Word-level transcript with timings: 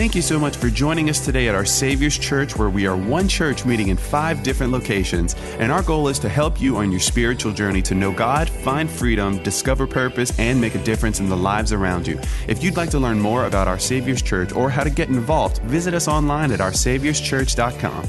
thank 0.00 0.14
you 0.14 0.22
so 0.22 0.38
much 0.38 0.56
for 0.56 0.70
joining 0.70 1.10
us 1.10 1.22
today 1.22 1.46
at 1.46 1.54
our 1.54 1.66
Savior's 1.66 2.16
Church, 2.16 2.56
where 2.56 2.70
we 2.70 2.86
are 2.86 2.96
one 2.96 3.28
church 3.28 3.66
meeting 3.66 3.88
in 3.88 3.98
five 3.98 4.42
different 4.42 4.72
locations. 4.72 5.34
And 5.58 5.70
our 5.70 5.82
goal 5.82 6.08
is 6.08 6.18
to 6.20 6.28
help 6.30 6.58
you 6.58 6.78
on 6.78 6.90
your 6.90 7.00
spiritual 7.00 7.52
journey 7.52 7.82
to 7.82 7.94
know 7.94 8.10
God, 8.10 8.48
find 8.48 8.88
freedom, 8.88 9.42
discover 9.42 9.86
purpose, 9.86 10.32
and 10.38 10.58
make 10.58 10.74
a 10.74 10.82
difference 10.84 11.20
in 11.20 11.28
the 11.28 11.36
lives 11.36 11.70
around 11.74 12.06
you. 12.06 12.18
If 12.48 12.64
you'd 12.64 12.78
like 12.78 12.88
to 12.92 12.98
learn 12.98 13.20
more 13.20 13.44
about 13.44 13.68
our 13.68 13.78
Savior's 13.78 14.22
Church 14.22 14.52
or 14.52 14.70
how 14.70 14.84
to 14.84 14.88
get 14.88 15.10
involved, 15.10 15.58
visit 15.64 15.92
us 15.92 16.08
online 16.08 16.50
at 16.50 16.60
oursaviorschurch.com. 16.60 18.08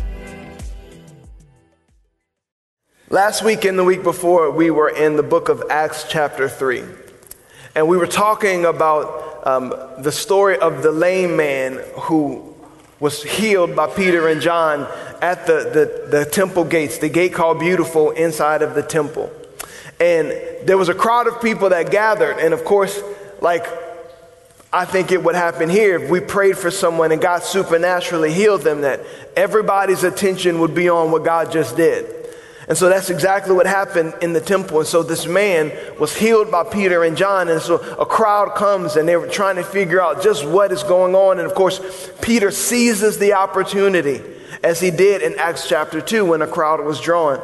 Last 3.09 3.43
week 3.43 3.65
and 3.65 3.77
the 3.77 3.83
week 3.83 4.01
before, 4.01 4.49
we 4.49 4.71
were 4.71 4.87
in 4.87 5.17
the 5.17 5.23
book 5.23 5.49
of 5.49 5.61
Acts, 5.69 6.05
chapter 6.07 6.47
3. 6.47 6.83
And 7.73 7.87
we 7.87 7.95
were 7.95 8.07
talking 8.07 8.65
about 8.65 9.47
um, 9.47 9.69
the 9.99 10.11
story 10.11 10.57
of 10.57 10.83
the 10.83 10.91
lame 10.91 11.37
man 11.37 11.81
who 12.01 12.53
was 12.99 13.23
healed 13.23 13.75
by 13.75 13.87
Peter 13.87 14.27
and 14.27 14.41
John 14.41 14.87
at 15.21 15.47
the, 15.47 16.07
the, 16.09 16.17
the 16.17 16.25
temple 16.25 16.65
gates, 16.65 16.97
the 16.97 17.09
gate 17.09 17.33
called 17.33 17.59
Beautiful 17.59 18.11
inside 18.11 18.61
of 18.61 18.75
the 18.75 18.83
temple. 18.83 19.31
And 19.99 20.31
there 20.67 20.77
was 20.77 20.89
a 20.89 20.93
crowd 20.93 21.27
of 21.27 21.41
people 21.41 21.69
that 21.69 21.91
gathered. 21.91 22.39
And 22.39 22.53
of 22.53 22.65
course, 22.65 23.01
like 23.39 23.65
I 24.73 24.85
think 24.85 25.11
it 25.11 25.23
would 25.23 25.35
happen 25.35 25.69
here 25.69 26.01
if 26.01 26.09
we 26.09 26.19
prayed 26.19 26.57
for 26.57 26.71
someone 26.71 27.11
and 27.11 27.21
God 27.21 27.43
supernaturally 27.43 28.33
healed 28.33 28.61
them, 28.61 28.81
that 28.81 29.01
everybody's 29.35 30.03
attention 30.03 30.59
would 30.59 30.75
be 30.75 30.89
on 30.89 31.11
what 31.11 31.23
God 31.23 31.51
just 31.51 31.75
did. 31.75 32.20
And 32.71 32.77
so 32.77 32.87
that's 32.87 33.09
exactly 33.09 33.53
what 33.53 33.65
happened 33.65 34.13
in 34.21 34.31
the 34.31 34.39
temple. 34.39 34.79
And 34.79 34.87
so 34.87 35.03
this 35.03 35.27
man 35.27 35.73
was 35.99 36.15
healed 36.15 36.49
by 36.49 36.63
Peter 36.63 37.03
and 37.03 37.17
John. 37.17 37.49
And 37.49 37.61
so 37.61 37.75
a 37.99 38.05
crowd 38.05 38.55
comes 38.55 38.95
and 38.95 39.05
they 39.05 39.17
were 39.17 39.27
trying 39.27 39.57
to 39.57 39.63
figure 39.65 40.01
out 40.01 40.23
just 40.23 40.45
what 40.45 40.71
is 40.71 40.81
going 40.81 41.13
on. 41.13 41.39
And 41.39 41.45
of 41.45 41.53
course, 41.53 41.81
Peter 42.21 42.49
seizes 42.49 43.19
the 43.19 43.33
opportunity, 43.33 44.21
as 44.63 44.79
he 44.79 44.89
did 44.89 45.21
in 45.21 45.37
Acts 45.37 45.67
chapter 45.67 45.99
2 45.99 46.23
when 46.23 46.41
a 46.41 46.47
crowd 46.47 46.79
was 46.85 47.01
drawn. 47.01 47.41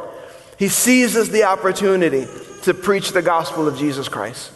He 0.58 0.68
seizes 0.68 1.28
the 1.28 1.44
opportunity 1.44 2.26
to 2.62 2.72
preach 2.72 3.12
the 3.12 3.20
gospel 3.20 3.68
of 3.68 3.76
Jesus 3.76 4.08
Christ. 4.08 4.50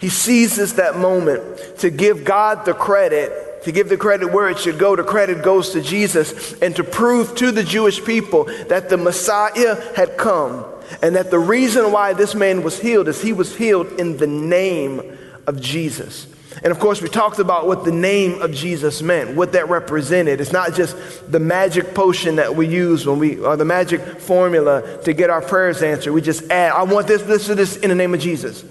He 0.00 0.08
seizes 0.08 0.76
that 0.76 0.96
moment 0.96 1.76
to 1.80 1.90
give 1.90 2.24
God 2.24 2.64
the 2.64 2.72
credit 2.72 3.30
to 3.64 3.72
give 3.72 3.88
the 3.88 3.96
credit 3.96 4.32
where 4.32 4.48
it 4.48 4.58
should 4.58 4.78
go, 4.78 4.96
the 4.96 5.02
credit 5.02 5.42
goes 5.42 5.70
to 5.70 5.80
Jesus, 5.82 6.54
and 6.60 6.74
to 6.76 6.84
prove 6.84 7.34
to 7.36 7.50
the 7.50 7.62
Jewish 7.62 8.04
people 8.04 8.44
that 8.68 8.88
the 8.88 8.96
Messiah 8.96 9.76
had 9.94 10.16
come 10.16 10.64
and 11.02 11.16
that 11.16 11.30
the 11.30 11.38
reason 11.38 11.92
why 11.92 12.12
this 12.12 12.34
man 12.34 12.62
was 12.62 12.78
healed 12.78 13.08
is 13.08 13.22
he 13.22 13.32
was 13.32 13.56
healed 13.56 13.92
in 14.00 14.16
the 14.16 14.26
name 14.26 15.16
of 15.46 15.60
Jesus. 15.60 16.26
And 16.62 16.72
of 16.72 16.80
course, 16.80 17.00
we 17.00 17.08
talked 17.08 17.38
about 17.38 17.66
what 17.66 17.84
the 17.84 17.92
name 17.92 18.42
of 18.42 18.52
Jesus 18.52 19.02
meant, 19.02 19.36
what 19.36 19.52
that 19.52 19.68
represented. 19.68 20.40
It's 20.40 20.52
not 20.52 20.74
just 20.74 20.96
the 21.30 21.38
magic 21.38 21.94
potion 21.94 22.36
that 22.36 22.56
we 22.56 22.66
use 22.66 23.06
when 23.06 23.18
we, 23.18 23.38
or 23.38 23.56
the 23.56 23.64
magic 23.64 24.20
formula 24.20 25.02
to 25.04 25.12
get 25.12 25.30
our 25.30 25.40
prayers 25.40 25.80
answered. 25.82 26.12
We 26.12 26.20
just 26.20 26.50
add, 26.50 26.72
I 26.72 26.82
want 26.82 27.06
this, 27.06 27.22
this, 27.22 27.48
or 27.48 27.54
this 27.54 27.76
in 27.76 27.88
the 27.88 27.94
name 27.94 28.12
of 28.14 28.20
Jesus. 28.20 28.64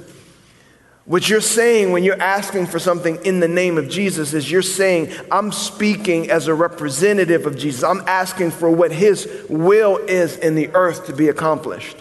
What 1.10 1.28
you're 1.28 1.42
saying 1.42 1.92
when 1.92 2.04
you're 2.04 2.22
asking 2.22 2.68
for 2.68 2.78
something 2.78 3.26
in 3.26 3.40
the 3.40 3.48
name 3.48 3.80
of 3.80 3.90
Jesus 3.90 4.36
is 4.36 4.52
you're 4.52 4.62
saying, 4.62 5.12
I'm 5.32 5.52
speaking 5.52 6.30
as 6.30 6.46
a 6.46 6.54
representative 6.54 7.48
of 7.48 7.58
Jesus. 7.58 7.84
I'm 7.84 8.02
asking 8.02 8.52
for 8.52 8.70
what 8.70 8.92
His 8.92 9.28
will 9.50 9.98
is 9.98 10.38
in 10.38 10.54
the 10.54 10.70
earth 10.76 11.08
to 11.08 11.14
be 11.14 11.30
accomplished. 11.30 11.98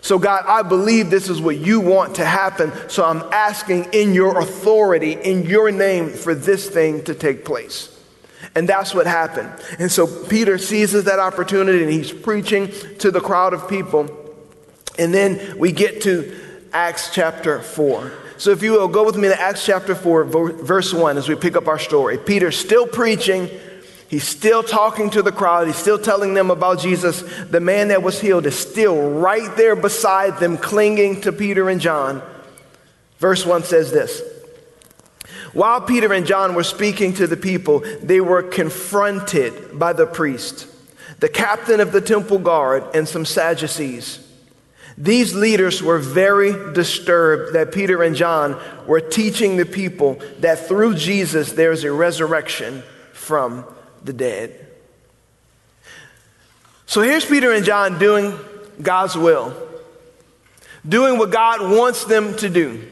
So, 0.00 0.18
God, 0.18 0.44
I 0.48 0.62
believe 0.62 1.08
this 1.08 1.28
is 1.28 1.40
what 1.40 1.56
you 1.56 1.78
want 1.78 2.16
to 2.16 2.24
happen. 2.24 2.72
So 2.88 3.04
I'm 3.04 3.22
asking 3.32 3.90
in 3.92 4.12
your 4.12 4.36
authority, 4.40 5.12
in 5.12 5.44
your 5.44 5.70
name, 5.70 6.10
for 6.10 6.34
this 6.34 6.68
thing 6.68 7.04
to 7.04 7.14
take 7.14 7.44
place. 7.44 7.96
And 8.56 8.68
that's 8.68 8.92
what 8.92 9.06
happened. 9.06 9.52
And 9.78 9.88
so 9.88 10.08
Peter 10.24 10.58
seizes 10.58 11.04
that 11.04 11.20
opportunity 11.20 11.84
and 11.84 11.92
he's 11.92 12.10
preaching 12.10 12.72
to 12.98 13.12
the 13.12 13.20
crowd 13.20 13.54
of 13.54 13.68
people. 13.68 14.10
And 14.98 15.14
then 15.14 15.56
we 15.58 15.70
get 15.70 16.02
to 16.02 16.36
Acts 16.72 17.14
chapter 17.14 17.62
4. 17.62 18.18
So, 18.42 18.50
if 18.50 18.60
you 18.60 18.72
will, 18.72 18.88
go 18.88 19.04
with 19.04 19.14
me 19.16 19.28
to 19.28 19.40
Acts 19.40 19.64
chapter 19.64 19.94
4, 19.94 20.24
verse 20.24 20.92
1, 20.92 21.16
as 21.16 21.28
we 21.28 21.36
pick 21.36 21.54
up 21.54 21.68
our 21.68 21.78
story. 21.78 22.18
Peter's 22.18 22.58
still 22.58 22.88
preaching. 22.88 23.48
He's 24.08 24.26
still 24.26 24.64
talking 24.64 25.10
to 25.10 25.22
the 25.22 25.30
crowd. 25.30 25.68
He's 25.68 25.76
still 25.76 25.96
telling 25.96 26.34
them 26.34 26.50
about 26.50 26.80
Jesus. 26.80 27.22
The 27.44 27.60
man 27.60 27.86
that 27.86 28.02
was 28.02 28.20
healed 28.20 28.44
is 28.46 28.58
still 28.58 29.12
right 29.12 29.56
there 29.56 29.76
beside 29.76 30.40
them, 30.40 30.58
clinging 30.58 31.20
to 31.20 31.30
Peter 31.30 31.70
and 31.70 31.80
John. 31.80 32.20
Verse 33.18 33.46
1 33.46 33.62
says 33.62 33.92
this 33.92 34.20
While 35.52 35.80
Peter 35.82 36.12
and 36.12 36.26
John 36.26 36.56
were 36.56 36.64
speaking 36.64 37.12
to 37.14 37.28
the 37.28 37.36
people, 37.36 37.84
they 38.02 38.20
were 38.20 38.42
confronted 38.42 39.78
by 39.78 39.92
the 39.92 40.06
priest, 40.06 40.66
the 41.20 41.28
captain 41.28 41.78
of 41.78 41.92
the 41.92 42.00
temple 42.00 42.40
guard, 42.40 42.82
and 42.92 43.06
some 43.06 43.24
Sadducees. 43.24 44.31
These 44.98 45.34
leaders 45.34 45.82
were 45.82 45.98
very 45.98 46.74
disturbed 46.74 47.54
that 47.54 47.72
Peter 47.72 48.02
and 48.02 48.14
John 48.14 48.60
were 48.86 49.00
teaching 49.00 49.56
the 49.56 49.64
people 49.64 50.20
that 50.40 50.66
through 50.66 50.96
Jesus 50.96 51.52
there's 51.52 51.84
a 51.84 51.92
resurrection 51.92 52.82
from 53.12 53.64
the 54.04 54.12
dead. 54.12 54.66
So 56.86 57.00
here's 57.00 57.24
Peter 57.24 57.52
and 57.52 57.64
John 57.64 57.98
doing 57.98 58.38
God's 58.80 59.16
will, 59.16 59.56
doing 60.86 61.18
what 61.18 61.30
God 61.30 61.62
wants 61.62 62.04
them 62.04 62.36
to 62.36 62.50
do. 62.50 62.91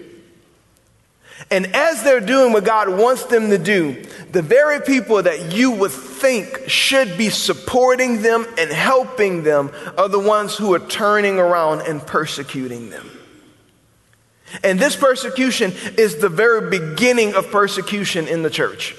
And 1.50 1.75
as 1.75 2.05
they're 2.05 2.21
doing 2.21 2.53
what 2.53 2.65
God 2.65 2.88
wants 2.88 3.25
them 3.25 3.50
to 3.50 3.59
do, 3.59 4.05
the 4.31 4.43
very 4.43 4.81
people 4.81 5.21
that 5.22 5.53
you 5.53 5.72
would 5.72 5.91
think 5.91 6.69
should 6.69 7.19
be 7.19 7.28
supporting 7.28 8.22
them 8.22 8.47
and 8.56 8.71
helping 8.71 9.43
them 9.43 9.72
are 9.99 10.09
the 10.09 10.21
ones 10.21 10.56
who 10.56 10.75
are 10.75 10.78
turning 10.78 11.38
around 11.38 11.83
and 11.83 12.00
persecuting 12.06 12.91
them. 12.91 13.11
And 14.62 14.78
this 14.78 14.94
persecution 14.94 15.72
is 15.97 16.16
the 16.16 16.28
very 16.28 16.71
beginning 16.71 17.34
of 17.34 17.50
persecution 17.50 18.28
in 18.28 18.43
the 18.43 18.50
church. 18.50 18.94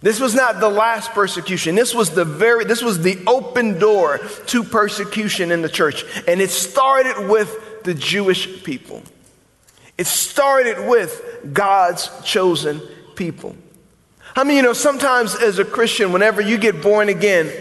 This 0.00 0.20
was 0.20 0.34
not 0.34 0.60
the 0.60 0.68
last 0.68 1.12
persecution. 1.12 1.74
This 1.74 1.94
was 1.94 2.10
the 2.10 2.26
very 2.26 2.66
this 2.66 2.82
was 2.82 3.02
the 3.02 3.18
open 3.26 3.78
door 3.78 4.18
to 4.18 4.62
persecution 4.62 5.50
in 5.50 5.62
the 5.62 5.68
church. 5.68 6.04
And 6.28 6.42
it 6.42 6.50
started 6.50 7.28
with 7.28 7.82
the 7.84 7.94
Jewish 7.94 8.64
people. 8.64 9.02
It 9.96 10.06
started 10.06 10.88
with 10.88 11.40
God's 11.52 12.10
chosen 12.24 12.80
people. 13.14 13.54
I 14.36 14.42
mean, 14.42 14.56
you 14.56 14.62
know, 14.62 14.72
sometimes 14.72 15.36
as 15.36 15.58
a 15.58 15.64
Christian, 15.64 16.12
whenever 16.12 16.40
you 16.40 16.58
get 16.58 16.82
born 16.82 17.08
again, 17.08 17.52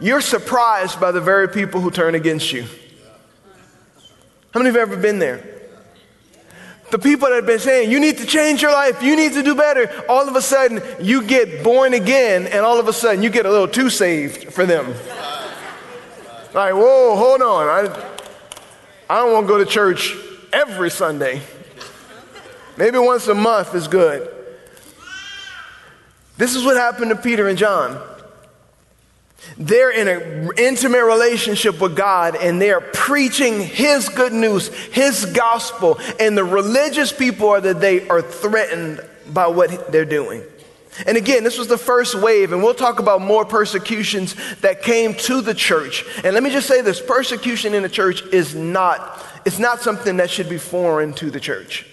you're 0.00 0.20
surprised 0.20 1.00
by 1.00 1.12
the 1.12 1.20
very 1.20 1.48
people 1.48 1.80
who 1.80 1.90
turn 1.90 2.14
against 2.14 2.52
you. 2.52 2.64
How 4.52 4.60
many 4.60 4.70
of 4.70 4.74
you 4.74 4.80
have 4.80 4.90
ever 4.90 5.00
been 5.00 5.18
there? 5.18 5.44
The 6.90 6.98
people 6.98 7.28
that 7.28 7.36
have 7.36 7.46
been 7.46 7.58
saying, 7.58 7.90
you 7.90 8.00
need 8.00 8.18
to 8.18 8.26
change 8.26 8.62
your 8.62 8.72
life, 8.72 9.02
you 9.02 9.16
need 9.16 9.32
to 9.32 9.42
do 9.42 9.54
better, 9.54 9.90
all 10.08 10.28
of 10.28 10.36
a 10.36 10.42
sudden 10.42 10.82
you 11.00 11.22
get 11.22 11.64
born 11.64 11.94
again, 11.94 12.46
and 12.46 12.64
all 12.64 12.78
of 12.78 12.88
a 12.88 12.92
sudden 12.92 13.22
you 13.22 13.30
get 13.30 13.44
a 13.44 13.50
little 13.50 13.68
too 13.68 13.90
saved 13.90 14.52
for 14.52 14.66
them. 14.66 14.94
Like, 16.54 16.74
whoa, 16.74 17.16
hold 17.16 17.42
on. 17.42 17.66
I, 17.68 18.12
I 19.10 19.18
don't 19.18 19.32
want 19.32 19.46
to 19.46 19.48
go 19.48 19.58
to 19.58 19.66
church 19.66 20.16
every 20.52 20.90
Sunday. 20.90 21.42
Maybe 22.76 22.98
once 22.98 23.26
a 23.28 23.34
month 23.34 23.74
is 23.74 23.88
good. 23.88 24.32
This 26.36 26.54
is 26.54 26.64
what 26.64 26.76
happened 26.76 27.10
to 27.10 27.16
Peter 27.16 27.48
and 27.48 27.56
John. 27.56 28.02
They're 29.56 29.90
in 29.90 30.08
an 30.08 30.50
intimate 30.58 31.04
relationship 31.04 31.80
with 31.80 31.96
God 31.96 32.36
and 32.36 32.60
they're 32.60 32.80
preaching 32.80 33.60
His 33.60 34.08
good 34.08 34.32
news, 34.32 34.68
His 34.68 35.24
gospel, 35.26 35.98
and 36.20 36.36
the 36.36 36.44
religious 36.44 37.12
people 37.12 37.48
are 37.48 37.60
that 37.60 37.80
they 37.80 38.06
are 38.08 38.20
threatened 38.20 39.00
by 39.32 39.46
what 39.46 39.90
they're 39.92 40.04
doing. 40.04 40.42
And 41.06 41.16
again, 41.16 41.44
this 41.44 41.58
was 41.58 41.68
the 41.68 41.76
first 41.76 42.14
wave, 42.14 42.52
and 42.52 42.62
we'll 42.62 42.74
talk 42.74 43.00
about 43.00 43.20
more 43.20 43.44
persecutions 43.44 44.34
that 44.60 44.82
came 44.82 45.12
to 45.14 45.42
the 45.42 45.52
church. 45.52 46.04
And 46.24 46.32
let 46.32 46.42
me 46.42 46.50
just 46.50 46.66
say 46.66 46.80
this 46.80 47.02
persecution 47.02 47.74
in 47.74 47.82
the 47.82 47.88
church 47.88 48.22
is 48.32 48.54
not, 48.54 49.22
it's 49.44 49.58
not 49.58 49.82
something 49.82 50.16
that 50.16 50.30
should 50.30 50.48
be 50.48 50.56
foreign 50.56 51.12
to 51.14 51.30
the 51.30 51.40
church. 51.40 51.86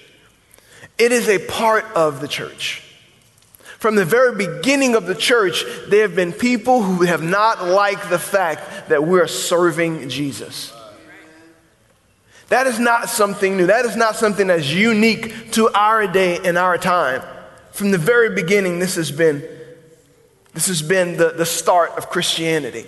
It 0.97 1.11
is 1.11 1.27
a 1.27 1.39
part 1.39 1.85
of 1.95 2.21
the 2.21 2.27
church. 2.27 2.83
From 3.79 3.95
the 3.95 4.05
very 4.05 4.35
beginning 4.35 4.95
of 4.95 5.07
the 5.07 5.15
church, 5.15 5.65
there 5.87 6.03
have 6.03 6.15
been 6.15 6.31
people 6.31 6.81
who 6.81 7.03
have 7.03 7.21
not 7.21 7.65
liked 7.65 8.09
the 8.09 8.19
fact 8.19 8.89
that 8.89 9.03
we're 9.03 9.27
serving 9.27 10.07
Jesus. 10.07 10.71
That 12.47 12.67
is 12.67 12.79
not 12.79 13.09
something 13.09 13.57
new. 13.57 13.65
That 13.67 13.85
is 13.85 13.95
not 13.95 14.15
something 14.15 14.47
that's 14.47 14.71
unique 14.71 15.51
to 15.53 15.69
our 15.73 16.07
day 16.07 16.39
and 16.45 16.57
our 16.57 16.77
time. 16.77 17.23
From 17.71 17.91
the 17.91 17.97
very 17.97 18.35
beginning, 18.35 18.79
this 18.79 18.95
has 18.95 19.11
been, 19.11 19.43
this 20.53 20.67
has 20.67 20.81
been 20.81 21.17
the, 21.17 21.31
the 21.31 21.45
start 21.45 21.91
of 21.97 22.09
Christianity. 22.09 22.85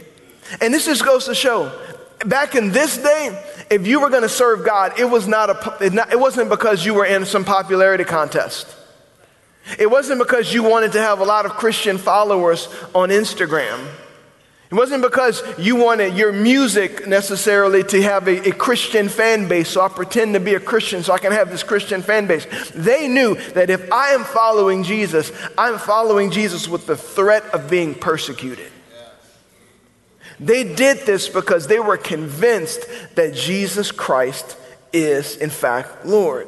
And 0.62 0.74
this 0.74 0.86
just 0.86 1.04
goes 1.04 1.26
to 1.26 1.36
show 1.36 1.78
back 2.26 2.56
in 2.56 2.72
this 2.72 2.98
day, 2.98 3.44
if 3.70 3.88
you 3.88 4.00
were 4.00 4.10
going 4.10 4.24
to 4.24 4.30
serve 4.30 4.66
God, 4.66 5.00
it, 5.00 5.06
was 5.06 5.28
not 5.28 5.50
a, 5.50 5.78
it 6.12 6.20
wasn't 6.20 6.50
because 6.50 6.86
you 6.86 6.94
were 6.94 7.06
in 7.06 7.26
some 7.26 7.46
popularity 7.46 8.04
contest. 8.04 8.76
It 9.80 9.90
wasn't 9.90 10.20
because 10.20 10.54
you 10.54 10.64
wanted 10.64 10.92
to 10.94 11.02
have 11.02 11.20
a 11.20 11.24
lot 11.24 11.46
of 11.46 11.54
Christian 11.54 11.98
followers 11.98 12.68
on 12.94 13.10
Instagram. 13.10 13.88
It 14.72 14.76
wasn't 14.76 15.04
because 15.04 15.44
you 15.60 15.76
wanted 15.76 16.16
your 16.16 16.32
music 16.32 17.08
necessarily 17.08 17.84
to 17.86 18.02
have 18.02 18.28
a, 18.28 18.50
a, 18.50 18.52
Christian 18.52 19.10
fan 19.10 19.48
base, 19.48 19.70
so 19.70 19.82
I 19.82 19.90
pretend 19.90 20.34
to 20.34 20.40
be 20.40 20.56
a 20.56 20.60
Christian 20.60 21.04
so 21.04 21.14
I 21.14 21.20
can 21.20 21.32
have 21.32 21.52
this 21.52 21.62
Christian 21.62 22.02
fan 22.02 22.26
base. 22.26 22.48
They 22.74 23.08
knew 23.08 23.36
that 23.54 23.70
if 23.70 23.92
I 23.92 24.10
am 24.10 24.24
following 24.24 24.84
Jesus, 24.84 25.32
I'm 25.58 25.78
following 25.78 26.32
Jesus 26.32 26.68
with 26.68 26.88
the 26.88 26.98
threat 26.98 27.44
of 27.54 27.70
being 27.70 27.94
persecuted. 27.94 28.72
They 30.40 30.64
did 30.64 31.06
this 31.06 31.30
because 31.30 31.68
they 31.68 31.80
were 31.80 31.98
convinced 31.98 32.86
that 33.16 33.34
Jesus 33.34 33.92
Christ 33.92 34.58
is, 34.92 35.38
in 35.38 35.50
fact, 35.50 36.06
Lord. 36.06 36.48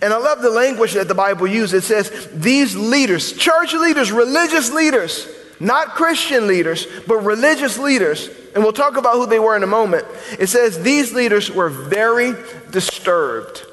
And 0.00 0.14
I 0.14 0.16
love 0.16 0.40
the 0.40 0.50
language 0.50 0.94
that 0.94 1.08
the 1.08 1.14
Bible 1.14 1.46
uses. 1.46 1.84
It 1.84 1.86
says, 1.86 2.28
these 2.32 2.74
leaders, 2.74 3.34
church 3.34 3.74
leaders, 3.74 4.10
religious 4.10 4.72
leaders, 4.72 5.28
not 5.60 5.88
Christian 5.88 6.46
leaders, 6.46 6.86
but 7.06 7.18
religious 7.18 7.78
leaders, 7.78 8.28
and 8.54 8.62
we'll 8.62 8.72
talk 8.72 8.96
about 8.96 9.14
who 9.14 9.26
they 9.26 9.38
were 9.38 9.56
in 9.56 9.62
a 9.62 9.68
moment. 9.68 10.06
It 10.38 10.48
says 10.48 10.82
these 10.82 11.12
leaders 11.12 11.50
were 11.50 11.68
very 11.68 12.34
disturbed. 12.70 13.64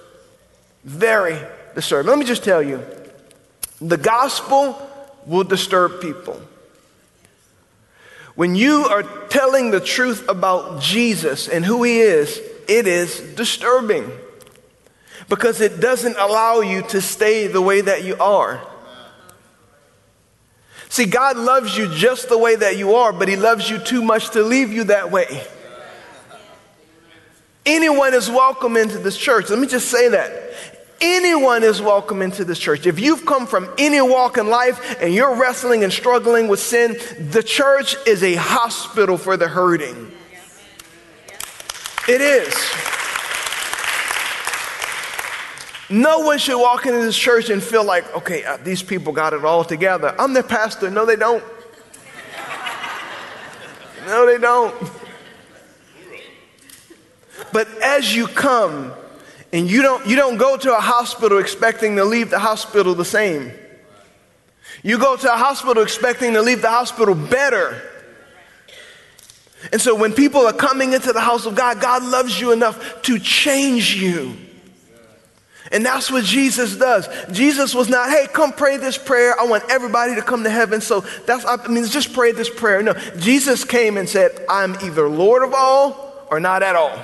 Very 0.84 1.40
disturbed. 1.76 2.08
Let 2.08 2.18
me 2.18 2.26
just 2.26 2.44
tell 2.44 2.62
you 2.62 2.84
the 3.80 3.98
gospel 3.98 4.78
will 5.26 5.44
disturb 5.44 6.02
people. 6.02 6.42
When 8.36 8.56
you 8.56 8.86
are 8.86 9.04
telling 9.28 9.72
the 9.72 9.82
truth 9.82 10.28
about 10.30 10.82
Jesus 10.82 11.48
and 11.48 11.66
who 11.66 11.84
he 11.84 12.00
is, 12.00 12.42
it 12.68 12.88
is 12.88 13.20
disturbing 13.36 14.10
because 15.30 15.62
it 15.62 15.80
doesn't 15.80 16.18
allow 16.18 16.62
you 16.62 16.82
to 16.84 17.02
stay 17.02 17.48
the 17.48 17.62
way 17.62 17.82
that 17.82 18.04
you 18.04 18.16
are. 18.18 18.66
See, 20.92 21.06
God 21.06 21.38
loves 21.38 21.78
you 21.78 21.88
just 21.88 22.28
the 22.28 22.38
way 22.38 22.54
that 22.58 22.76
you 22.76 22.96
are, 22.96 23.14
but 23.14 23.30
He 23.30 23.38
loves 23.38 23.70
you 23.70 23.78
too 23.78 24.02
much 24.02 24.32
to 24.32 24.44
leave 24.44 24.74
you 24.74 24.84
that 24.86 25.10
way. 25.10 25.42
Anyone 27.66 28.14
is 28.14 28.30
welcome 28.30 28.76
into 28.76 28.98
this 28.98 29.16
church. 29.16 29.50
Let 29.50 29.58
me 29.58 29.68
just 29.68 29.88
say 29.88 30.10
that. 30.10 30.51
Anyone 31.02 31.64
is 31.64 31.82
welcome 31.82 32.22
into 32.22 32.46
this 32.46 32.60
church. 32.60 32.86
If 32.86 33.00
you've 33.00 33.26
come 33.26 33.48
from 33.48 33.74
any 33.80 34.00
walk 34.00 34.38
in 34.38 34.48
life 34.48 35.02
and 35.02 35.14
you're 35.14 35.36
wrestling 35.36 35.84
and 35.84 35.92
struggling 35.92 36.48
with 36.48 36.60
sin, 36.60 36.96
the 37.20 37.42
church 37.42 37.96
is 38.06 38.22
a 38.22 38.36
hospital 38.36 39.18
for 39.18 39.36
the 39.36 39.48
hurting. 39.48 40.12
It 42.08 42.22
is. 42.22 42.54
No 45.90 46.20
one 46.20 46.38
should 46.38 46.62
walk 46.62 46.86
into 46.86 47.00
this 47.00 47.18
church 47.18 47.50
and 47.50 47.62
feel 47.62 47.84
like, 47.84 48.16
okay, 48.16 48.44
uh, 48.46 48.58
these 48.58 48.84
people 48.84 49.12
got 49.12 49.34
it 49.34 49.44
all 49.44 49.64
together. 49.64 50.16
I'm 50.20 50.34
their 50.34 50.44
pastor. 50.44 50.92
No, 50.92 51.06
they 51.06 51.16
don't. 51.16 51.44
No, 54.06 54.26
they 54.26 54.38
don't. 54.38 54.76
But 57.52 57.68
as 57.82 58.16
you 58.16 58.28
come, 58.28 58.94
and 59.54 59.70
you 59.70 59.82
don't, 59.82 60.06
you 60.08 60.16
don't 60.16 60.38
go 60.38 60.58
to 60.58 60.76
a 60.76 60.80
hospital 60.80 61.40
expecting 61.40 61.98
to 61.98 62.06
leave 62.06 62.30
the 62.30 62.40
hospital 62.40 62.96
the 62.96 63.06
same. 63.06 63.52
You 64.84 64.98
go 64.98 65.16
to 65.16 65.34
a 65.34 65.38
hospital 65.38 65.84
expecting 65.84 66.34
to 66.34 66.42
leave 66.42 66.62
the 66.62 66.70
hospital 66.70 67.14
better. 67.14 67.82
And 69.72 69.80
so 69.80 69.94
when 69.94 70.14
people 70.14 70.42
are 70.48 70.54
coming 70.54 70.94
into 70.94 71.14
the 71.14 71.20
house 71.20 71.46
of 71.46 71.56
God, 71.56 71.82
God 71.82 72.04
loves 72.04 72.40
you 72.40 72.52
enough 72.52 73.02
to 73.04 73.20
change 73.20 73.96
you. 73.96 74.36
And 75.72 75.86
that's 75.86 76.12
what 76.12 76.26
Jesus 76.26 76.76
does. 76.76 77.08
Jesus 77.32 77.76
was 77.76 77.88
not, 77.88 78.10
hey, 78.10 78.28
come 78.32 78.52
pray 78.52 78.78
this 78.78 78.98
prayer. 78.98 79.40
I 79.40 79.46
want 79.46 79.64
everybody 79.70 80.16
to 80.16 80.22
come 80.22 80.44
to 80.44 80.50
heaven. 80.50 80.82
So 80.82 81.02
that's, 81.26 81.46
I 81.46 81.68
mean, 81.68 81.86
just 81.86 82.14
pray 82.14 82.32
this 82.32 82.50
prayer. 82.50 82.82
No, 82.82 82.94
Jesus 83.20 83.64
came 83.64 83.98
and 83.98 84.10
said, 84.10 84.46
I'm 84.50 84.74
either 84.84 85.08
Lord 85.08 85.44
of 85.44 85.54
all 85.54 86.26
or 86.30 86.40
not 86.40 86.64
at 86.64 86.76
all. 86.76 86.98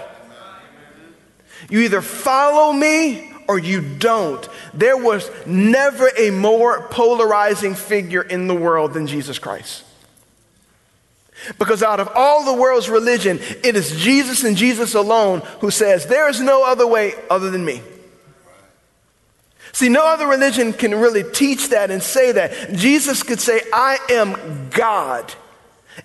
You 1.69 1.81
either 1.81 2.01
follow 2.01 2.71
me 2.71 3.31
or 3.47 3.59
you 3.59 3.81
don't. 3.81 4.47
There 4.73 4.97
was 4.97 5.29
never 5.45 6.09
a 6.17 6.31
more 6.31 6.87
polarizing 6.89 7.75
figure 7.75 8.21
in 8.21 8.47
the 8.47 8.55
world 8.55 8.93
than 8.93 9.07
Jesus 9.07 9.39
Christ. 9.39 9.83
Because 11.59 11.83
out 11.83 11.99
of 11.99 12.09
all 12.15 12.45
the 12.45 12.59
world's 12.59 12.89
religion, 12.89 13.39
it 13.63 13.75
is 13.75 13.95
Jesus 13.97 14.43
and 14.43 14.57
Jesus 14.57 14.95
alone 14.95 15.41
who 15.59 15.71
says, 15.71 16.05
There 16.07 16.27
is 16.29 16.41
no 16.41 16.65
other 16.65 16.87
way 16.87 17.13
other 17.29 17.51
than 17.51 17.63
me. 17.63 17.81
See, 19.71 19.89
no 19.89 20.07
other 20.07 20.25
religion 20.25 20.73
can 20.73 20.95
really 20.95 21.23
teach 21.23 21.69
that 21.69 21.91
and 21.91 22.01
say 22.01 22.31
that. 22.31 22.73
Jesus 22.73 23.21
could 23.21 23.39
say, 23.39 23.61
I 23.71 23.99
am 24.09 24.69
God. 24.71 25.31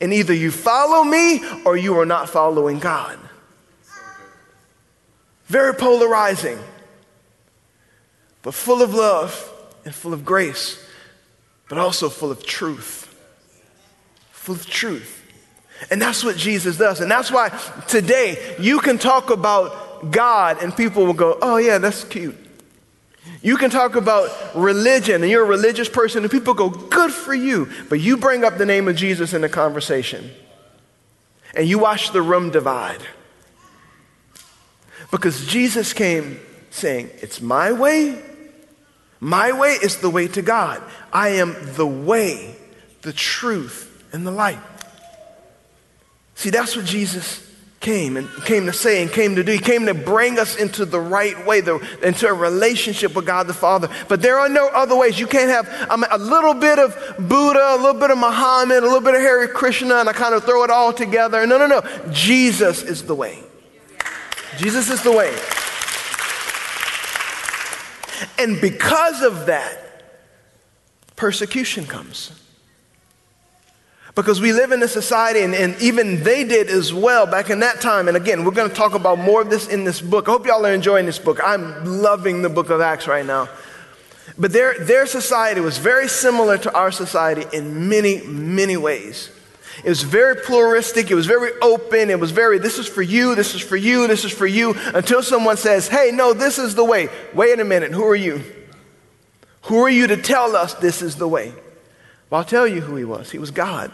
And 0.01 0.13
either 0.13 0.35
you 0.35 0.51
follow 0.51 1.03
me 1.03 1.43
or 1.65 1.77
you 1.77 1.99
are 1.99 2.07
not 2.07 2.29
following 2.29 2.79
God. 2.79 3.19
Very 5.53 5.75
polarizing, 5.75 6.59
but 8.41 8.55
full 8.55 8.81
of 8.81 8.95
love 8.95 9.53
and 9.85 9.95
full 9.95 10.15
of 10.15 10.25
grace, 10.25 10.83
but 11.69 11.77
also 11.77 12.09
full 12.09 12.31
of 12.31 12.43
truth. 12.43 13.15
Full 14.31 14.55
of 14.55 14.65
truth. 14.65 15.23
And 15.91 16.01
that's 16.01 16.25
what 16.25 16.39
Jesus 16.39 16.79
does. 16.79 17.01
And 17.01 17.11
that's 17.11 17.31
why 17.31 17.51
today 17.87 18.57
you 18.59 18.81
can 18.81 18.97
talk 18.97 19.29
about 19.29 20.11
God 20.11 20.63
and 20.63 20.75
people 20.75 21.05
will 21.05 21.13
go, 21.13 21.37
oh, 21.43 21.59
yeah, 21.59 21.77
that's 21.77 22.05
cute. 22.05 22.39
You 23.43 23.59
can 23.59 23.69
talk 23.69 23.95
about 23.95 24.31
religion 24.57 25.21
and 25.21 25.31
you're 25.31 25.45
a 25.45 25.47
religious 25.47 25.91
person, 25.91 26.23
and 26.23 26.33
people 26.33 26.55
go, 26.55 26.71
Good 26.71 27.13
for 27.13 27.35
you. 27.35 27.69
But 27.91 28.01
you 28.01 28.17
bring 28.17 28.43
up 28.43 28.57
the 28.57 28.65
name 28.65 28.89
of 28.89 28.97
Jesus 28.97 29.35
in 29.35 29.43
the 29.43 29.51
conversation, 29.51 30.31
and 31.55 31.69
you 31.69 31.79
watch 31.79 32.13
the 32.13 32.23
room 32.23 32.51
divide. 32.51 33.03
Because 35.13 35.47
Jesus 35.47 35.93
came 35.93 36.41
saying, 36.71 37.11
It's 37.21 37.41
my 37.41 37.71
way. 37.71 38.21
My 39.21 39.53
way 39.53 39.75
is 39.81 39.99
the 39.99 40.11
way 40.11 40.27
to 40.27 40.43
God. 40.43 40.83
I 41.13 41.29
am 41.29 41.55
the 41.75 41.87
way, 41.87 42.57
the 43.03 43.13
truth, 43.13 44.05
and 44.13 44.27
the 44.27 44.33
light. 44.33 44.59
See, 46.35 46.51
that's 46.51 46.75
what 46.75 46.87
Jesus 46.87 47.49
came 47.79 48.17
and 48.17 48.29
came 48.45 48.67
to 48.67 48.73
say 48.73 49.03
and 49.03 49.13
came 49.13 49.37
to 49.37 49.45
do. 49.45 49.53
He 49.53 49.59
came 49.59 49.87
to 49.87 49.95
bring 49.95 50.41
us 50.41 50.57
into 50.57 50.85
the 50.85 50.99
right 50.99 51.47
way, 51.47 51.61
the, 51.61 51.79
into 52.03 52.27
a 52.27 52.33
relationship 52.33 53.15
with 53.15 53.27
God 53.27 53.47
the 53.47 53.55
Father. 53.55 53.89
But 54.09 54.23
there 54.23 54.39
are 54.39 54.49
no 54.49 54.69
other 54.69 54.97
ways. 54.97 55.21
You 55.21 55.27
can't 55.27 55.51
have 55.51 55.91
um, 55.91 56.05
a 56.11 56.19
little 56.19 56.55
bit 56.55 56.79
of 56.81 56.97
Buddha, 57.29 57.75
a 57.75 57.77
little 57.77 58.01
bit 58.01 58.11
of 58.11 58.19
Muhammad, 58.19 58.79
a 58.79 58.87
little 58.87 59.01
bit 59.01 59.15
of 59.15 59.21
Hare 59.21 59.47
Krishna, 59.47 59.97
and 59.97 60.09
I 60.09 60.15
kind 60.15 60.35
of 60.35 60.45
throw 60.45 60.65
it 60.65 60.71
all 60.71 60.93
together. 60.93 61.47
No, 61.47 61.59
no, 61.59 61.67
no. 61.67 61.83
Jesus 62.11 62.83
is 62.83 63.05
the 63.05 63.15
way. 63.15 63.45
Jesus 64.57 64.91
is 64.91 65.03
the 65.03 65.13
way. 65.13 65.35
And 68.39 68.61
because 68.61 69.23
of 69.23 69.47
that, 69.47 69.79
persecution 71.17 71.87
comes. 71.87 72.39
Because 74.15 74.41
we 74.41 74.53
live 74.53 74.73
in 74.73 74.83
a 74.83 74.89
society, 74.89 75.41
and, 75.41 75.55
and, 75.55 75.81
even 75.81 76.23
they 76.23 76.45
did 76.45 76.69
as 76.69 76.93
well 76.93 77.25
back 77.25 77.49
in 77.49 77.61
that 77.61 77.81
time. 77.81 78.09
And 78.09 78.17
again, 78.17 78.45
we're 78.45 78.51
going 78.51 78.69
to 78.69 78.75
talk 78.75 78.95
about 78.95 79.19
more 79.19 79.41
of 79.41 79.49
this 79.49 79.69
in 79.69 79.85
this 79.85 80.03
book. 80.03 80.29
I 80.29 80.33
hope 80.33 80.47
y'all 80.47 80.67
are 80.67 80.75
enjoying 80.75 81.07
this 81.07 81.19
book. 81.19 81.41
I'm 81.43 82.03
loving 82.03 82.43
the 82.43 82.51
book 82.51 82.69
of 82.69 82.83
Acts 82.83 83.07
right 83.07 83.25
now. 83.25 83.49
But 84.39 84.53
their, 84.53 84.79
their 84.79 85.07
society 85.07 85.61
was 85.61 85.79
very 85.79 86.09
similar 86.09 86.59
to 86.59 86.75
our 86.75 86.91
society 86.91 87.45
in 87.57 87.89
many, 87.89 88.21
many 88.23 88.77
ways. 88.77 89.31
It 89.85 89.89
was 89.89 90.03
very 90.03 90.37
pluralistic, 90.37 91.11
it 91.11 91.15
was 91.15 91.27
very 91.27 91.53
open, 91.61 92.11
it 92.11 92.21
was 92.21 92.31
very, 92.31 92.59
this 92.59 92.79
is 92.79 92.87
for 92.87 93.03
you, 93.03 93.35
this 93.35 93.55
is 93.55 93.61
for 93.61 93.77
you, 93.77 94.07
this 94.07 94.25
is 94.25 94.33
for 94.33 94.47
you, 94.47 94.75
until 94.95 95.23
someone 95.23 95.57
says, 95.57 95.89
hey, 95.89 96.11
no, 96.13 96.33
this 96.33 96.59
is 96.59 96.75
the 96.75 96.85
way. 96.85 97.09
Wait 97.33 97.59
a 97.59 97.65
minute, 97.65 97.93
who 97.93 98.05
are 98.05 98.17
you? 98.17 98.43
Who 99.63 99.79
are 99.79 99.91
you 99.91 100.07
to 100.09 100.17
tell 100.17 100.57
us 100.57 100.75
this 100.75 101.03
is 101.03 101.17
the 101.17 101.29
way? 101.29 101.53
Well, 102.29 102.41
I'll 102.41 102.45
tell 102.45 102.67
you 102.67 102.81
who 102.81 102.97
he 102.97 103.05
was. 103.05 103.31
He 103.31 103.39
was 103.39 103.51
God. 103.51 103.93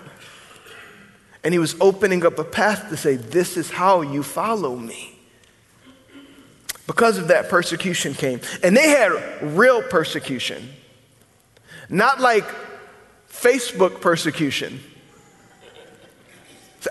And 1.44 1.54
he 1.54 1.58
was 1.58 1.76
opening 1.80 2.24
up 2.24 2.38
a 2.38 2.44
path 2.44 2.88
to 2.90 2.96
say, 2.96 3.16
This 3.16 3.56
is 3.56 3.70
how 3.70 4.02
you 4.02 4.22
follow 4.22 4.76
me. 4.76 5.18
Because 6.86 7.18
of 7.18 7.28
that, 7.28 7.48
persecution 7.48 8.14
came. 8.14 8.40
And 8.62 8.76
they 8.76 8.88
had 8.88 9.10
real 9.56 9.82
persecution, 9.82 10.70
not 11.88 12.20
like 12.20 12.44
Facebook 13.30 14.00
persecution. 14.00 14.80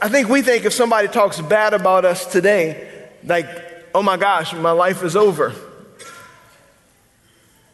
I 0.02 0.10
think 0.10 0.28
we 0.28 0.42
think 0.42 0.66
if 0.66 0.74
somebody 0.74 1.08
talks 1.08 1.40
bad 1.40 1.74
about 1.74 2.06
us 2.06 2.26
today, 2.26 3.08
like, 3.24 3.48
oh 3.96 4.04
my 4.04 4.18
gosh, 4.18 4.54
my 4.54 4.72
life 4.72 5.04
is 5.04 5.16
over. 5.16 5.54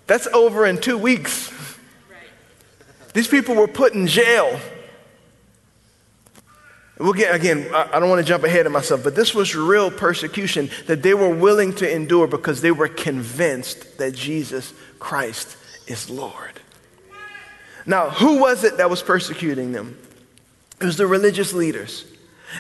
That's 0.06 0.28
over 0.28 0.66
in 0.66 0.80
two 0.80 0.98
weeks. 0.98 1.52
These 3.14 3.28
people 3.28 3.56
were 3.56 3.68
put 3.68 3.94
in 3.94 4.08
jail. 4.08 4.60
We'll 7.00 7.14
get, 7.14 7.34
again, 7.34 7.74
I 7.74 8.00
don't 8.00 8.10
want 8.10 8.20
to 8.20 8.26
jump 8.26 8.44
ahead 8.44 8.66
of 8.66 8.72
myself, 8.72 9.04
but 9.04 9.16
this 9.16 9.34
was 9.34 9.56
real 9.56 9.90
persecution 9.90 10.70
that 10.86 11.02
they 11.02 11.14
were 11.14 11.34
willing 11.34 11.74
to 11.76 11.92
endure 11.92 12.28
because 12.28 12.62
they 12.62 12.72
were 12.72 12.88
convinced 12.88 13.98
that 13.98 14.14
Jesus 14.14 14.74
Christ 15.00 15.58
is 15.88 16.10
Lord. 16.10 16.60
Now, 17.86 18.10
who 18.10 18.40
was 18.40 18.64
it 18.64 18.78
that 18.78 18.90
was 18.90 19.02
persecuting 19.02 19.72
them? 19.72 19.98
It 20.84 20.86
was 20.86 20.98
the 20.98 21.08
religious 21.08 21.54
leaders. 21.54 22.04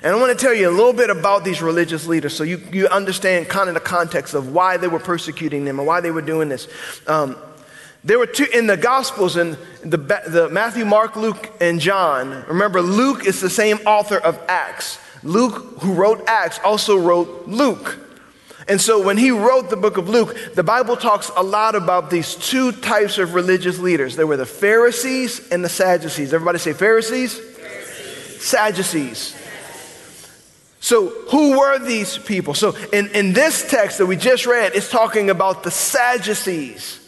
And 0.02 0.16
I 0.16 0.16
want 0.16 0.38
to 0.38 0.42
tell 0.42 0.54
you 0.54 0.70
a 0.70 0.72
little 0.72 0.94
bit 0.94 1.10
about 1.10 1.44
these 1.44 1.62
religious 1.62 2.08
leaders 2.08 2.34
so 2.34 2.46
you, 2.46 2.62
you 2.72 2.88
understand 2.88 3.50
kind 3.50 3.68
of 3.68 3.74
the 3.74 3.82
context 3.82 4.34
of 4.34 4.54
why 4.54 4.78
they 4.78 4.88
were 4.88 5.00
persecuting 5.00 5.66
them 5.66 5.78
and 5.78 5.86
why 5.86 6.00
they 6.00 6.10
were 6.10 6.22
doing 6.22 6.48
this. 6.48 6.70
Um, 7.06 7.36
there 8.02 8.18
were 8.18 8.26
two 8.26 8.46
in 8.54 8.66
the 8.66 8.78
Gospels, 8.78 9.36
in 9.36 9.58
the, 9.84 9.98
the 9.98 10.50
Matthew, 10.50 10.86
Mark, 10.86 11.18
Luke, 11.18 11.52
and 11.60 11.82
John. 11.82 12.46
Remember, 12.48 12.82
Luke 12.82 13.26
is 13.26 13.42
the 13.42 13.50
same 13.50 13.78
author 13.86 14.18
of 14.18 14.40
Acts. 14.48 15.00
Luke, 15.22 15.82
who 15.82 15.94
wrote 15.94 16.24
Acts, 16.26 16.60
also 16.64 16.98
wrote 16.98 17.48
Luke. 17.48 18.00
And 18.70 18.80
so 18.80 19.04
when 19.04 19.18
he 19.18 19.32
wrote 19.32 19.70
the 19.70 19.76
book 19.76 19.98
of 19.98 20.08
Luke, 20.08 20.38
the 20.54 20.64
Bible 20.64 20.96
talks 20.96 21.30
a 21.36 21.44
lot 21.44 21.76
about 21.76 22.10
these 22.10 22.36
two 22.36 22.72
types 22.72 23.18
of 23.18 23.34
religious 23.34 23.80
leaders. 23.80 24.16
There 24.16 24.28
were 24.28 24.38
the 24.38 24.46
Pharisees 24.46 25.52
and 25.52 25.62
the 25.62 25.70
Sadducees. 25.70 26.34
Everybody 26.34 26.60
say 26.60 26.72
Pharisees? 26.72 27.53
Sadducees. 28.44 29.36
So, 30.80 31.10
who 31.30 31.58
were 31.58 31.80
these 31.80 32.18
people? 32.18 32.54
So, 32.54 32.76
in, 32.92 33.08
in 33.12 33.32
this 33.32 33.70
text 33.70 34.00
that 34.00 34.06
we 34.06 34.18
just 34.18 34.46
read, 34.46 34.76
it's 34.76 34.90
talking 34.90 35.30
about 35.30 35.64
the 35.64 35.72
Sadducees. 35.72 37.00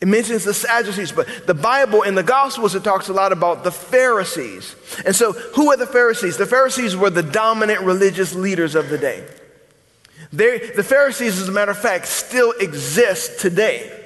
It 0.00 0.08
mentions 0.08 0.42
the 0.42 0.52
Sadducees, 0.52 1.12
but 1.12 1.46
the 1.46 1.54
Bible 1.54 2.02
and 2.02 2.18
the 2.18 2.24
Gospels, 2.24 2.74
it 2.74 2.82
talks 2.82 3.08
a 3.08 3.12
lot 3.12 3.30
about 3.30 3.62
the 3.62 3.70
Pharisees. 3.70 4.74
And 5.06 5.14
so, 5.14 5.32
who 5.32 5.70
are 5.70 5.76
the 5.76 5.86
Pharisees? 5.86 6.36
The 6.36 6.46
Pharisees 6.46 6.96
were 6.96 7.10
the 7.10 7.22
dominant 7.22 7.82
religious 7.82 8.34
leaders 8.34 8.74
of 8.74 8.88
the 8.88 8.98
day. 8.98 9.24
They, 10.32 10.58
the 10.58 10.82
Pharisees, 10.82 11.40
as 11.40 11.48
a 11.48 11.52
matter 11.52 11.70
of 11.70 11.78
fact, 11.78 12.08
still 12.08 12.50
exist 12.58 13.40
today. 13.40 14.03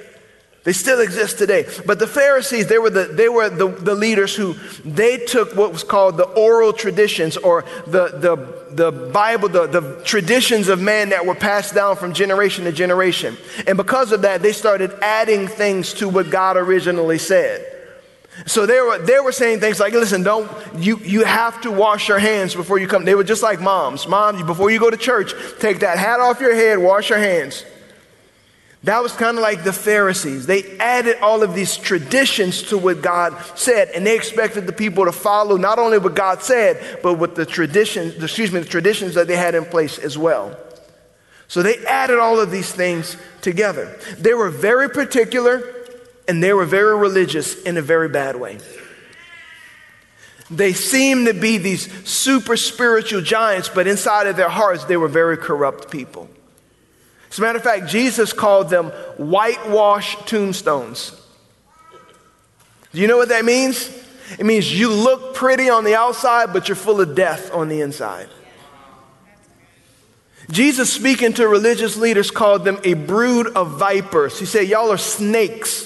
They 0.65 0.73
still 0.73 0.99
exist 0.99 1.37
today. 1.37 1.65
But 1.85 1.99
the 1.99 2.07
Pharisees, 2.07 2.67
they 2.67 2.77
were, 2.77 2.89
the, 2.89 3.05
they 3.05 3.29
were 3.29 3.49
the, 3.49 3.69
the 3.69 3.95
leaders 3.95 4.35
who 4.35 4.53
they 4.83 5.17
took 5.17 5.55
what 5.55 5.71
was 5.71 5.83
called 5.83 6.17
the 6.17 6.25
oral 6.25 6.73
traditions 6.73 7.37
or 7.37 7.63
the, 7.87 8.09
the, 8.09 8.75
the 8.75 8.91
Bible, 8.91 9.47
the, 9.47 9.67
the 9.67 10.01
traditions 10.03 10.67
of 10.67 10.81
man 10.81 11.09
that 11.09 11.25
were 11.25 11.35
passed 11.35 11.73
down 11.73 11.95
from 11.95 12.13
generation 12.13 12.65
to 12.65 12.73
generation. 12.73 13.37
And 13.67 13.77
because 13.77 14.11
of 14.11 14.23
that, 14.23 14.41
they 14.41 14.51
started 14.51 14.91
adding 15.01 15.47
things 15.47 15.93
to 15.95 16.09
what 16.09 16.29
God 16.29 16.57
originally 16.57 17.19
said. 17.19 17.65
So 18.45 18.65
they 18.65 18.79
were, 18.79 18.99
they 18.99 19.19
were 19.19 19.31
saying 19.31 19.61
things 19.61 19.79
like, 19.79 19.93
listen, 19.93 20.23
don't, 20.23 20.49
you, 20.75 20.97
you 20.99 21.23
have 21.23 21.61
to 21.61 21.71
wash 21.71 22.09
your 22.09 22.19
hands 22.19 22.53
before 22.53 22.79
you 22.79 22.87
come. 22.87 23.05
They 23.05 23.15
were 23.15 23.23
just 23.23 23.43
like 23.43 23.61
moms. 23.61 24.07
Mom, 24.07 24.45
before 24.45 24.69
you 24.71 24.79
go 24.79 24.89
to 24.89 24.97
church, 24.97 25.33
take 25.59 25.79
that 25.79 25.97
hat 25.97 26.19
off 26.19 26.41
your 26.41 26.53
head, 26.53 26.79
wash 26.79 27.09
your 27.09 27.19
hands. 27.19 27.63
That 28.83 29.03
was 29.03 29.11
kind 29.11 29.37
of 29.37 29.41
like 29.41 29.65
the 29.65 29.73
Pharisees. 29.73 30.45
They 30.45 30.77
added 30.77 31.17
all 31.21 31.43
of 31.43 31.53
these 31.53 31.75
traditions 31.75 32.63
to 32.63 32.77
what 32.77 33.01
God 33.01 33.35
said, 33.55 33.89
and 33.89 34.07
they 34.07 34.15
expected 34.15 34.67
the 34.67 34.73
people 34.73 35.03
to 35.05 35.11
follow 35.11 35.57
not 35.57 35.79
only 35.79 35.97
what 35.97 36.15
God 36.15 36.41
said, 36.41 36.99
but 37.03 37.15
with 37.15 37.35
the 37.35 37.45
traditions, 37.45 38.23
excuse 38.23 38.53
me, 38.53 38.61
the 38.61 38.65
traditions 38.65 39.15
that 39.15 39.27
they 39.27 39.35
had 39.35 39.53
in 39.53 39.65
place 39.65 39.99
as 39.99 40.17
well. 40.17 40.57
So 41.49 41.61
they 41.61 41.77
added 41.85 42.19
all 42.19 42.39
of 42.39 42.51
these 42.51 42.71
things 42.71 43.17
together. 43.41 43.99
They 44.17 44.33
were 44.33 44.49
very 44.49 44.89
particular 44.89 45.63
and 46.27 46.43
they 46.43 46.53
were 46.53 46.65
very 46.65 46.95
religious 46.95 47.59
in 47.63 47.75
a 47.75 47.81
very 47.81 48.07
bad 48.07 48.35
way. 48.35 48.59
They 50.51 50.73
seemed 50.73 51.25
to 51.27 51.33
be 51.33 51.57
these 51.57 51.91
super 52.07 52.55
spiritual 52.55 53.21
giants, 53.21 53.67
but 53.67 53.87
inside 53.87 54.27
of 54.27 54.35
their 54.35 54.49
hearts, 54.49 54.85
they 54.85 54.97
were 54.97 55.07
very 55.07 55.37
corrupt 55.37 55.91
people. 55.91 56.29
As 57.29 57.37
a 57.37 57.41
matter 57.41 57.57
of 57.57 57.63
fact, 57.63 57.87
Jesus 57.87 58.33
called 58.33 58.69
them 58.69 58.87
whitewashed 59.17 60.27
tombstones. 60.27 61.15
Do 62.91 63.01
you 63.01 63.07
know 63.07 63.17
what 63.17 63.29
that 63.29 63.45
means? 63.45 63.89
It 64.37 64.45
means 64.45 64.77
you 64.77 64.91
look 64.91 65.35
pretty 65.35 65.69
on 65.69 65.83
the 65.83 65.95
outside, 65.95 66.53
but 66.53 66.67
you're 66.67 66.75
full 66.75 67.01
of 67.01 67.15
death 67.15 67.53
on 67.53 67.69
the 67.69 67.81
inside. 67.81 68.29
Jesus, 70.49 70.91
speaking 70.91 71.33
to 71.33 71.47
religious 71.47 71.95
leaders, 71.95 72.31
called 72.31 72.65
them 72.65 72.79
a 72.83 72.95
brood 72.95 73.47
of 73.55 73.77
vipers. 73.77 74.39
He 74.39 74.45
said, 74.47 74.67
Y'all 74.67 74.91
are 74.91 74.97
snakes. 74.97 75.85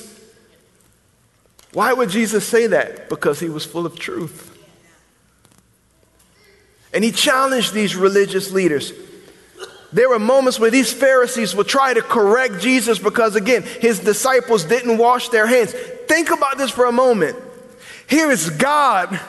Why 1.73 1.91
would 1.91 2.09
Jesus 2.09 2.47
say 2.47 2.67
that? 2.67 3.09
Because 3.09 3.39
he 3.39 3.49
was 3.49 3.65
full 3.65 3.85
of 3.85 3.99
truth. 3.99 4.51
And 6.93 7.03
he 7.03 7.11
challenged 7.11 7.73
these 7.73 7.95
religious 7.95 8.51
leaders 8.51 8.93
there 9.93 10.09
were 10.09 10.19
moments 10.19 10.59
where 10.59 10.71
these 10.71 10.91
Pharisees 10.91 11.55
would 11.55 11.67
try 11.67 11.93
to 11.93 12.01
correct 12.01 12.59
Jesus 12.59 12.97
because, 12.97 13.35
again, 13.35 13.61
his 13.61 13.99
disciples 13.99 14.65
didn't 14.65 14.97
wash 14.97 15.29
their 15.29 15.45
hands. 15.45 15.71
Think 16.07 16.31
about 16.31 16.57
this 16.57 16.71
for 16.71 16.85
a 16.85 16.91
moment. 16.91 17.37
Here 18.09 18.31
is 18.31 18.49
God 18.49 19.19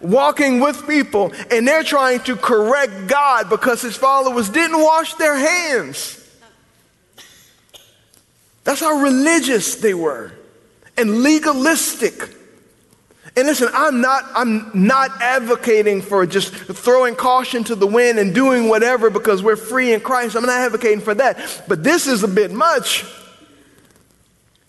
walking 0.00 0.60
with 0.60 0.86
people, 0.86 1.32
and 1.50 1.68
they're 1.68 1.82
trying 1.82 2.20
to 2.20 2.36
correct 2.36 3.08
God 3.08 3.50
because 3.50 3.82
his 3.82 3.96
followers 3.96 4.48
didn't 4.48 4.80
wash 4.80 5.14
their 5.14 5.36
hands. 5.36 6.22
That's 8.64 8.80
how 8.80 9.00
religious 9.00 9.76
they 9.76 9.94
were 9.94 10.32
and 10.96 11.22
legalistic. 11.22 12.14
And 13.36 13.46
listen, 13.46 13.68
I'm 13.74 14.00
not, 14.00 14.24
I'm 14.34 14.70
not 14.72 15.10
advocating 15.20 16.00
for 16.00 16.24
just 16.24 16.54
throwing 16.54 17.14
caution 17.14 17.64
to 17.64 17.74
the 17.74 17.86
wind 17.86 18.18
and 18.18 18.34
doing 18.34 18.68
whatever 18.68 19.10
because 19.10 19.42
we're 19.42 19.56
free 19.56 19.92
in 19.92 20.00
Christ. 20.00 20.36
I'm 20.36 20.46
not 20.46 20.58
advocating 20.58 21.00
for 21.00 21.14
that. 21.14 21.64
But 21.68 21.84
this 21.84 22.06
is 22.06 22.22
a 22.22 22.28
bit 22.28 22.50
much. 22.50 23.04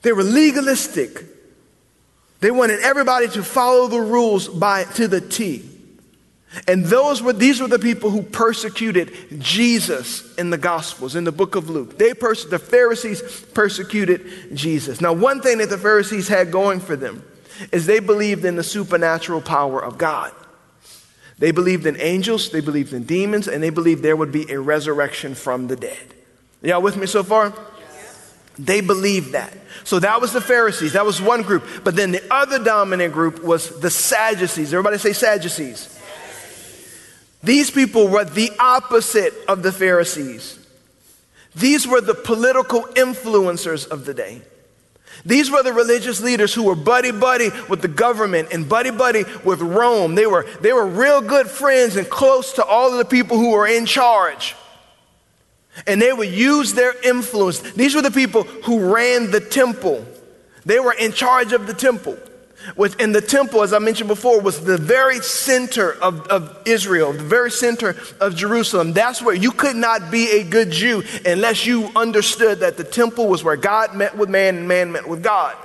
They 0.01 0.11
were 0.11 0.23
legalistic. 0.23 1.23
They 2.41 2.51
wanted 2.51 2.81
everybody 2.81 3.29
to 3.29 3.43
follow 3.43 3.87
the 3.87 4.01
rules 4.01 4.49
by 4.49 4.83
to 4.83 5.07
the 5.07 5.21
T. 5.21 5.69
And 6.67 6.85
those 6.85 7.21
were 7.21 7.33
these 7.33 7.61
were 7.61 7.67
the 7.67 7.79
people 7.79 8.09
who 8.09 8.21
persecuted 8.21 9.13
Jesus 9.39 10.35
in 10.35 10.49
the 10.49 10.57
Gospels, 10.57 11.15
in 11.15 11.23
the 11.23 11.31
book 11.31 11.55
of 11.55 11.69
Luke. 11.69 11.97
They 11.97 12.13
pers- 12.13 12.45
the 12.45 12.59
Pharisees 12.59 13.21
persecuted 13.53 14.55
Jesus. 14.55 15.01
Now, 15.01 15.13
one 15.13 15.41
thing 15.41 15.57
that 15.59 15.69
the 15.69 15.77
Pharisees 15.77 16.27
had 16.27 16.51
going 16.51 16.79
for 16.79 16.95
them 16.95 17.23
is 17.71 17.85
they 17.85 17.99
believed 17.99 18.45
in 18.45 18.55
the 18.55 18.63
supernatural 18.63 19.41
power 19.41 19.83
of 19.83 19.97
God. 19.97 20.31
They 21.39 21.51
believed 21.51 21.85
in 21.85 21.99
angels, 21.99 22.49
they 22.49 22.61
believed 22.61 22.93
in 22.93 23.03
demons, 23.03 23.47
and 23.47 23.61
they 23.61 23.69
believed 23.69 24.01
there 24.01 24.15
would 24.15 24.31
be 24.31 24.51
a 24.51 24.59
resurrection 24.59 25.35
from 25.35 25.67
the 25.67 25.75
dead. 25.75 26.13
Y'all 26.61 26.81
with 26.81 26.97
me 26.97 27.05
so 27.05 27.23
far? 27.23 27.53
They 28.59 28.81
believed 28.81 29.33
that. 29.33 29.55
So 29.83 29.99
that 29.99 30.19
was 30.19 30.33
the 30.33 30.41
Pharisees. 30.41 30.93
That 30.93 31.05
was 31.05 31.21
one 31.21 31.43
group. 31.43 31.63
But 31.83 31.95
then 31.95 32.11
the 32.11 32.23
other 32.33 32.63
dominant 32.63 33.13
group 33.13 33.43
was 33.43 33.79
the 33.79 33.91
Sadducees. 33.91 34.73
Everybody 34.73 34.97
say 34.97 35.13
Sadducees. 35.13 35.93
These 37.43 37.69
people 37.69 38.07
were 38.07 38.25
the 38.25 38.51
opposite 38.59 39.33
of 39.47 39.61
the 39.61 39.71
Pharisees. 39.71 40.57
These 41.55 41.87
were 41.87 42.01
the 42.01 42.15
political 42.15 42.81
influencers 42.81 43.87
of 43.87 44.05
the 44.05 44.13
day. 44.13 44.41
These 45.27 45.51
were 45.51 45.61
the 45.61 45.73
religious 45.73 46.21
leaders 46.21 46.53
who 46.53 46.63
were 46.63 46.75
buddy 46.75 47.11
buddy 47.11 47.49
with 47.67 47.81
the 47.81 47.89
government 47.89 48.47
and 48.53 48.67
buddy 48.67 48.91
buddy 48.91 49.25
with 49.43 49.59
Rome. 49.59 50.15
They 50.15 50.25
were, 50.25 50.47
they 50.61 50.71
were 50.71 50.87
real 50.87 51.19
good 51.19 51.47
friends 51.47 51.97
and 51.97 52.09
close 52.09 52.53
to 52.53 52.63
all 52.63 52.93
of 52.93 52.97
the 52.97 53.05
people 53.05 53.37
who 53.37 53.51
were 53.51 53.67
in 53.67 53.85
charge. 53.85 54.55
And 55.85 56.01
they 56.01 56.13
would 56.13 56.29
use 56.29 56.73
their 56.73 56.93
influence. 57.03 57.59
These 57.59 57.93
were 57.93 58.01
the 58.01 58.09
people 58.09 58.43
who 58.43 58.93
ran 58.95 59.29
the 59.29 59.41
temple. 59.41 60.05
They 60.65 60.79
were 60.79 60.93
in 60.93 61.11
charge 61.11 61.51
of 61.51 61.67
the 61.67 61.73
temple. 61.73 62.17
Within 62.75 63.11
the 63.11 63.21
temple, 63.21 63.63
as 63.63 63.71
I 63.71 63.79
mentioned 63.79 64.07
before, 64.07 64.41
was 64.41 64.61
the 64.61 64.77
very 64.77 65.19
center 65.19 65.93
of, 65.93 66.27
of 66.27 66.57
Israel, 66.65 67.13
the 67.13 67.23
very 67.23 67.51
center 67.51 67.95
of 68.19 68.35
Jerusalem. 68.35 68.93
That's 68.93 69.21
where 69.21 69.35
you 69.35 69.51
could 69.51 69.75
not 69.75 70.11
be 70.11 70.39
a 70.39 70.43
good 70.43 70.71
Jew 70.71 71.03
unless 71.25 71.65
you 71.65 71.89
understood 71.95 72.59
that 72.59 72.75
the 72.75 72.83
temple 72.83 73.27
was 73.27 73.43
where 73.43 73.55
God 73.55 73.95
met 73.95 74.17
with 74.17 74.29
man 74.29 74.57
and 74.57 74.67
man 74.67 74.91
met 74.91 75.07
with 75.07 75.23
God. 75.23 75.55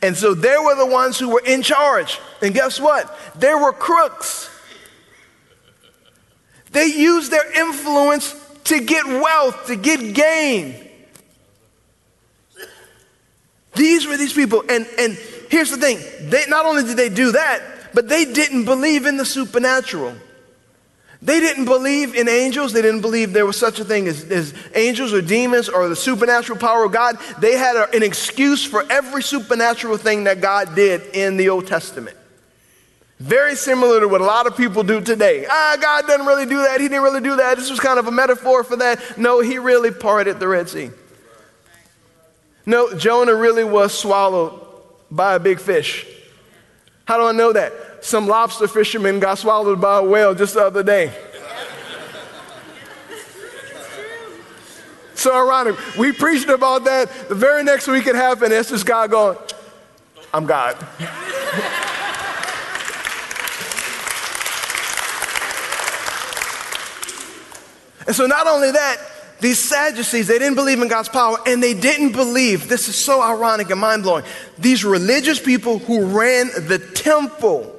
And 0.00 0.16
so 0.16 0.34
they 0.34 0.56
were 0.56 0.74
the 0.74 0.86
ones 0.86 1.18
who 1.18 1.30
were 1.30 1.42
in 1.44 1.62
charge. 1.62 2.18
And 2.40 2.54
guess 2.54 2.80
what? 2.80 3.16
They 3.38 3.54
were 3.54 3.72
crooks. 3.72 4.48
They 6.70 6.86
used 6.86 7.30
their 7.30 7.52
influence 7.60 8.34
to 8.64 8.80
get 8.80 9.06
wealth, 9.06 9.66
to 9.66 9.76
get 9.76 10.14
gain. 10.14 10.88
These 13.74 14.06
were 14.06 14.16
these 14.16 14.32
people. 14.32 14.62
And, 14.68 14.86
and 14.98 15.18
here's 15.48 15.70
the 15.70 15.76
thing 15.76 15.98
they, 16.30 16.44
not 16.48 16.66
only 16.66 16.82
did 16.82 16.96
they 16.96 17.08
do 17.08 17.32
that, 17.32 17.62
but 17.94 18.08
they 18.08 18.24
didn't 18.24 18.64
believe 18.64 19.06
in 19.06 19.16
the 19.16 19.24
supernatural. 19.24 20.14
They 21.22 21.40
didn't 21.40 21.64
believe 21.64 22.14
in 22.14 22.28
angels. 22.28 22.72
They 22.72 22.82
didn't 22.82 23.00
believe 23.00 23.32
there 23.32 23.46
was 23.46 23.56
such 23.56 23.80
a 23.80 23.84
thing 23.84 24.06
as, 24.06 24.24
as 24.30 24.54
angels 24.74 25.12
or 25.12 25.22
demons 25.22 25.68
or 25.68 25.88
the 25.88 25.96
supernatural 25.96 26.58
power 26.58 26.84
of 26.84 26.92
God. 26.92 27.18
They 27.40 27.56
had 27.56 27.74
a, 27.74 27.90
an 27.96 28.02
excuse 28.02 28.64
for 28.64 28.84
every 28.90 29.22
supernatural 29.22 29.96
thing 29.96 30.24
that 30.24 30.40
God 30.40 30.74
did 30.74 31.02
in 31.14 31.36
the 31.36 31.48
Old 31.48 31.66
Testament. 31.66 32.16
Very 33.18 33.56
similar 33.56 34.00
to 34.00 34.08
what 34.08 34.20
a 34.20 34.24
lot 34.24 34.46
of 34.46 34.58
people 34.58 34.82
do 34.82 35.00
today. 35.00 35.46
Ah, 35.48 35.78
God 35.80 36.06
doesn't 36.06 36.26
really 36.26 36.44
do 36.44 36.58
that. 36.58 36.82
He 36.82 36.88
didn't 36.88 37.02
really 37.02 37.22
do 37.22 37.36
that. 37.36 37.56
This 37.56 37.70
was 37.70 37.80
kind 37.80 37.98
of 37.98 38.06
a 38.06 38.12
metaphor 38.12 38.62
for 38.62 38.76
that. 38.76 39.18
No, 39.18 39.40
He 39.40 39.58
really 39.58 39.90
parted 39.90 40.38
the 40.38 40.48
Red 40.48 40.68
Sea. 40.68 40.90
No, 42.66 42.94
Jonah 42.94 43.34
really 43.34 43.64
was 43.64 43.98
swallowed 43.98 44.65
by 45.10 45.34
a 45.34 45.40
big 45.40 45.60
fish. 45.60 46.06
How 47.04 47.18
do 47.18 47.26
I 47.26 47.32
know 47.32 47.52
that? 47.52 48.04
Some 48.04 48.26
lobster 48.26 48.68
fishermen 48.68 49.20
got 49.20 49.38
swallowed 49.38 49.80
by 49.80 49.98
a 49.98 50.02
whale 50.02 50.34
just 50.34 50.54
the 50.54 50.64
other 50.66 50.82
day. 50.82 51.12
so 55.14 55.34
ironic. 55.34 55.76
We 55.96 56.12
preached 56.12 56.48
about 56.48 56.84
that. 56.84 57.10
The 57.28 57.34
very 57.34 57.64
next 57.64 57.88
week 57.88 58.06
it 58.06 58.14
happened. 58.14 58.52
It's 58.52 58.70
just 58.70 58.86
God 58.86 59.10
going, 59.10 59.38
I'm 60.32 60.46
God. 60.46 60.76
and 68.06 68.14
so, 68.14 68.26
not 68.26 68.46
only 68.46 68.70
that, 68.72 68.98
these 69.40 69.58
Sadducees, 69.58 70.26
they 70.26 70.38
didn't 70.38 70.54
believe 70.54 70.80
in 70.80 70.88
God's 70.88 71.08
power 71.08 71.38
and 71.46 71.62
they 71.62 71.74
didn't 71.74 72.12
believe, 72.12 72.68
this 72.68 72.88
is 72.88 72.96
so 72.96 73.20
ironic 73.20 73.70
and 73.70 73.80
mind 73.80 74.02
blowing. 74.02 74.24
These 74.58 74.84
religious 74.84 75.38
people 75.40 75.78
who 75.78 76.06
ran 76.06 76.48
the 76.66 76.78
temple, 76.78 77.74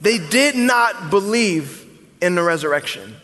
they 0.00 0.18
did 0.18 0.54
not 0.54 1.10
believe 1.10 1.84
in 2.22 2.34
the 2.34 2.42
resurrection. 2.42 3.16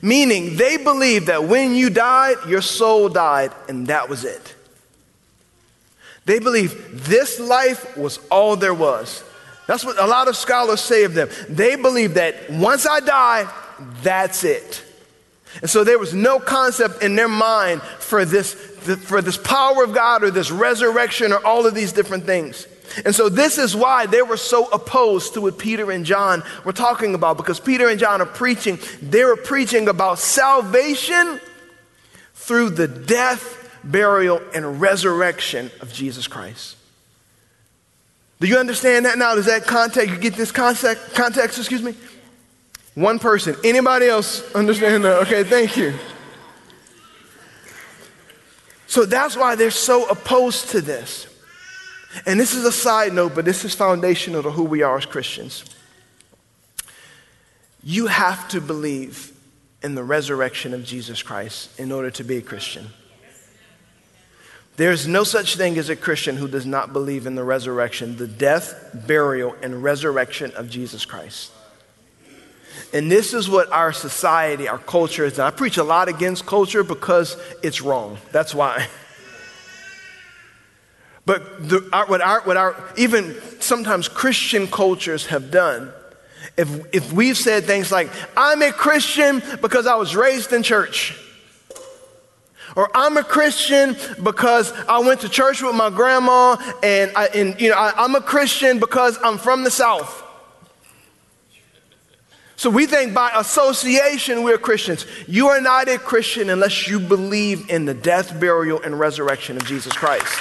Meaning, 0.00 0.56
they 0.56 0.76
believed 0.76 1.26
that 1.26 1.44
when 1.44 1.74
you 1.74 1.88
died, 1.90 2.36
your 2.48 2.62
soul 2.62 3.08
died, 3.08 3.52
and 3.68 3.86
that 3.86 4.08
was 4.08 4.24
it. 4.24 4.54
They 6.24 6.38
believed 6.38 7.04
this 7.04 7.40
life 7.40 7.96
was 7.96 8.18
all 8.30 8.56
there 8.56 8.74
was. 8.74 9.24
That's 9.66 9.84
what 9.84 9.98
a 9.98 10.06
lot 10.06 10.28
of 10.28 10.36
scholars 10.36 10.80
say 10.80 11.04
of 11.04 11.14
them. 11.14 11.28
They 11.48 11.76
believe 11.76 12.14
that 12.14 12.50
once 12.50 12.86
I 12.86 13.00
die, 13.00 13.52
that's 14.02 14.44
it. 14.44 14.82
And 15.60 15.68
so 15.68 15.84
there 15.84 15.98
was 15.98 16.14
no 16.14 16.38
concept 16.38 17.02
in 17.02 17.14
their 17.14 17.28
mind 17.28 17.82
for 17.82 18.24
this, 18.24 18.54
for 18.54 19.20
this 19.20 19.36
power 19.36 19.84
of 19.84 19.94
God 19.94 20.24
or 20.24 20.30
this 20.30 20.50
resurrection 20.50 21.32
or 21.32 21.44
all 21.44 21.66
of 21.66 21.74
these 21.74 21.92
different 21.92 22.24
things. 22.24 22.66
And 23.04 23.14
so 23.14 23.28
this 23.28 23.58
is 23.58 23.74
why 23.74 24.06
they 24.06 24.22
were 24.22 24.36
so 24.36 24.66
opposed 24.66 25.34
to 25.34 25.40
what 25.40 25.58
Peter 25.58 25.90
and 25.90 26.04
John 26.04 26.42
were 26.64 26.72
talking 26.72 27.14
about 27.14 27.36
because 27.36 27.60
Peter 27.60 27.88
and 27.88 27.98
John 27.98 28.20
are 28.20 28.26
preaching, 28.26 28.78
they 29.00 29.24
were 29.24 29.36
preaching 29.36 29.88
about 29.88 30.18
salvation 30.18 31.40
through 32.34 32.70
the 32.70 32.88
death, 32.88 33.70
burial, 33.84 34.42
and 34.54 34.80
resurrection 34.80 35.70
of 35.80 35.92
Jesus 35.92 36.26
Christ. 36.26 36.76
Do 38.40 38.48
you 38.48 38.58
understand 38.58 39.06
that 39.06 39.18
now? 39.18 39.36
Does 39.36 39.46
that 39.46 39.66
context, 39.66 40.10
you 40.10 40.18
get 40.18 40.34
this 40.34 40.50
context, 40.50 41.14
context, 41.14 41.58
excuse 41.58 41.82
me? 41.82 41.94
One 42.94 43.18
person. 43.18 43.56
Anybody 43.64 44.06
else 44.06 44.54
understand 44.54 45.04
that? 45.04 45.22
Okay, 45.22 45.44
thank 45.44 45.76
you. 45.76 45.94
So 48.86 49.06
that's 49.06 49.36
why 49.36 49.54
they're 49.54 49.70
so 49.70 50.06
opposed 50.08 50.70
to 50.70 50.82
this. 50.82 51.26
And 52.26 52.38
this 52.38 52.54
is 52.54 52.66
a 52.66 52.72
side 52.72 53.14
note, 53.14 53.34
but 53.34 53.46
this 53.46 53.64
is 53.64 53.74
foundational 53.74 54.42
to 54.42 54.50
who 54.50 54.64
we 54.64 54.82
are 54.82 54.98
as 54.98 55.06
Christians. 55.06 55.64
You 57.82 58.06
have 58.08 58.48
to 58.48 58.60
believe 58.60 59.32
in 59.82 59.94
the 59.94 60.04
resurrection 60.04 60.74
of 60.74 60.84
Jesus 60.84 61.22
Christ 61.22 61.80
in 61.80 61.90
order 61.90 62.10
to 62.10 62.22
be 62.22 62.36
a 62.36 62.42
Christian. 62.42 62.88
There's 64.76 65.06
no 65.06 65.24
such 65.24 65.56
thing 65.56 65.78
as 65.78 65.88
a 65.88 65.96
Christian 65.96 66.36
who 66.36 66.48
does 66.48 66.66
not 66.66 66.92
believe 66.92 67.26
in 67.26 67.34
the 67.34 67.44
resurrection, 67.44 68.16
the 68.16 68.28
death, 68.28 68.90
burial, 69.06 69.56
and 69.62 69.82
resurrection 69.82 70.52
of 70.52 70.70
Jesus 70.70 71.04
Christ. 71.04 71.50
And 72.92 73.10
this 73.10 73.32
is 73.32 73.48
what 73.48 73.72
our 73.72 73.92
society, 73.92 74.68
our 74.68 74.78
culture 74.78 75.24
is. 75.24 75.38
And 75.38 75.46
I 75.46 75.50
preach 75.50 75.78
a 75.78 75.84
lot 75.84 76.08
against 76.08 76.44
culture 76.44 76.84
because 76.84 77.36
it's 77.62 77.80
wrong. 77.80 78.18
That's 78.32 78.54
why. 78.54 78.86
But 81.24 81.68
the, 81.68 81.88
our, 81.92 82.06
what, 82.06 82.20
our, 82.20 82.40
what 82.40 82.56
our, 82.56 82.74
even 82.96 83.36
sometimes 83.60 84.08
Christian 84.08 84.66
cultures 84.66 85.26
have 85.26 85.50
done, 85.52 85.92
if, 86.56 86.68
if 86.92 87.12
we've 87.12 87.36
said 87.36 87.64
things 87.64 87.92
like, 87.92 88.10
I'm 88.36 88.60
a 88.62 88.72
Christian 88.72 89.40
because 89.60 89.86
I 89.86 89.94
was 89.94 90.16
raised 90.16 90.52
in 90.52 90.62
church, 90.62 91.16
or 92.74 92.90
I'm 92.94 93.16
a 93.16 93.22
Christian 93.22 93.96
because 94.22 94.72
I 94.88 94.98
went 94.98 95.20
to 95.20 95.28
church 95.28 95.62
with 95.62 95.76
my 95.76 95.90
grandma, 95.90 96.56
and, 96.82 97.12
I, 97.14 97.26
and 97.26 97.60
you 97.60 97.70
know, 97.70 97.76
I, 97.76 97.92
I'm 97.96 98.14
a 98.16 98.20
Christian 98.20 98.80
because 98.80 99.18
I'm 99.22 99.38
from 99.38 99.62
the 99.62 99.70
South. 99.70 100.21
So 102.56 102.70
we 102.70 102.86
think 102.86 103.14
by 103.14 103.32
association 103.34 104.42
we're 104.42 104.58
Christians. 104.58 105.06
You 105.26 105.48
are 105.48 105.60
not 105.60 105.88
a 105.88 105.98
Christian 105.98 106.50
unless 106.50 106.86
you 106.86 107.00
believe 107.00 107.68
in 107.70 107.86
the 107.86 107.94
death, 107.94 108.38
burial, 108.38 108.80
and 108.82 108.98
resurrection 108.98 109.56
of 109.56 109.64
Jesus 109.64 109.92
Christ. 109.92 110.32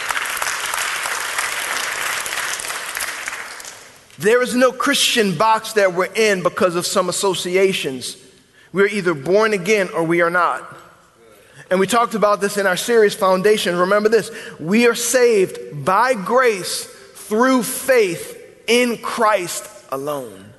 There 4.19 4.43
is 4.43 4.53
no 4.53 4.71
Christian 4.71 5.35
box 5.35 5.73
that 5.73 5.95
we're 5.95 6.13
in 6.13 6.43
because 6.43 6.75
of 6.75 6.85
some 6.85 7.09
associations. 7.09 8.17
We're 8.71 8.87
either 8.87 9.15
born 9.15 9.53
again 9.53 9.89
or 9.95 10.03
we 10.03 10.21
are 10.21 10.29
not. 10.29 10.77
And 11.71 11.79
we 11.79 11.87
talked 11.87 12.13
about 12.13 12.39
this 12.39 12.57
in 12.57 12.67
our 12.67 12.77
series 12.77 13.15
Foundation. 13.15 13.75
Remember 13.75 14.09
this 14.09 14.29
we 14.59 14.85
are 14.87 14.93
saved 14.93 15.83
by 15.83 16.13
grace 16.13 16.85
through 16.85 17.63
faith 17.63 18.37
in 18.67 18.97
Christ 18.97 19.67
alone. 19.89 20.50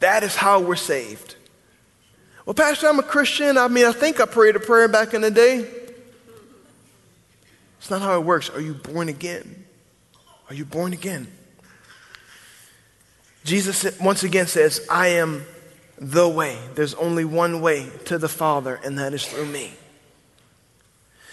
That 0.00 0.22
is 0.22 0.34
how 0.34 0.60
we're 0.60 0.76
saved. 0.76 1.36
Well, 2.44 2.54
Pastor, 2.54 2.88
I'm 2.88 2.98
a 2.98 3.04
Christian. 3.04 3.56
I 3.56 3.68
mean, 3.68 3.86
I 3.86 3.92
think 3.92 4.20
I 4.20 4.26
prayed 4.26 4.56
a 4.56 4.60
prayer 4.60 4.88
back 4.88 5.14
in 5.14 5.20
the 5.20 5.30
day. 5.30 5.68
It's 7.78 7.90
not 7.90 8.02
how 8.02 8.18
it 8.18 8.24
works. 8.24 8.50
Are 8.50 8.60
you 8.60 8.74
born 8.74 9.08
again? 9.08 9.64
Are 10.48 10.54
you 10.54 10.64
born 10.64 10.92
again? 10.92 11.28
Jesus 13.44 13.98
once 14.00 14.22
again 14.22 14.46
says, 14.46 14.86
I 14.90 15.08
am 15.08 15.46
the 15.98 16.28
way. 16.28 16.58
There's 16.74 16.94
only 16.94 17.24
one 17.24 17.60
way 17.60 17.88
to 18.06 18.18
the 18.18 18.28
Father, 18.28 18.80
and 18.84 18.98
that 18.98 19.14
is 19.14 19.24
through 19.26 19.46
me. 19.46 19.72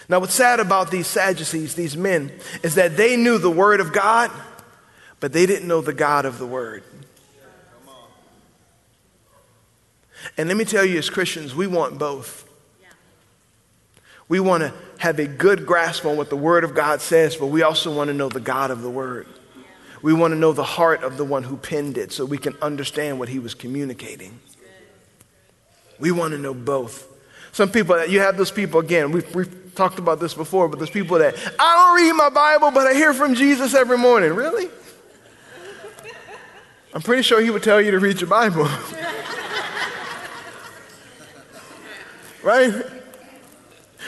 Now, 0.09 0.19
what's 0.19 0.33
sad 0.33 0.59
about 0.59 0.89
these 0.89 1.07
Sadducees, 1.07 1.75
these 1.75 1.97
men, 1.97 2.31
is 2.63 2.75
that 2.75 2.95
they 2.95 3.17
knew 3.17 3.37
the 3.37 3.51
Word 3.51 3.81
of 3.81 3.91
God, 3.91 4.31
but 5.19 5.33
they 5.33 5.45
didn't 5.45 5.67
know 5.67 5.81
the 5.81 5.93
God 5.93 6.25
of 6.25 6.37
the 6.37 6.45
Word. 6.45 6.83
And 10.35 10.47
let 10.49 10.57
me 10.57 10.65
tell 10.65 10.83
you, 10.83 10.97
as 10.97 11.09
Christians, 11.09 11.55
we 11.55 11.67
want 11.67 11.97
both. 11.97 12.47
We 14.29 14.39
want 14.39 14.63
to 14.63 14.73
have 14.97 15.19
a 15.19 15.27
good 15.27 15.65
grasp 15.65 16.05
on 16.05 16.17
what 16.17 16.29
the 16.29 16.35
Word 16.35 16.63
of 16.63 16.75
God 16.75 17.01
says, 17.01 17.35
but 17.37 17.47
we 17.47 17.61
also 17.61 17.95
want 17.95 18.09
to 18.09 18.13
know 18.13 18.29
the 18.29 18.39
God 18.39 18.71
of 18.71 18.81
the 18.81 18.89
Word. 18.89 19.27
We 20.01 20.13
want 20.13 20.33
to 20.33 20.37
know 20.37 20.51
the 20.53 20.63
heart 20.63 21.03
of 21.03 21.17
the 21.17 21.23
one 21.23 21.43
who 21.43 21.57
penned 21.57 21.97
it 21.97 22.11
so 22.11 22.25
we 22.25 22.37
can 22.37 22.55
understand 22.61 23.19
what 23.19 23.29
he 23.29 23.39
was 23.39 23.53
communicating. 23.53 24.39
We 25.99 26.11
want 26.11 26.33
to 26.33 26.37
know 26.37 26.53
both. 26.53 27.07
Some 27.51 27.71
people, 27.71 28.05
you 28.05 28.19
have 28.19 28.37
those 28.37 28.51
people, 28.51 28.79
again, 28.79 29.11
we've, 29.11 29.33
we've 29.33 29.73
talked 29.73 29.97
about 29.97 30.19
this 30.19 30.33
before, 30.33 30.67
but 30.67 30.77
there's 30.77 30.91
people 30.91 31.17
that, 31.19 31.35
I 31.57 31.75
don't 31.75 32.05
read 32.05 32.13
my 32.13 32.29
Bible, 32.29 32.71
but 32.71 32.85
I 32.85 32.93
hear 32.93 33.13
from 33.13 33.33
Jesus 33.33 33.73
every 33.73 33.97
morning. 33.97 34.33
Really? 34.33 34.69
I'm 36.93 37.01
pretty 37.01 37.23
sure 37.23 37.41
he 37.41 37.49
would 37.49 37.63
tell 37.63 37.81
you 37.81 37.91
to 37.91 37.99
read 37.99 38.21
your 38.21 38.29
Bible. 38.29 38.67
right? 42.43 42.73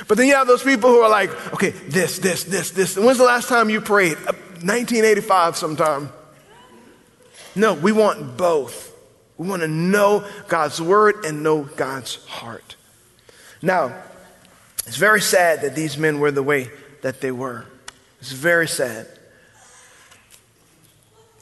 But 0.07 0.17
then 0.17 0.27
you 0.27 0.35
have 0.35 0.47
those 0.47 0.63
people 0.63 0.89
who 0.89 0.99
are 0.99 1.09
like, 1.09 1.53
okay, 1.53 1.71
this, 1.71 2.19
this, 2.19 2.43
this, 2.43 2.71
this. 2.71 2.97
When's 2.97 3.17
the 3.17 3.25
last 3.25 3.49
time 3.49 3.69
you 3.69 3.81
prayed? 3.81 4.17
1985 4.17 5.29
uh, 5.29 5.53
sometime. 5.53 6.09
No, 7.55 7.73
we 7.73 7.91
want 7.91 8.37
both. 8.37 8.95
We 9.37 9.47
want 9.47 9.61
to 9.61 9.67
know 9.67 10.25
God's 10.47 10.81
word 10.81 11.25
and 11.25 11.43
know 11.43 11.63
God's 11.63 12.15
heart. 12.25 12.75
Now, 13.61 13.95
it's 14.85 14.97
very 14.97 15.21
sad 15.21 15.61
that 15.61 15.75
these 15.75 15.97
men 15.97 16.19
were 16.19 16.31
the 16.31 16.43
way 16.43 16.69
that 17.01 17.21
they 17.21 17.31
were. 17.31 17.65
It's 18.19 18.31
very 18.31 18.67
sad. 18.67 19.07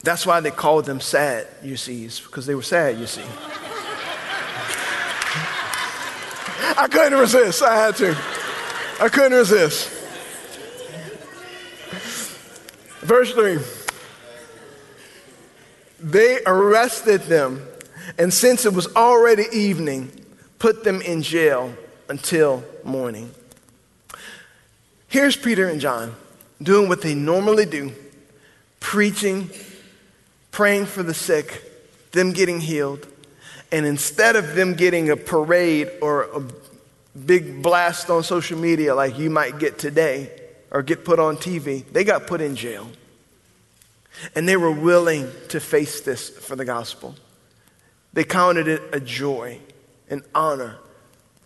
That's 0.02 0.24
why 0.24 0.40
they 0.40 0.50
called 0.50 0.84
them 0.84 1.00
sad, 1.00 1.46
you 1.62 1.76
see, 1.76 2.08
because 2.24 2.46
they 2.46 2.54
were 2.54 2.62
sad, 2.62 2.98
you 2.98 3.06
see. 3.06 3.24
I 6.60 6.88
couldn't 6.88 7.18
resist. 7.18 7.62
I 7.62 7.76
had 7.76 7.96
to. 7.96 8.16
I 9.00 9.08
couldn't 9.08 9.36
resist. 9.36 9.90
Verse 13.00 13.32
3 13.32 13.58
They 16.00 16.40
arrested 16.44 17.22
them, 17.22 17.66
and 18.18 18.32
since 18.32 18.66
it 18.66 18.72
was 18.72 18.94
already 18.94 19.44
evening, 19.52 20.10
put 20.58 20.84
them 20.84 21.00
in 21.00 21.22
jail 21.22 21.74
until 22.08 22.64
morning. 22.84 23.30
Here's 25.08 25.36
Peter 25.36 25.68
and 25.68 25.80
John 25.80 26.14
doing 26.62 26.88
what 26.88 27.02
they 27.02 27.14
normally 27.14 27.66
do 27.66 27.92
preaching, 28.80 29.50
praying 30.50 30.86
for 30.86 31.02
the 31.02 31.14
sick, 31.14 31.62
them 32.12 32.32
getting 32.32 32.60
healed. 32.60 33.06
And 33.70 33.84
instead 33.84 34.36
of 34.36 34.54
them 34.54 34.74
getting 34.74 35.10
a 35.10 35.16
parade 35.16 35.90
or 36.00 36.22
a 36.24 36.42
big 37.18 37.62
blast 37.62 38.08
on 38.10 38.22
social 38.22 38.58
media 38.58 38.94
like 38.94 39.18
you 39.18 39.30
might 39.30 39.58
get 39.58 39.78
today, 39.78 40.30
or 40.70 40.82
get 40.82 41.04
put 41.04 41.18
on 41.18 41.36
TV, 41.36 41.84
they 41.92 42.04
got 42.04 42.26
put 42.26 42.40
in 42.40 42.56
jail. 42.56 42.88
And 44.34 44.48
they 44.48 44.56
were 44.56 44.72
willing 44.72 45.30
to 45.48 45.60
face 45.60 46.00
this 46.00 46.28
for 46.28 46.56
the 46.56 46.64
gospel. 46.64 47.14
They 48.12 48.24
counted 48.24 48.68
it 48.68 48.82
a 48.92 49.00
joy, 49.00 49.60
an 50.10 50.22
honor 50.34 50.78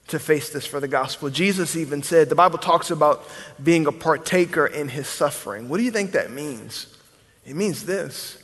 to 0.08 0.18
face 0.18 0.50
this 0.50 0.66
for 0.66 0.80
the 0.80 0.88
gospel. 0.88 1.30
Jesus 1.30 1.76
even 1.76 2.02
said, 2.02 2.28
the 2.28 2.34
Bible 2.34 2.58
talks 2.58 2.90
about 2.90 3.24
being 3.62 3.86
a 3.86 3.92
partaker 3.92 4.66
in 4.66 4.88
his 4.88 5.06
suffering. 5.06 5.68
What 5.68 5.78
do 5.78 5.84
you 5.84 5.90
think 5.90 6.12
that 6.12 6.30
means? 6.30 6.86
It 7.46 7.56
means 7.56 7.84
this 7.84 8.38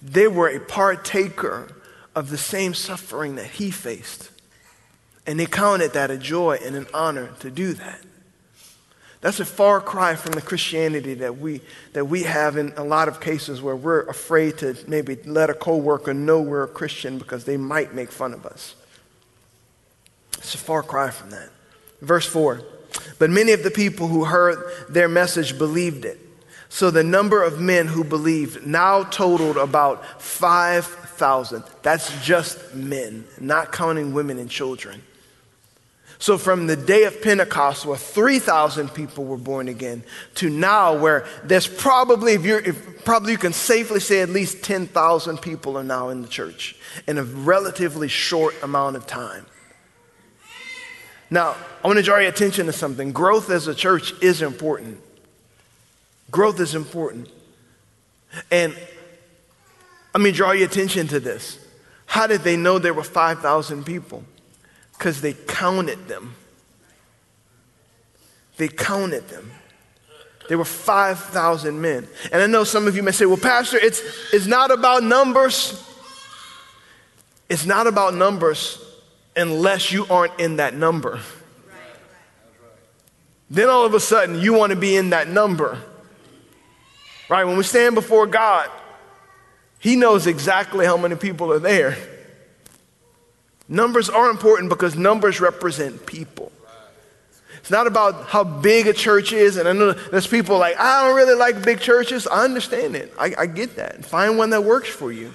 they 0.00 0.26
were 0.26 0.48
a 0.48 0.58
partaker 0.58 1.72
of 2.14 2.30
the 2.30 2.38
same 2.38 2.74
suffering 2.74 3.36
that 3.36 3.46
he 3.46 3.70
faced. 3.70 4.30
And 5.26 5.38
they 5.38 5.46
counted 5.46 5.92
that 5.92 6.10
a 6.10 6.18
joy 6.18 6.58
and 6.64 6.74
an 6.74 6.86
honor 6.92 7.28
to 7.40 7.50
do 7.50 7.74
that. 7.74 8.00
That's 9.20 9.38
a 9.38 9.44
far 9.44 9.80
cry 9.80 10.16
from 10.16 10.32
the 10.32 10.42
Christianity 10.42 11.14
that 11.14 11.38
we, 11.38 11.60
that 11.92 12.06
we 12.06 12.24
have 12.24 12.56
in 12.56 12.72
a 12.76 12.82
lot 12.82 13.06
of 13.06 13.20
cases 13.20 13.62
where 13.62 13.76
we're 13.76 14.02
afraid 14.02 14.58
to 14.58 14.76
maybe 14.88 15.16
let 15.24 15.48
a 15.48 15.54
coworker 15.54 16.12
know 16.12 16.42
we're 16.42 16.64
a 16.64 16.68
Christian 16.68 17.18
because 17.18 17.44
they 17.44 17.56
might 17.56 17.94
make 17.94 18.10
fun 18.10 18.34
of 18.34 18.44
us. 18.44 18.74
It's 20.38 20.56
a 20.56 20.58
far 20.58 20.82
cry 20.82 21.10
from 21.10 21.30
that. 21.30 21.50
Verse 22.00 22.26
4 22.26 22.62
But 23.20 23.30
many 23.30 23.52
of 23.52 23.62
the 23.62 23.70
people 23.70 24.08
who 24.08 24.24
heard 24.24 24.58
their 24.88 25.08
message 25.08 25.56
believed 25.56 26.04
it. 26.04 26.18
So 26.68 26.90
the 26.90 27.04
number 27.04 27.44
of 27.44 27.60
men 27.60 27.86
who 27.86 28.02
believed 28.02 28.66
now 28.66 29.04
totaled 29.04 29.56
about 29.56 30.20
5,000. 31.22 31.62
That's 31.82 32.24
just 32.24 32.74
men, 32.74 33.24
not 33.38 33.70
counting 33.70 34.12
women 34.12 34.38
and 34.38 34.50
children. 34.50 35.00
So 36.18 36.36
from 36.36 36.66
the 36.66 36.74
day 36.74 37.04
of 37.04 37.22
Pentecost, 37.22 37.86
where 37.86 37.96
3,000 37.96 38.88
people 38.88 39.24
were 39.24 39.36
born 39.36 39.68
again, 39.68 40.02
to 40.36 40.50
now, 40.50 40.98
where 40.98 41.24
there's 41.44 41.68
probably, 41.68 42.32
if 42.32 42.44
you're, 42.44 42.58
if, 42.58 43.04
probably 43.04 43.30
you 43.30 43.38
can 43.38 43.52
safely 43.52 44.00
say 44.00 44.20
at 44.20 44.30
least 44.30 44.64
10,000 44.64 45.38
people 45.38 45.78
are 45.78 45.84
now 45.84 46.08
in 46.08 46.22
the 46.22 46.28
church 46.28 46.74
in 47.06 47.18
a 47.18 47.22
relatively 47.22 48.08
short 48.08 48.60
amount 48.60 48.96
of 48.96 49.06
time. 49.06 49.46
Now, 51.30 51.54
I 51.84 51.86
want 51.86 51.98
to 51.98 52.02
draw 52.02 52.18
your 52.18 52.30
attention 52.30 52.66
to 52.66 52.72
something. 52.72 53.12
Growth 53.12 53.48
as 53.48 53.68
a 53.68 53.76
church 53.76 54.12
is 54.20 54.42
important. 54.42 54.98
Growth 56.32 56.58
is 56.58 56.74
important. 56.74 57.28
And 58.50 58.74
let 60.14 60.20
me 60.20 60.32
draw 60.32 60.52
your 60.52 60.68
attention 60.68 61.08
to 61.08 61.20
this. 61.20 61.58
How 62.06 62.26
did 62.26 62.42
they 62.42 62.56
know 62.56 62.78
there 62.78 62.94
were 62.94 63.02
5,000 63.02 63.84
people? 63.84 64.24
Because 64.92 65.20
they 65.20 65.32
counted 65.32 66.08
them. 66.08 66.34
They 68.58 68.68
counted 68.68 69.28
them. 69.28 69.50
There 70.48 70.58
were 70.58 70.64
5,000 70.64 71.80
men. 71.80 72.06
And 72.30 72.42
I 72.42 72.46
know 72.46 72.64
some 72.64 72.86
of 72.86 72.96
you 72.96 73.02
may 73.02 73.12
say, 73.12 73.24
well, 73.24 73.38
Pastor, 73.38 73.78
it's, 73.78 74.02
it's 74.32 74.46
not 74.46 74.70
about 74.70 75.02
numbers. 75.02 75.82
It's 77.48 77.64
not 77.64 77.86
about 77.86 78.14
numbers 78.14 78.84
unless 79.34 79.92
you 79.92 80.06
aren't 80.06 80.38
in 80.38 80.56
that 80.56 80.74
number. 80.74 81.20
Then 83.48 83.68
all 83.68 83.84
of 83.86 83.94
a 83.94 84.00
sudden, 84.00 84.40
you 84.40 84.52
want 84.52 84.70
to 84.70 84.76
be 84.76 84.96
in 84.96 85.10
that 85.10 85.28
number. 85.28 85.78
Right? 87.28 87.44
When 87.44 87.56
we 87.56 87.62
stand 87.62 87.94
before 87.94 88.26
God, 88.26 88.70
He 89.82 89.96
knows 89.96 90.28
exactly 90.28 90.86
how 90.86 90.96
many 90.96 91.16
people 91.16 91.52
are 91.52 91.58
there. 91.58 91.96
Numbers 93.68 94.08
are 94.08 94.30
important 94.30 94.68
because 94.68 94.94
numbers 94.94 95.40
represent 95.40 96.06
people. 96.06 96.52
It's 97.58 97.70
not 97.70 97.88
about 97.88 98.28
how 98.28 98.44
big 98.44 98.86
a 98.86 98.92
church 98.92 99.32
is. 99.32 99.56
And 99.56 99.68
I 99.68 99.72
know 99.72 99.90
there's 99.90 100.28
people 100.28 100.56
like, 100.58 100.78
I 100.78 101.04
don't 101.04 101.16
really 101.16 101.34
like 101.34 101.64
big 101.64 101.80
churches. 101.80 102.28
I 102.28 102.44
understand 102.44 102.94
it. 102.94 103.12
I, 103.18 103.34
I 103.36 103.46
get 103.46 103.74
that. 103.74 104.04
Find 104.04 104.38
one 104.38 104.50
that 104.50 104.62
works 104.62 104.88
for 104.88 105.10
you. 105.10 105.32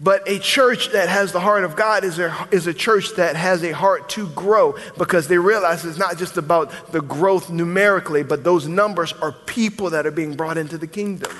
But 0.00 0.28
a 0.28 0.40
church 0.40 0.90
that 0.90 1.08
has 1.08 1.30
the 1.30 1.38
heart 1.38 1.62
of 1.62 1.76
God 1.76 2.02
is 2.02 2.18
a, 2.18 2.48
is 2.50 2.66
a 2.66 2.74
church 2.74 3.14
that 3.18 3.36
has 3.36 3.62
a 3.62 3.70
heart 3.70 4.08
to 4.10 4.26
grow 4.30 4.76
because 4.98 5.28
they 5.28 5.38
realize 5.38 5.84
it's 5.84 5.96
not 5.96 6.18
just 6.18 6.38
about 6.38 6.90
the 6.90 7.00
growth 7.00 7.50
numerically, 7.50 8.24
but 8.24 8.42
those 8.42 8.66
numbers 8.66 9.12
are 9.12 9.30
people 9.30 9.90
that 9.90 10.08
are 10.08 10.10
being 10.10 10.34
brought 10.34 10.58
into 10.58 10.76
the 10.76 10.88
kingdom. 10.88 11.30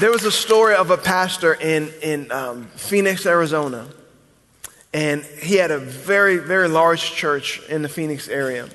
There 0.00 0.10
was 0.10 0.24
a 0.24 0.32
story 0.32 0.74
of 0.74 0.90
a 0.90 0.96
pastor 0.96 1.54
in, 1.54 1.88
in 2.02 2.32
um, 2.32 2.64
Phoenix, 2.74 3.26
Arizona, 3.26 3.86
and 4.92 5.22
he 5.22 5.54
had 5.54 5.70
a 5.70 5.78
very, 5.78 6.38
very 6.38 6.66
large 6.66 7.12
church 7.12 7.62
in 7.68 7.82
the 7.82 7.88
Phoenix 7.88 8.28
area. 8.28 8.68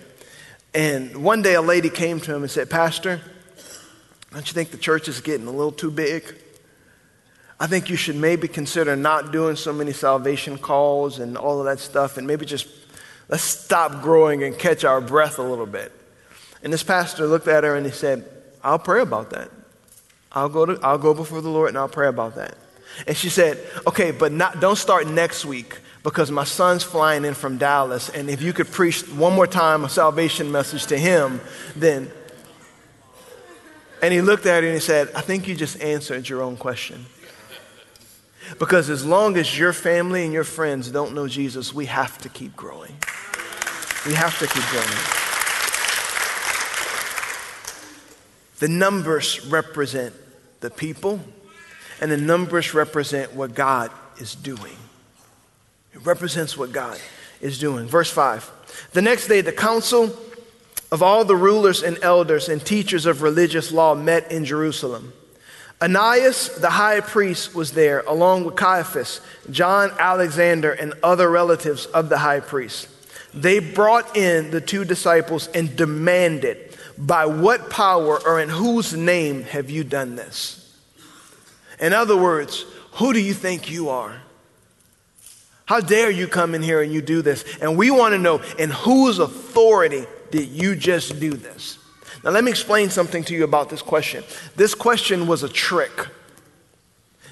And 0.73 1.21
one 1.21 1.41
day 1.41 1.55
a 1.55 1.61
lady 1.61 1.89
came 1.89 2.21
to 2.21 2.33
him 2.33 2.43
and 2.43 2.49
said, 2.49 2.69
Pastor, 2.69 3.19
don't 4.31 4.47
you 4.47 4.53
think 4.53 4.71
the 4.71 4.77
church 4.77 5.09
is 5.09 5.19
getting 5.19 5.45
a 5.45 5.51
little 5.51 5.73
too 5.73 5.91
big? 5.91 6.23
I 7.59 7.67
think 7.67 7.89
you 7.89 7.97
should 7.97 8.15
maybe 8.15 8.47
consider 8.47 8.95
not 8.95 9.33
doing 9.33 9.57
so 9.57 9.73
many 9.73 9.91
salvation 9.91 10.57
calls 10.57 11.19
and 11.19 11.37
all 11.37 11.59
of 11.59 11.65
that 11.65 11.79
stuff 11.79 12.15
and 12.17 12.25
maybe 12.25 12.45
just 12.45 12.65
let's 13.27 13.43
stop 13.43 14.01
growing 14.01 14.43
and 14.43 14.57
catch 14.57 14.85
our 14.85 15.01
breath 15.01 15.37
a 15.37 15.43
little 15.43 15.65
bit. 15.65 15.91
And 16.63 16.71
this 16.71 16.83
pastor 16.83 17.27
looked 17.27 17.49
at 17.49 17.65
her 17.65 17.75
and 17.75 17.85
he 17.85 17.91
said, 17.91 18.23
I'll 18.63 18.79
pray 18.79 19.01
about 19.01 19.31
that. 19.31 19.51
I'll 20.31 20.49
go, 20.49 20.65
to, 20.65 20.79
I'll 20.83 20.97
go 20.97 21.13
before 21.13 21.41
the 21.41 21.49
Lord 21.49 21.69
and 21.69 21.77
I'll 21.77 21.89
pray 21.89 22.07
about 22.07 22.35
that. 22.35 22.55
And 23.07 23.15
she 23.15 23.29
said, 23.29 23.59
Okay, 23.87 24.11
but 24.11 24.31
not, 24.31 24.59
don't 24.59 24.77
start 24.77 25.07
next 25.07 25.45
week 25.45 25.79
because 26.03 26.31
my 26.31 26.43
son's 26.43 26.83
flying 26.83 27.25
in 27.25 27.33
from 27.33 27.57
Dallas. 27.57 28.09
And 28.09 28.29
if 28.29 28.41
you 28.41 28.53
could 28.53 28.67
preach 28.67 29.01
one 29.09 29.33
more 29.33 29.47
time 29.47 29.83
a 29.83 29.89
salvation 29.89 30.51
message 30.51 30.85
to 30.87 30.97
him, 30.97 31.41
then 31.75 32.11
and 34.01 34.13
he 34.13 34.21
looked 34.21 34.45
at 34.45 34.63
her 34.63 34.69
and 34.69 34.73
he 34.75 34.79
said, 34.79 35.09
I 35.13 35.21
think 35.21 35.47
you 35.47 35.55
just 35.55 35.81
answered 35.81 36.29
your 36.29 36.41
own 36.41 36.55
question. 36.55 37.05
Because 38.57 38.89
as 38.89 39.05
long 39.05 39.37
as 39.37 39.59
your 39.59 39.73
family 39.73 40.23
and 40.23 40.33
your 40.33 40.43
friends 40.43 40.89
don't 40.89 41.13
know 41.13 41.27
Jesus, 41.27 41.73
we 41.73 41.85
have 41.85 42.17
to 42.19 42.29
keep 42.29 42.55
growing. 42.55 42.95
We 44.07 44.13
have 44.13 44.39
to 44.39 44.47
keep 44.47 44.63
growing. 44.71 45.28
The 48.59 48.67
numbers 48.67 49.45
represent 49.47 50.13
the 50.59 50.69
people, 50.69 51.19
and 52.01 52.11
the 52.11 52.17
numbers 52.17 52.73
represent 52.73 53.33
what 53.33 53.53
God 53.53 53.91
is 54.19 54.35
doing. 54.35 54.75
It 55.93 56.05
represents 56.05 56.57
what 56.57 56.71
God 56.71 56.99
is 57.41 57.57
doing. 57.57 57.87
Verse 57.87 58.11
5 58.11 58.51
The 58.93 59.01
next 59.01 59.27
day, 59.27 59.41
the 59.41 59.51
council 59.51 60.15
of 60.91 61.03
all 61.03 61.23
the 61.23 61.35
rulers 61.35 61.83
and 61.83 61.97
elders 62.01 62.49
and 62.49 62.63
teachers 62.65 63.05
of 63.05 63.21
religious 63.21 63.71
law 63.71 63.95
met 63.95 64.31
in 64.31 64.45
Jerusalem. 64.45 65.13
Ananias, 65.81 66.49
the 66.59 66.71
high 66.71 66.99
priest, 66.99 67.55
was 67.55 67.71
there, 67.71 68.01
along 68.01 68.43
with 68.43 68.55
Caiaphas, 68.55 69.21
John, 69.49 69.91
Alexander, 69.97 70.73
and 70.73 70.93
other 71.01 71.29
relatives 71.29 71.85
of 71.85 72.09
the 72.09 72.17
high 72.17 72.41
priest. 72.41 72.89
They 73.33 73.59
brought 73.59 74.17
in 74.17 74.51
the 74.51 74.59
two 74.59 74.83
disciples 74.83 75.47
and 75.49 75.75
demanded, 75.77 76.68
By 76.99 77.25
what 77.25 77.69
power 77.69 78.19
or 78.27 78.39
in 78.39 78.49
whose 78.49 78.93
name 78.93 79.43
have 79.43 79.69
you 79.69 79.83
done 79.83 80.15
this? 80.15 80.77
In 81.79 81.93
other 81.93 82.17
words, 82.17 82.65
who 82.93 83.13
do 83.13 83.21
you 83.21 83.33
think 83.33 83.71
you 83.71 83.89
are? 83.89 84.21
How 85.65 85.79
dare 85.79 86.11
you 86.11 86.27
come 86.27 86.55
in 86.55 86.61
here 86.61 86.81
and 86.81 86.91
you 86.91 87.01
do 87.01 87.21
this? 87.21 87.45
And 87.61 87.77
we 87.77 87.89
want 87.89 88.13
to 88.13 88.17
know 88.17 88.41
in 88.57 88.69
whose 88.69 89.19
authority 89.19 90.05
did 90.29 90.49
you 90.49 90.75
just 90.75 91.19
do 91.19 91.31
this? 91.31 91.77
Now, 92.23 92.31
let 92.31 92.43
me 92.43 92.51
explain 92.51 92.89
something 92.89 93.23
to 93.25 93.33
you 93.33 93.43
about 93.43 93.69
this 93.69 93.81
question. 93.81 94.23
This 94.55 94.75
question 94.75 95.25
was 95.25 95.43
a 95.43 95.49
trick. 95.49 96.07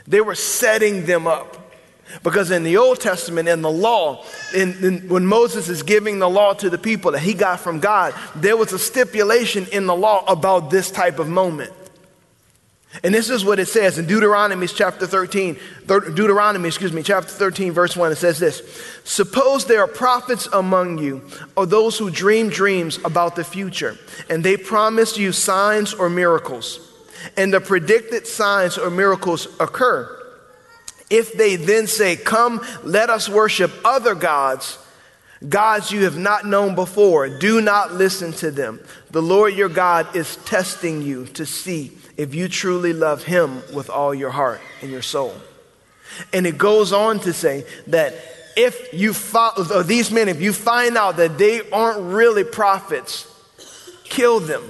They 0.07 0.21
were 0.21 0.35
setting 0.35 1.05
them 1.05 1.27
up. 1.27 1.66
Because 2.23 2.51
in 2.51 2.63
the 2.63 2.77
Old 2.77 2.99
Testament, 2.99 3.49
in 3.49 3.61
the 3.61 3.71
law, 3.71 4.23
in, 4.55 4.83
in, 4.83 5.09
when 5.09 5.25
Moses 5.25 5.69
is 5.69 5.83
giving 5.83 6.19
the 6.19 6.29
law 6.29 6.53
to 6.53 6.69
the 6.69 6.77
people 6.77 7.11
that 7.11 7.19
he 7.19 7.33
got 7.33 7.59
from 7.59 7.79
God, 7.79 8.13
there 8.35 8.55
was 8.55 8.73
a 8.73 8.79
stipulation 8.79 9.67
in 9.71 9.85
the 9.85 9.95
law 9.95 10.23
about 10.27 10.69
this 10.69 10.89
type 10.89 11.19
of 11.19 11.27
moment. 11.27 11.73
And 13.03 13.13
this 13.13 13.29
is 13.29 13.45
what 13.45 13.59
it 13.59 13.67
says 13.67 13.99
in 13.99 14.07
Deuteronomy 14.07 14.65
chapter 14.67 15.05
13, 15.05 15.59
Deuteronomy, 15.85 16.67
excuse 16.67 16.93
me, 16.93 17.03
chapter 17.03 17.29
13, 17.29 17.71
verse 17.71 17.95
1. 17.95 18.11
It 18.11 18.15
says 18.15 18.39
this 18.39 18.63
Suppose 19.03 19.65
there 19.65 19.81
are 19.81 19.87
prophets 19.87 20.47
among 20.51 20.97
you, 20.97 21.21
or 21.55 21.65
those 21.65 21.97
who 21.97 22.09
dream 22.09 22.49
dreams 22.49 22.97
about 23.03 23.35
the 23.35 23.43
future, 23.43 23.97
and 24.29 24.43
they 24.43 24.57
promise 24.57 25.17
you 25.17 25.31
signs 25.31 25.93
or 25.93 26.09
miracles, 26.09 26.79
and 27.35 27.53
the 27.53 27.59
predicted 27.59 28.25
signs 28.25 28.77
or 28.77 28.89
miracles 28.89 29.47
occur. 29.59 30.16
If 31.09 31.33
they 31.33 31.55
then 31.55 31.87
say, 31.87 32.15
Come, 32.15 32.65
let 32.83 33.09
us 33.09 33.29
worship 33.29 33.71
other 33.85 34.15
gods, 34.15 34.77
gods 35.47 35.91
you 35.91 36.03
have 36.03 36.17
not 36.17 36.45
known 36.45 36.75
before, 36.75 37.29
do 37.29 37.61
not 37.61 37.93
listen 37.93 38.33
to 38.33 38.51
them. 38.51 38.79
The 39.11 39.21
Lord 39.21 39.53
your 39.53 39.69
God 39.69 40.15
is 40.15 40.35
testing 40.37 41.01
you 41.01 41.25
to 41.27 41.45
see 41.45 41.97
if 42.17 42.33
you 42.35 42.49
truly 42.49 42.93
love 42.93 43.23
Him 43.23 43.61
with 43.73 43.89
all 43.89 44.13
your 44.13 44.31
heart 44.31 44.59
and 44.81 44.91
your 44.91 45.01
soul. 45.01 45.35
And 46.33 46.47
it 46.47 46.57
goes 46.57 46.91
on 46.91 47.19
to 47.21 47.33
say 47.33 47.65
that 47.87 48.15
if 48.55 48.91
you 48.91 49.13
follow 49.13 49.83
these 49.83 50.11
men, 50.11 50.27
if 50.27 50.41
you 50.41 50.51
find 50.51 50.97
out 50.97 51.17
that 51.17 51.37
they 51.37 51.69
aren't 51.69 52.01
really 52.01 52.43
prophets, 52.43 53.31
kill 54.03 54.39
them, 54.39 54.63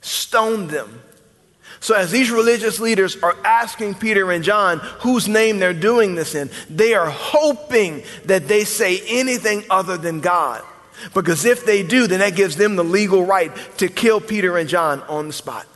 stone 0.00 0.68
them. 0.68 1.02
So, 1.82 1.96
as 1.96 2.12
these 2.12 2.30
religious 2.30 2.78
leaders 2.78 3.16
are 3.24 3.36
asking 3.44 3.96
Peter 3.96 4.30
and 4.30 4.44
John 4.44 4.78
whose 5.00 5.26
name 5.26 5.58
they're 5.58 5.74
doing 5.74 6.14
this 6.14 6.36
in, 6.36 6.48
they 6.70 6.94
are 6.94 7.10
hoping 7.10 8.04
that 8.26 8.46
they 8.46 8.62
say 8.62 9.02
anything 9.08 9.64
other 9.68 9.96
than 9.96 10.20
God. 10.20 10.62
Because 11.12 11.44
if 11.44 11.66
they 11.66 11.82
do, 11.82 12.06
then 12.06 12.20
that 12.20 12.36
gives 12.36 12.54
them 12.54 12.76
the 12.76 12.84
legal 12.84 13.24
right 13.24 13.50
to 13.78 13.88
kill 13.88 14.20
Peter 14.20 14.56
and 14.56 14.68
John 14.68 15.02
on 15.02 15.26
the 15.26 15.32
spot. 15.32 15.66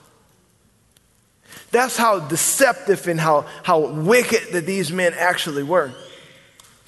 That's 1.73 1.97
how 1.97 2.21
deceptive 2.21 3.09
and 3.09 3.19
how, 3.19 3.45
how 3.64 3.88
wicked 3.88 4.53
that 4.53 4.64
these 4.64 4.92
men 4.92 5.12
actually 5.12 5.64
were. 5.64 5.92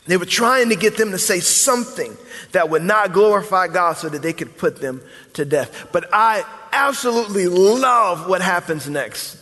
They 0.07 0.17
were 0.17 0.27
trying 0.27 0.69
to 0.69 0.77
get 0.77 0.97
them 0.97 1.11
to 1.11 1.19
say 1.19 1.41
something 1.41 2.17
that 2.53 2.71
would 2.71 2.83
not 2.83 3.13
glorify 3.13 3.67
God 3.67 3.97
so 3.97 4.09
that 4.09 4.23
they 4.23 4.33
could 4.33 4.57
put 4.57 4.81
them 4.81 5.03
to 5.33 5.45
death. 5.45 5.89
But 5.91 6.09
I 6.13 6.45
absolutely 6.73 7.47
love 7.47 8.29
what 8.29 8.41
happens 8.41 8.89
next. 8.89 9.37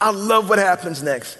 I 0.00 0.10
love 0.10 0.48
what 0.48 0.58
happens 0.58 1.02
next. 1.02 1.38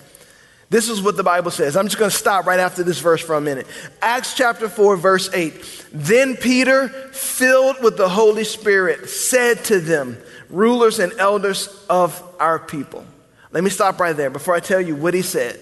This 0.70 0.88
is 0.88 1.03
what 1.03 1.16
the 1.16 1.24
Bible 1.24 1.50
says. 1.50 1.76
I'm 1.76 1.87
just 1.87 1.98
going 1.98 2.11
to 2.12 2.16
stop 2.16 2.46
right 2.46 2.61
after 2.61 2.85
this 2.85 3.00
verse 3.00 3.20
for 3.20 3.35
a 3.35 3.40
minute. 3.40 3.66
Acts 4.00 4.35
chapter 4.35 4.68
4, 4.68 4.96
verse 4.96 5.29
8. 5.33 5.87
Then 5.92 6.37
Peter, 6.37 6.88
filled 6.88 7.83
with 7.83 7.96
the 7.96 8.09
Holy 8.09 8.44
Spirit, 8.44 9.09
said 9.09 9.64
to 9.64 9.81
them, 9.81 10.16
rulers 10.48 11.00
and 11.00 11.12
elders 11.18 11.68
of 11.90 12.22
our 12.38 12.61
people. 12.61 13.05
Let 13.50 13.64
me 13.64 13.70
stop 13.70 13.98
right 13.98 14.16
there 14.16 14.31
before 14.31 14.55
I 14.55 14.61
tell 14.61 14.81
you 14.81 14.94
what 14.94 15.12
he 15.12 15.22
said. 15.22 15.59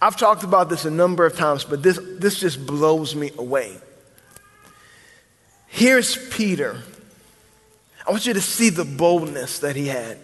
I've 0.00 0.16
talked 0.16 0.42
about 0.42 0.70
this 0.70 0.86
a 0.86 0.90
number 0.90 1.26
of 1.26 1.36
times, 1.36 1.64
but 1.64 1.82
this, 1.82 1.98
this 2.18 2.40
just 2.40 2.64
blows 2.64 3.14
me 3.14 3.30
away. 3.36 3.76
Here's 5.66 6.16
Peter 6.30 6.80
I 8.10 8.12
want 8.12 8.26
you 8.26 8.34
to 8.34 8.40
see 8.40 8.70
the 8.70 8.84
boldness 8.84 9.60
that 9.60 9.76
he 9.76 9.86
had. 9.86 10.18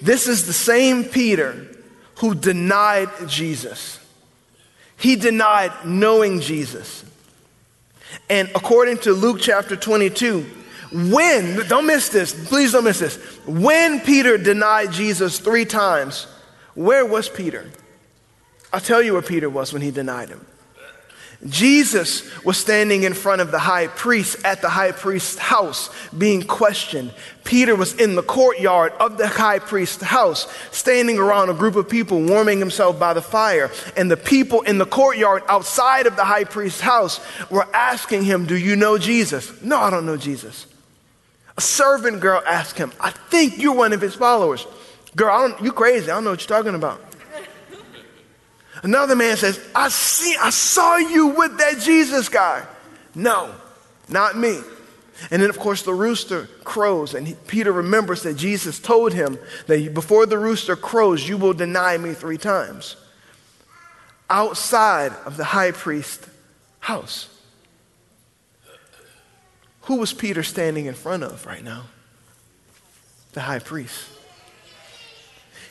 This 0.00 0.28
is 0.28 0.46
the 0.46 0.52
same 0.52 1.02
Peter 1.02 1.66
who 2.18 2.36
denied 2.36 3.08
Jesus. 3.26 3.98
He 4.96 5.16
denied 5.16 5.72
knowing 5.84 6.42
Jesus. 6.42 7.04
And 8.28 8.48
according 8.54 8.98
to 8.98 9.12
Luke 9.12 9.38
chapter 9.40 9.74
22, 9.74 10.42
when, 10.92 11.66
don't 11.66 11.88
miss 11.88 12.08
this, 12.08 12.48
please 12.48 12.70
don't 12.70 12.84
miss 12.84 13.00
this. 13.00 13.16
When 13.44 13.98
Peter 13.98 14.38
denied 14.38 14.92
Jesus 14.92 15.40
three 15.40 15.64
times, 15.64 16.28
where 16.74 17.04
was 17.04 17.28
Peter? 17.28 17.68
I'll 18.72 18.78
tell 18.78 19.02
you 19.02 19.14
where 19.14 19.22
Peter 19.22 19.50
was 19.50 19.72
when 19.72 19.82
he 19.82 19.90
denied 19.90 20.28
him. 20.28 20.46
Jesus 21.48 22.22
was 22.44 22.58
standing 22.58 23.04
in 23.04 23.14
front 23.14 23.40
of 23.40 23.50
the 23.50 23.58
high 23.58 23.86
priest 23.86 24.44
at 24.44 24.60
the 24.60 24.68
high 24.68 24.92
priest's 24.92 25.38
house 25.38 25.88
being 26.16 26.42
questioned. 26.42 27.14
Peter 27.44 27.74
was 27.74 27.94
in 27.94 28.14
the 28.14 28.22
courtyard 28.22 28.92
of 29.00 29.16
the 29.16 29.26
high 29.26 29.58
priest's 29.58 30.02
house, 30.02 30.46
standing 30.70 31.18
around 31.18 31.48
a 31.48 31.54
group 31.54 31.76
of 31.76 31.88
people 31.88 32.22
warming 32.22 32.58
himself 32.58 32.98
by 32.98 33.14
the 33.14 33.22
fire. 33.22 33.70
And 33.96 34.10
the 34.10 34.18
people 34.18 34.60
in 34.62 34.76
the 34.76 34.84
courtyard 34.84 35.42
outside 35.48 36.06
of 36.06 36.14
the 36.16 36.24
high 36.24 36.44
priest's 36.44 36.82
house 36.82 37.20
were 37.48 37.66
asking 37.74 38.24
him, 38.24 38.44
Do 38.44 38.56
you 38.56 38.76
know 38.76 38.98
Jesus? 38.98 39.62
No, 39.62 39.78
I 39.78 39.88
don't 39.88 40.04
know 40.04 40.18
Jesus. 40.18 40.66
A 41.56 41.62
servant 41.62 42.20
girl 42.20 42.42
asked 42.46 42.76
him, 42.76 42.92
I 43.00 43.10
think 43.10 43.56
you're 43.56 43.74
one 43.74 43.94
of 43.94 44.02
his 44.02 44.14
followers. 44.14 44.66
Girl, 45.16 45.56
you 45.62 45.72
crazy. 45.72 46.10
I 46.10 46.14
don't 46.14 46.24
know 46.24 46.30
what 46.30 46.46
you're 46.46 46.58
talking 46.58 46.74
about. 46.74 47.00
Another 48.82 49.14
man 49.14 49.36
says, 49.36 49.60
I 49.74 49.88
see, 49.88 50.36
I 50.40 50.50
saw 50.50 50.96
you 50.96 51.28
with 51.28 51.58
that 51.58 51.80
Jesus 51.80 52.28
guy. 52.28 52.66
No, 53.14 53.54
not 54.08 54.36
me. 54.36 54.60
And 55.30 55.42
then, 55.42 55.50
of 55.50 55.58
course, 55.58 55.82
the 55.82 55.92
rooster 55.92 56.48
crows, 56.64 57.12
and 57.12 57.28
he, 57.28 57.34
Peter 57.46 57.72
remembers 57.72 58.22
that 58.22 58.34
Jesus 58.34 58.78
told 58.78 59.12
him 59.12 59.38
that 59.66 59.92
before 59.92 60.24
the 60.24 60.38
rooster 60.38 60.76
crows, 60.76 61.28
you 61.28 61.36
will 61.36 61.52
deny 61.52 61.98
me 61.98 62.14
three 62.14 62.38
times. 62.38 62.96
Outside 64.30 65.12
of 65.26 65.36
the 65.36 65.44
high 65.44 65.72
priest 65.72 66.26
house. 66.78 67.28
Who 69.82 69.96
was 69.96 70.14
Peter 70.14 70.42
standing 70.42 70.86
in 70.86 70.94
front 70.94 71.22
of 71.22 71.44
right 71.44 71.64
now? 71.64 71.86
The 73.32 73.40
high 73.40 73.58
priest 73.58 74.06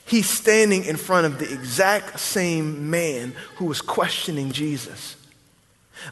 he's 0.10 0.30
standing 0.30 0.86
in 0.86 0.98
front 0.98 1.26
of 1.26 1.40
the 1.40 1.52
exact 1.52 2.20
same 2.20 2.90
man 2.90 3.34
who 3.56 3.66
was 3.66 3.82
questioning 3.82 4.52
Jesus. 4.52 5.16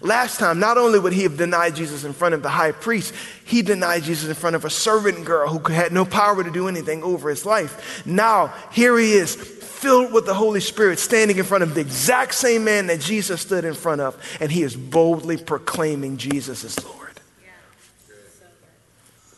Last 0.02 0.40
time, 0.40 0.60
not 0.60 0.78
only 0.78 1.00
would 1.00 1.14
he 1.14 1.24
have 1.24 1.38
denied 1.38 1.76
Jesus 1.76 2.04
in 2.04 2.14
front 2.14 2.34
of 2.34 2.44
the 2.44 2.50
high 2.50 2.74
priest, 2.74 3.14
he 3.46 3.62
denied 3.62 4.04
Jesus 4.04 4.28
in 4.28 4.36
front 4.36 4.56
of 4.56 4.66
a 4.66 4.70
servant 4.70 5.24
girl 5.24 5.48
who 5.50 5.72
had 5.72 5.94
no 5.94 6.04
power 6.06 6.44
to 6.44 6.52
do 6.52 6.68
anything 6.68 7.04
over 7.04 7.30
his 7.30 7.46
life. 7.46 8.06
Now, 8.06 8.54
here 8.72 8.98
he 8.98 9.14
is, 9.14 9.36
filled 9.36 10.12
with 10.12 10.26
the 10.26 10.34
Holy 10.34 10.60
Spirit, 10.60 11.00
standing 11.00 11.38
in 11.38 11.46
front 11.46 11.64
of 11.64 11.74
the 11.74 11.82
exact 11.82 12.34
same 12.34 12.66
man 12.66 12.88
that 12.88 13.00
Jesus 13.00 13.42
stood 13.42 13.64
in 13.64 13.74
front 13.74 14.02
of, 14.02 14.18
and 14.42 14.52
he 14.52 14.64
is 14.64 14.76
boldly 14.76 15.38
proclaiming 15.38 16.18
Jesus 16.18 16.64
as 16.66 16.84
Lord. 16.84 17.20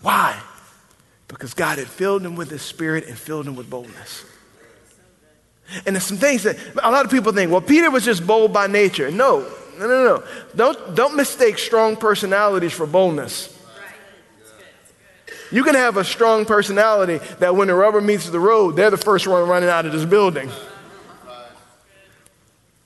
Why? 0.01 0.41
Because 1.27 1.53
God 1.53 1.77
had 1.77 1.87
filled 1.87 2.23
him 2.23 2.35
with 2.35 2.49
his 2.49 2.61
spirit 2.61 3.05
and 3.07 3.17
filled 3.17 3.47
him 3.47 3.55
with 3.55 3.69
boldness. 3.69 4.25
And 5.85 5.95
there's 5.95 6.05
some 6.05 6.17
things 6.17 6.43
that 6.43 6.57
a 6.83 6.91
lot 6.91 7.05
of 7.05 7.11
people 7.11 7.31
think, 7.31 7.51
well, 7.51 7.61
Peter 7.61 7.91
was 7.91 8.03
just 8.03 8.25
bold 8.25 8.51
by 8.51 8.67
nature. 8.67 9.11
No, 9.11 9.41
no, 9.77 9.87
no, 9.87 10.03
no. 10.03 10.23
Don't, 10.55 10.95
don't 10.95 11.15
mistake 11.15 11.57
strong 11.57 11.95
personalities 11.95 12.73
for 12.73 12.85
boldness. 12.85 13.55
You 15.51 15.63
can 15.63 15.75
have 15.75 15.97
a 15.97 16.03
strong 16.03 16.45
personality 16.45 17.17
that 17.39 17.55
when 17.55 17.69
the 17.69 17.75
rubber 17.75 18.01
meets 18.01 18.29
the 18.29 18.39
road, 18.39 18.75
they're 18.75 18.91
the 18.91 18.97
first 18.97 19.27
one 19.27 19.47
running 19.47 19.69
out 19.69 19.85
of 19.85 19.91
this 19.91 20.05
building. 20.05 20.49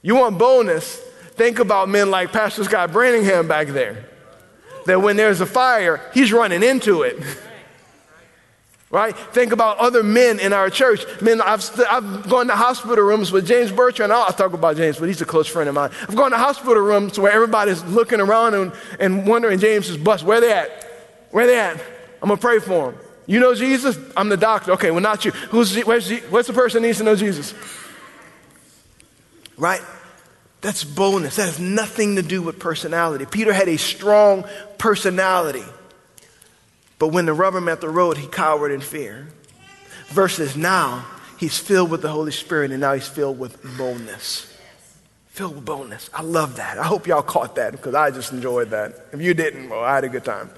You 0.01 0.15
want 0.15 0.37
boldness? 0.37 0.97
Think 1.31 1.59
about 1.59 1.89
men 1.89 2.11
like 2.11 2.31
Pastor 2.31 2.63
Scott 2.63 2.91
Branningham 2.91 3.47
back 3.47 3.67
there. 3.67 4.05
That 4.85 5.01
when 5.01 5.15
there's 5.15 5.41
a 5.41 5.45
fire, 5.45 6.01
he's 6.13 6.31
running 6.31 6.63
into 6.63 7.03
it. 7.03 7.21
right? 8.93 9.17
Think 9.17 9.53
about 9.53 9.79
other 9.79 10.03
men 10.03 10.39
in 10.39 10.53
our 10.53 10.69
church. 10.69 11.03
Men, 11.19 11.41
I've, 11.41 11.63
st- 11.63 11.91
I've 11.91 12.29
gone 12.29 12.45
to 12.45 12.55
hospital 12.55 13.03
rooms 13.03 13.31
with 13.31 13.47
James 13.47 13.71
Bertrand. 13.71 14.13
I'll, 14.13 14.31
talk 14.31 14.53
about 14.53 14.77
James, 14.77 14.99
but 14.99 15.07
he's 15.07 15.19
a 15.19 15.25
close 15.25 15.47
friend 15.47 15.67
of 15.67 15.73
mine. 15.73 15.89
I've 16.07 16.15
gone 16.15 16.29
to 16.29 16.37
hospital 16.37 16.75
rooms 16.75 17.17
where 17.17 17.31
everybody's 17.31 17.83
looking 17.85 18.21
around 18.21 18.53
and, 18.53 18.71
and 18.99 19.25
wondering 19.25 19.57
James's 19.57 19.97
bus. 19.97 20.21
Where 20.21 20.39
they 20.39 20.53
at? 20.53 20.69
Where 21.31 21.47
they 21.47 21.59
at? 21.59 21.81
I'm 22.21 22.27
going 22.27 22.37
to 22.37 22.41
pray 22.41 22.59
for 22.59 22.91
him. 22.91 22.99
You 23.25 23.39
know 23.39 23.55
Jesus? 23.55 23.97
I'm 24.15 24.29
the 24.29 24.37
doctor. 24.37 24.73
Okay, 24.73 24.91
well, 24.91 25.01
not 25.01 25.25
you. 25.25 25.31
Who's, 25.31 25.75
where's, 25.85 26.11
what's 26.25 26.47
the 26.47 26.53
person 26.53 26.83
that 26.83 26.87
needs 26.87 26.99
to 26.99 27.03
know 27.03 27.15
Jesus? 27.15 27.55
Right? 29.57 29.81
That's 30.61 30.83
boldness. 30.83 31.37
That 31.37 31.47
has 31.47 31.59
nothing 31.59 32.17
to 32.17 32.21
do 32.21 32.43
with 32.43 32.59
personality. 32.59 33.25
Peter 33.25 33.53
had 33.53 33.69
a 33.69 33.77
strong 33.77 34.45
personality. 34.77 35.63
But 36.99 37.09
when 37.09 37.25
the 37.25 37.33
rubber 37.33 37.61
met 37.61 37.81
the 37.81 37.89
road, 37.89 38.17
he 38.17 38.27
cowered 38.27 38.71
in 38.71 38.81
fear. 38.81 39.27
Versus 40.07 40.55
now, 40.55 41.05
he's 41.39 41.57
filled 41.57 41.89
with 41.91 42.01
the 42.01 42.09
Holy 42.09 42.31
Spirit 42.31 42.71
and 42.71 42.79
now 42.79 42.93
he's 42.93 43.07
filled 43.07 43.39
with 43.39 43.61
boldness. 43.77 44.49
Filled 45.27 45.55
with 45.55 45.65
boldness. 45.65 46.09
I 46.13 46.21
love 46.21 46.57
that. 46.57 46.77
I 46.77 46.83
hope 46.83 47.07
y'all 47.07 47.23
caught 47.23 47.55
that 47.55 47.71
because 47.71 47.95
I 47.95 48.11
just 48.11 48.31
enjoyed 48.31 48.69
that. 48.69 49.07
If 49.11 49.21
you 49.21 49.33
didn't, 49.33 49.69
well, 49.69 49.83
I 49.83 49.95
had 49.95 50.03
a 50.03 50.09
good 50.09 50.23
time. 50.23 50.49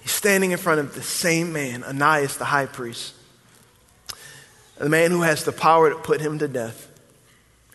he's 0.00 0.10
standing 0.10 0.50
in 0.50 0.58
front 0.58 0.80
of 0.80 0.94
the 0.94 1.02
same 1.02 1.52
man, 1.52 1.84
Ananias 1.84 2.36
the 2.36 2.44
high 2.44 2.66
priest, 2.66 3.14
the 4.78 4.88
man 4.88 5.12
who 5.12 5.22
has 5.22 5.44
the 5.44 5.52
power 5.52 5.90
to 5.90 5.96
put 5.96 6.20
him 6.20 6.40
to 6.40 6.48
death, 6.48 6.88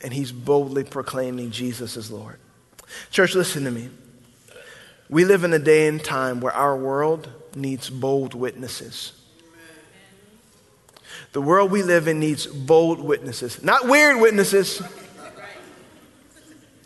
and 0.04 0.14
he's 0.14 0.34
boldly 0.34 0.84
proclaiming 0.84 1.52
Jesus 1.52 1.96
as 1.96 2.12
Lord. 2.12 2.40
Church, 3.10 3.36
listen 3.36 3.64
to 3.64 3.72
me. 3.72 3.90
We 5.10 5.26
live 5.26 5.44
in 5.44 5.54
a 5.54 5.60
day 5.60 5.88
and 5.88 6.04
time 6.04 6.42
where 6.42 6.54
our 6.54 6.76
world 6.76 7.30
needs 7.56 7.90
bold 7.90 8.34
witnesses. 8.34 9.14
The 11.34 11.42
world 11.42 11.72
we 11.72 11.84
live 11.84 12.08
in 12.08 12.20
needs 12.20 12.48
bold 12.48 13.00
witnesses, 13.00 13.64
not 13.64 13.88
weird 13.88 14.20
witnesses. 14.20 14.82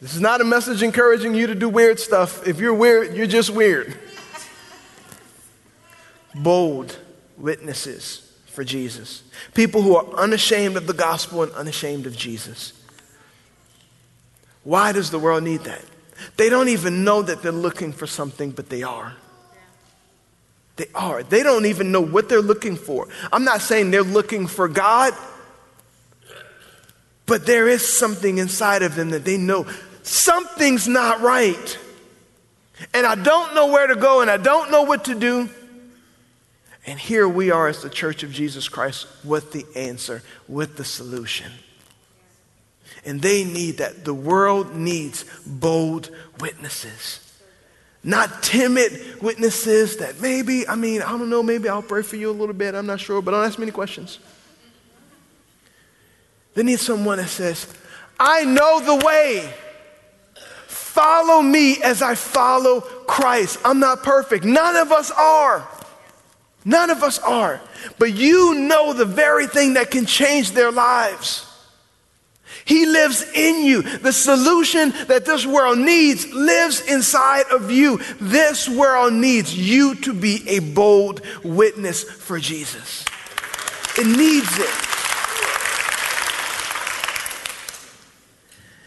This 0.02 0.16
is 0.16 0.22
not 0.22 0.42
a 0.42 0.44
message 0.44 0.82
encouraging 0.82 1.36
you 1.36 1.48
to 1.48 1.56
do 1.56 1.70
weird 1.70 2.00
stuff. 2.00 2.48
If 2.48 2.60
you're 2.60 2.74
weird, 2.74 3.16
you're 3.16 3.28
just 3.28 3.52
weird. 3.52 3.98
Bold 6.34 6.98
witnesses 7.38 8.32
for 8.48 8.64
Jesus. 8.64 9.24
People 9.54 9.82
who 9.84 9.96
are 9.96 10.06
unashamed 10.16 10.76
of 10.76 10.88
the 10.88 10.94
gospel 10.94 11.44
and 11.44 11.52
unashamed 11.54 12.06
of 12.08 12.16
Jesus. 12.16 12.74
Why 14.64 14.92
does 14.92 15.12
the 15.12 15.20
world 15.20 15.44
need 15.44 15.62
that? 15.62 15.86
They 16.38 16.50
don't 16.50 16.70
even 16.70 17.04
know 17.04 17.22
that 17.22 17.42
they're 17.42 17.52
looking 17.52 17.92
for 17.94 18.08
something, 18.08 18.52
but 18.52 18.70
they 18.70 18.84
are. 18.84 19.14
They 20.76 20.88
are. 20.96 21.24
They 21.24 21.44
don't 21.44 21.66
even 21.66 21.92
know 21.92 22.02
what 22.02 22.30
they're 22.30 22.42
looking 22.42 22.76
for. 22.76 23.08
I'm 23.32 23.44
not 23.44 23.62
saying 23.62 23.92
they're 23.92 24.04
looking 24.04 24.48
for 24.48 24.68
God, 24.68 25.14
but 27.26 27.46
there 27.46 27.68
is 27.68 27.88
something 27.88 28.38
inside 28.38 28.82
of 28.82 28.96
them 28.96 29.12
that 29.12 29.26
they 29.26 29.38
know 29.38 29.68
something's 30.04 30.88
not 30.88 31.22
right. 31.22 31.78
And 32.94 33.06
I 33.06 33.16
don't 33.16 33.54
know 33.54 33.68
where 33.68 33.88
to 33.88 33.96
go 33.96 34.22
and 34.22 34.32
I 34.32 34.38
don't 34.38 34.72
know 34.72 34.84
what 34.84 35.06
to 35.06 35.16
do. 35.16 35.50
And 36.86 37.00
here 37.00 37.28
we 37.28 37.52
are 37.52 37.68
as 37.68 37.84
the 37.84 37.90
church 37.90 38.24
of 38.24 38.32
Jesus 38.32 38.68
Christ 38.68 39.06
with 39.24 39.52
the 39.52 39.66
answer, 39.76 40.24
with 40.48 40.78
the 40.78 40.84
solution. 40.84 41.52
And 43.06 43.22
they 43.22 43.44
need 43.44 43.78
that. 43.78 44.06
The 44.06 44.14
world 44.14 44.76
needs 44.76 45.26
bold 45.46 46.10
witnesses. 46.40 47.20
Not 48.04 48.42
timid 48.42 49.22
witnesses 49.22 49.98
that 49.98 50.20
maybe, 50.20 50.68
I 50.68 50.76
mean, 50.76 51.02
I 51.02 51.12
don't 51.12 51.30
know, 51.30 51.44
maybe 51.44 51.70
I'll 51.70 51.84
pray 51.84 52.02
for 52.02 52.16
you 52.16 52.32
a 52.32 52.34
little 52.34 52.56
bit, 52.56 52.74
I'm 52.74 52.88
not 52.88 53.00
sure, 53.00 53.22
but 53.22 53.32
don't 53.32 53.46
ask 53.46 53.60
me 53.60 53.64
any 53.64 53.72
questions. 53.72 54.20
They 56.56 56.64
need 56.64 56.80
someone 56.80 57.18
that 57.18 57.30
says, 57.30 57.72
I 58.20 58.44
know 58.44 58.80
the 58.80 59.06
way. 59.06 59.54
Follow 60.68 61.42
me 61.42 61.82
as 61.84 62.02
I 62.02 62.16
follow 62.16 62.82
Christ. 62.82 63.60
I'm 63.64 63.80
not 63.80 64.04
perfect. 64.04 64.44
None 64.44 64.76
of 64.76 64.92
us 64.92 65.12
are. 65.12 65.68
None 66.66 66.90
of 66.90 67.02
us 67.04 67.18
are. 67.20 67.62
But 67.98 68.14
you 68.14 68.56
know 68.56 68.94
the 68.94 69.06
very 69.06 69.48
thing 69.48 69.76
that 69.76 69.90
can 69.90 70.06
change 70.06 70.52
their 70.52 70.72
lives. 70.72 71.51
He 72.66 72.86
lives 72.86 73.24
in 73.34 73.64
you. 73.66 73.82
The 73.82 74.14
solution 74.14 74.92
that 75.08 75.26
this 75.26 75.46
world 75.46 75.80
needs 75.80 76.32
lives 76.32 76.82
inside 76.82 77.46
of 77.52 77.72
you. 77.72 78.00
This 78.20 78.70
world 78.70 79.14
needs 79.14 79.58
you 79.58 79.96
to 79.96 80.14
be 80.14 80.48
a 80.48 80.60
bold 80.60 81.22
witness 81.44 82.04
for 82.04 82.40
Jesus. 82.40 83.06
It 83.98 84.08
needs 84.08 84.58
it. 84.58 84.70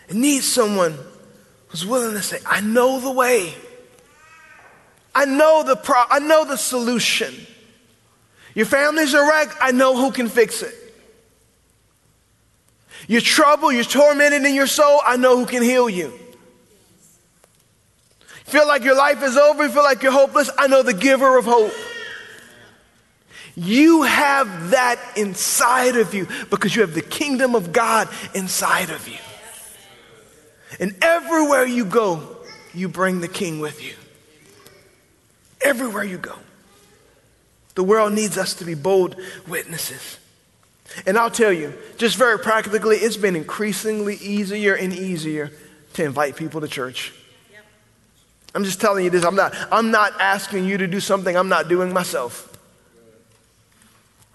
It 0.08 0.16
needs 0.16 0.46
someone 0.46 0.96
who's 1.68 1.84
willing 1.84 2.14
to 2.14 2.22
say, 2.22 2.38
I 2.46 2.60
know 2.60 3.00
the 3.00 3.10
way. 3.10 3.54
I 5.14 5.24
know 5.24 5.62
the 5.64 5.76
pro- 5.76 6.04
I 6.10 6.18
know 6.18 6.44
the 6.44 6.56
solution. 6.56 7.34
Your 8.54 8.66
family's 8.66 9.14
a 9.14 9.20
wreck, 9.20 9.56
I 9.60 9.72
know 9.72 9.96
who 9.96 10.10
can 10.12 10.28
fix 10.28 10.62
it. 10.62 10.74
You're 13.06 13.20
troubled, 13.20 13.74
you're 13.74 13.84
tormented 13.84 14.44
in 14.44 14.54
your 14.54 14.66
soul, 14.66 15.00
I 15.04 15.16
know 15.16 15.36
who 15.36 15.46
can 15.46 15.62
heal 15.62 15.88
you. 15.88 16.12
Feel 18.44 18.66
like 18.66 18.84
your 18.84 18.96
life 18.96 19.22
is 19.22 19.36
over, 19.36 19.64
you 19.64 19.70
feel 19.70 19.82
like 19.82 20.02
you're 20.02 20.12
hopeless, 20.12 20.50
I 20.56 20.66
know 20.66 20.82
the 20.82 20.94
giver 20.94 21.38
of 21.38 21.44
hope. 21.44 21.72
You 23.56 24.02
have 24.02 24.70
that 24.70 24.98
inside 25.16 25.96
of 25.96 26.12
you 26.14 26.26
because 26.50 26.74
you 26.74 26.82
have 26.82 26.94
the 26.94 27.02
kingdom 27.02 27.54
of 27.54 27.72
God 27.72 28.08
inside 28.34 28.90
of 28.90 29.06
you. 29.06 29.18
And 30.80 30.96
everywhere 31.02 31.64
you 31.64 31.84
go, 31.84 32.36
you 32.72 32.88
bring 32.88 33.20
the 33.20 33.28
king 33.28 33.60
with 33.60 33.82
you. 33.82 33.94
Everywhere 35.64 36.04
you 36.04 36.18
go. 36.18 36.34
The 37.76 37.84
world 37.84 38.12
needs 38.12 38.36
us 38.36 38.54
to 38.54 38.64
be 38.64 38.74
bold 38.74 39.16
witnesses. 39.46 40.18
And 41.06 41.18
I'll 41.18 41.30
tell 41.30 41.52
you, 41.52 41.74
just 41.96 42.16
very 42.16 42.38
practically, 42.38 42.96
it's 42.96 43.16
been 43.16 43.36
increasingly 43.36 44.16
easier 44.16 44.74
and 44.74 44.92
easier 44.92 45.50
to 45.94 46.04
invite 46.04 46.36
people 46.36 46.60
to 46.60 46.68
church. 46.68 47.12
I'm 48.54 48.64
just 48.64 48.80
telling 48.80 49.04
you 49.04 49.10
this. 49.10 49.24
I'm 49.24 49.34
not, 49.34 49.54
I'm 49.72 49.90
not 49.90 50.12
asking 50.20 50.66
you 50.66 50.78
to 50.78 50.86
do 50.86 51.00
something 51.00 51.36
I'm 51.36 51.48
not 51.48 51.68
doing 51.68 51.92
myself. 51.92 52.50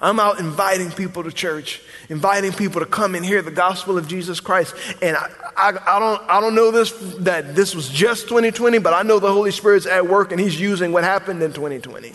I'm 0.01 0.19
out 0.19 0.39
inviting 0.39 0.91
people 0.91 1.23
to 1.23 1.31
church, 1.31 1.81
inviting 2.07 2.53
people 2.53 2.79
to 2.79 2.85
come 2.85 3.15
and 3.15 3.25
hear 3.25 3.41
the 3.41 3.51
gospel 3.51 3.97
of 3.97 4.07
Jesus 4.07 4.39
Christ. 4.39 4.73
And 5.01 5.17
I, 5.17 5.29
I, 5.57 5.95
I, 5.95 5.99
don't, 5.99 6.29
I 6.29 6.39
don't 6.39 6.55
know 6.55 6.71
this, 6.71 6.91
that 7.19 7.53
this 7.53 7.75
was 7.75 7.89
just 7.89 8.29
2020, 8.29 8.77
but 8.79 8.93
I 8.93 9.03
know 9.03 9.19
the 9.19 9.31
Holy 9.31 9.51
Spirit's 9.51 9.85
at 9.85 10.07
work 10.07 10.31
and 10.31 10.39
He's 10.39 10.59
using 10.59 10.93
what 10.93 11.03
happened 11.03 11.43
in 11.43 11.51
2020. 11.51 12.13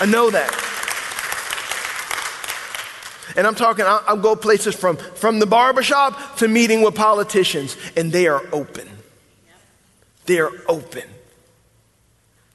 I 0.00 0.06
know 0.06 0.30
that. 0.30 0.71
And 3.36 3.46
I'm 3.46 3.54
talking, 3.54 3.84
I'll, 3.86 4.16
go 4.16 4.36
places 4.36 4.74
from, 4.74 4.96
from 4.96 5.38
the 5.38 5.46
barbershop 5.46 6.36
to 6.38 6.48
meeting 6.48 6.82
with 6.82 6.94
politicians, 6.94 7.76
and 7.96 8.12
they 8.12 8.26
are 8.26 8.42
open. 8.52 8.88
They 10.26 10.38
are 10.38 10.50
open. 10.68 11.04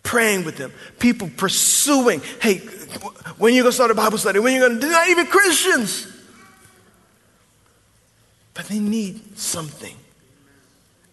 Praying 0.03 0.45
with 0.45 0.57
them. 0.57 0.71
People 0.99 1.29
pursuing, 1.35 2.21
hey, 2.41 2.59
when 3.37 3.53
you 3.53 3.63
going 3.63 3.71
to 3.71 3.75
start 3.75 3.91
a 3.91 3.95
Bible 3.95 4.17
study? 4.17 4.39
When 4.39 4.53
you 4.53 4.59
going 4.59 4.73
to, 4.73 4.79
they're 4.79 4.91
not 4.91 5.09
even 5.09 5.27
Christians. 5.27 6.07
But 8.53 8.65
they 8.65 8.79
need 8.79 9.37
something. 9.37 9.95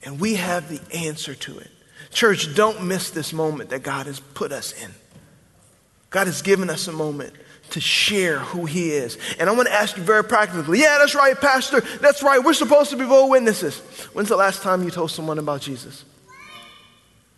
And 0.05 0.20
we 0.20 0.35
have 0.35 0.68
the 0.68 0.81
answer 0.96 1.35
to 1.35 1.59
it. 1.59 1.70
Church, 2.11 2.55
don't 2.55 2.85
miss 2.85 3.11
this 3.11 3.33
moment 3.33 3.70
that 3.70 3.83
God 3.83 4.07
has 4.07 4.20
put 4.20 4.53
us 4.53 4.72
in. 4.83 4.90
God 6.11 6.29
has 6.29 6.42
given 6.42 6.70
us 6.70 6.87
a 6.87 6.92
moment 6.92 7.35
to 7.75 7.81
share 7.81 8.39
who 8.39 8.67
he 8.67 8.91
is. 8.91 9.19
And 9.41 9.51
I 9.51 9.53
want 9.53 9.67
to 9.67 9.75
ask 9.75 9.97
you 9.97 10.03
very 10.05 10.23
practically 10.23 10.81
yeah, 10.81 10.99
that's 11.01 11.17
right, 11.17 11.37
Pastor. 11.37 11.81
That's 11.81 12.23
right. 12.23 12.43
We're 12.43 12.55
supposed 12.55 12.91
to 12.91 12.97
be 12.97 13.05
bold 13.05 13.31
witnesses. 13.31 13.79
When's 14.13 14.29
the 14.29 14.37
last 14.37 14.63
time 14.63 14.85
you 14.85 14.91
told 14.91 15.11
someone 15.11 15.41
about 15.41 15.61
Jesus? 15.61 16.05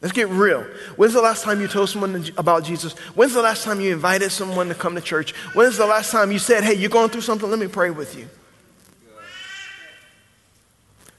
Let's 0.02 0.12
get 0.12 0.28
real. 0.28 0.62
When's 0.96 1.14
the 1.14 1.22
last 1.22 1.42
time 1.42 1.62
you 1.62 1.68
told 1.68 1.88
someone 1.88 2.26
about 2.36 2.64
Jesus? 2.64 2.92
When's 3.14 3.32
the 3.32 3.40
last 3.40 3.64
time 3.64 3.80
you 3.80 3.94
invited 3.94 4.30
someone 4.30 4.68
to 4.68 4.74
come 4.74 4.94
to 4.94 5.00
church? 5.00 5.34
When's 5.54 5.78
the 5.78 5.86
last 5.86 6.12
time 6.12 6.30
you 6.30 6.38
said, 6.38 6.64
hey, 6.64 6.74
you're 6.74 6.90
going 6.90 7.08
through 7.08 7.22
something? 7.22 7.48
Let 7.48 7.58
me 7.58 7.66
pray 7.66 7.88
with 7.88 8.14
you. 8.14 8.28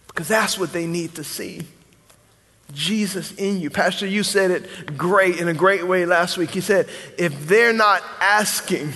Because 0.06 0.28
that's 0.28 0.60
what 0.60 0.72
they 0.72 0.86
need 0.86 1.16
to 1.16 1.24
see. 1.24 1.64
Jesus 2.72 3.34
in 3.34 3.60
you. 3.60 3.70
Pastor, 3.70 4.06
you 4.06 4.22
said 4.24 4.52
it 4.52 4.98
great 4.98 5.40
in 5.40 5.48
a 5.48 5.54
great 5.54 5.88
way 5.88 6.06
last 6.06 6.38
week. 6.38 6.52
He 6.52 6.62
said, 6.62 6.88
if 7.18 7.48
they're 7.48 7.74
not 7.74 8.04
asking, 8.20 8.94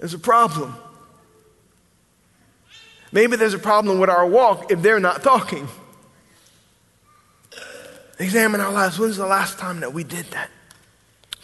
there's 0.00 0.14
a 0.14 0.18
problem. 0.18 0.74
Maybe 3.12 3.36
there's 3.36 3.54
a 3.54 3.58
problem 3.58 3.98
with 3.98 4.08
our 4.08 4.26
walk 4.26 4.72
if 4.72 4.80
they're 4.82 4.98
not 4.98 5.22
talking. 5.22 5.68
Examine 8.18 8.60
our 8.60 8.72
lives. 8.72 8.98
When's 8.98 9.18
the 9.18 9.26
last 9.26 9.58
time 9.58 9.80
that 9.80 9.92
we 9.92 10.02
did 10.02 10.26
that? 10.26 10.50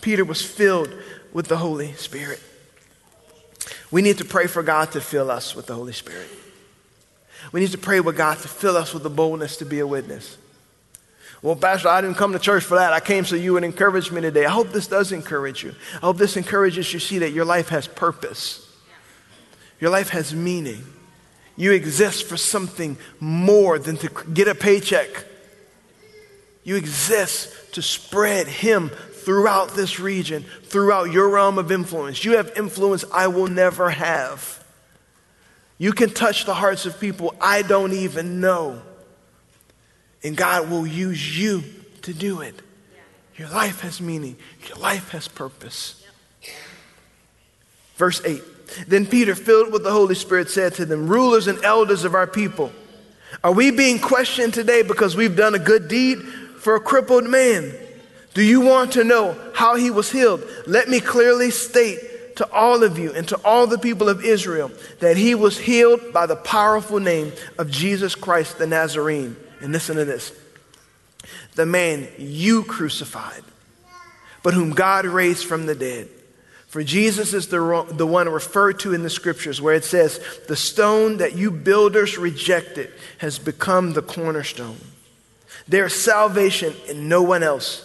Peter 0.01 0.25
was 0.25 0.43
filled 0.43 0.89
with 1.33 1.49
the 1.49 1.59
Holy 1.59 1.93
Spirit. 1.95 2.41
We 3.91 4.01
need 4.03 4.19
to 4.19 4.25
pray 4.25 4.47
for 4.47 4.63
God 4.63 4.93
to 4.93 5.01
fill 5.01 5.31
us 5.31 5.55
with 5.55 5.67
the 5.67 5.75
Holy 5.75 5.93
Spirit. 5.93 6.29
We 7.53 7.61
need 7.61 7.73
to 7.73 7.79
pray 7.79 8.01
with 8.01 8.17
God 8.17 8.39
to 8.39 8.49
fill 8.49 8.77
us 8.77 8.95
with 8.95 9.03
the 9.03 9.11
boldness 9.11 9.59
to 9.59 9.67
be 9.67 9.81
a 9.81 9.87
witness. 9.87 10.39
Well, 11.47 11.55
Pastor, 11.55 11.87
I 11.87 12.01
didn't 12.01 12.17
come 12.17 12.33
to 12.33 12.41
church 12.41 12.65
for 12.65 12.75
that. 12.75 12.93
I 12.93 12.99
came 12.99 13.25
so 13.25 13.37
you 13.37 13.53
would 13.53 13.63
encourage 13.63 14.11
me 14.11 14.21
today. 14.21 14.47
I 14.47 14.51
hope 14.51 14.73
this 14.73 14.89
does 14.89 15.13
encourage 15.13 15.63
you. 15.63 15.77
I 15.95 16.07
hope 16.07 16.17
this 16.17 16.37
encourages 16.37 16.93
you 16.93 16.99
to 16.99 17.07
see 17.07 17.19
that 17.19 17.31
your 17.31 17.45
life 17.45 17.69
has 17.69 17.87
purpose, 17.87 18.69
your 19.79 19.91
life 19.91 20.09
has 20.09 20.35
meaning. 20.35 20.85
You 21.55 21.71
exist 21.71 22.25
for 22.25 22.37
something 22.37 22.97
more 23.21 23.79
than 23.79 23.97
to 23.99 24.09
get 24.35 24.49
a 24.49 24.57
paycheck. 24.57 25.09
You 26.65 26.75
exist 26.75 27.75
to 27.75 27.81
spread 27.81 28.49
Him 28.49 28.89
throughout 28.89 29.77
this 29.77 30.01
region, 30.01 30.45
throughout 30.65 31.13
your 31.13 31.29
realm 31.29 31.59
of 31.59 31.71
influence. 31.71 32.25
You 32.25 32.39
have 32.39 32.51
influence 32.57 33.05
I 33.15 33.29
will 33.29 33.47
never 33.47 33.91
have. 33.91 34.65
You 35.79 35.93
can 35.93 36.11
touch 36.11 36.45
the 36.45 36.55
hearts 36.55 36.87
of 36.87 36.99
people 36.99 37.37
I 37.41 37.63
don't 37.63 37.93
even 37.93 38.41
know. 38.41 38.83
And 40.27 40.37
God 40.37 40.69
will 40.69 40.85
use 40.85 41.39
you 41.39 41.63
to 42.03 42.13
do 42.13 42.41
it. 42.41 42.61
Your 43.37 43.49
life 43.49 43.83
has 43.83 44.01
meaning, 44.01 44.37
your 44.67 44.77
life 44.77 45.11
has 45.11 45.29
purpose. 45.29 46.05
Verse 47.95 48.21
8 48.25 48.43
Then 48.89 49.07
Peter, 49.07 49.37
filled 49.37 49.73
with 49.73 49.85
the 49.85 49.93
Holy 49.93 50.17
Spirit, 50.17 50.51
said 50.51 50.75
to 50.75 50.85
them, 50.85 51.07
Rulers 51.07 51.47
and 51.47 51.65
elders 51.65 52.03
of 52.03 52.17
our 52.17 52.27
people, 52.27 52.73
are 53.45 53.53
we 53.53 53.71
being 53.71 54.01
questioned 54.01 54.53
today 54.53 54.83
because 54.83 55.15
we've 55.15 55.37
done 55.37 55.55
a 55.55 55.61
good 55.61 55.87
deed 55.87 56.19
for 56.59 56.75
a 56.75 56.81
crippled 56.81 57.25
man? 57.25 57.73
Do 58.35 58.43
you 58.43 58.63
want 58.63 58.95
to 58.95 59.05
know 59.05 59.39
how 59.55 59.77
he 59.77 59.93
was 59.93 60.11
healed? 60.11 60.43
Let 60.67 60.89
me 60.89 60.99
clearly 60.99 61.53
state 61.53 62.35
to 62.37 62.51
all 62.51 62.83
of 62.83 62.99
you 62.99 63.13
and 63.13 63.29
to 63.29 63.37
all 63.45 63.69
the 63.69 63.79
people 63.79 64.09
of 64.09 64.25
Israel 64.25 64.73
that 64.99 65.17
he 65.17 65.37
was 65.37 65.57
healed 65.57 66.13
by 66.13 66.27
the 66.27 66.35
powerful 66.35 66.99
name 66.99 67.33
of 67.59 67.71
Jesus 67.71 68.17
Christ 68.17 68.59
the 68.59 68.67
Nazarene. 68.67 69.37
And 69.61 69.73
listen 69.73 69.97
to 69.97 70.05
this 70.05 70.33
the 71.55 71.67
man 71.67 72.09
you 72.19 72.63
crucified, 72.63 73.43
but 74.43 74.55
whom 74.55 74.71
God 74.71 75.07
raised 75.07 75.47
from 75.47 75.67
the 75.67 75.75
dead. 75.75 76.09
For 76.69 76.85
Jesus 76.85 77.33
is 77.33 77.49
the, 77.49 77.87
the 77.91 78.07
one 78.07 78.29
referred 78.29 78.81
to 78.81 78.93
in 78.93 79.03
the 79.03 79.11
scriptures 79.11 79.63
where 79.63 79.75
it 79.75 79.85
says, 79.85 80.21
The 80.49 80.57
stone 80.57 81.19
that 81.19 81.35
you 81.35 81.51
builders 81.51 82.19
rejected 82.19 82.93
has 83.19 83.39
become 83.39 83.93
the 83.93 84.03
cornerstone. 84.03 84.77
There 85.67 85.87
is 85.87 85.95
salvation 85.95 86.75
in 86.89 87.09
no 87.09 87.23
one 87.23 87.43
else. 87.43 87.83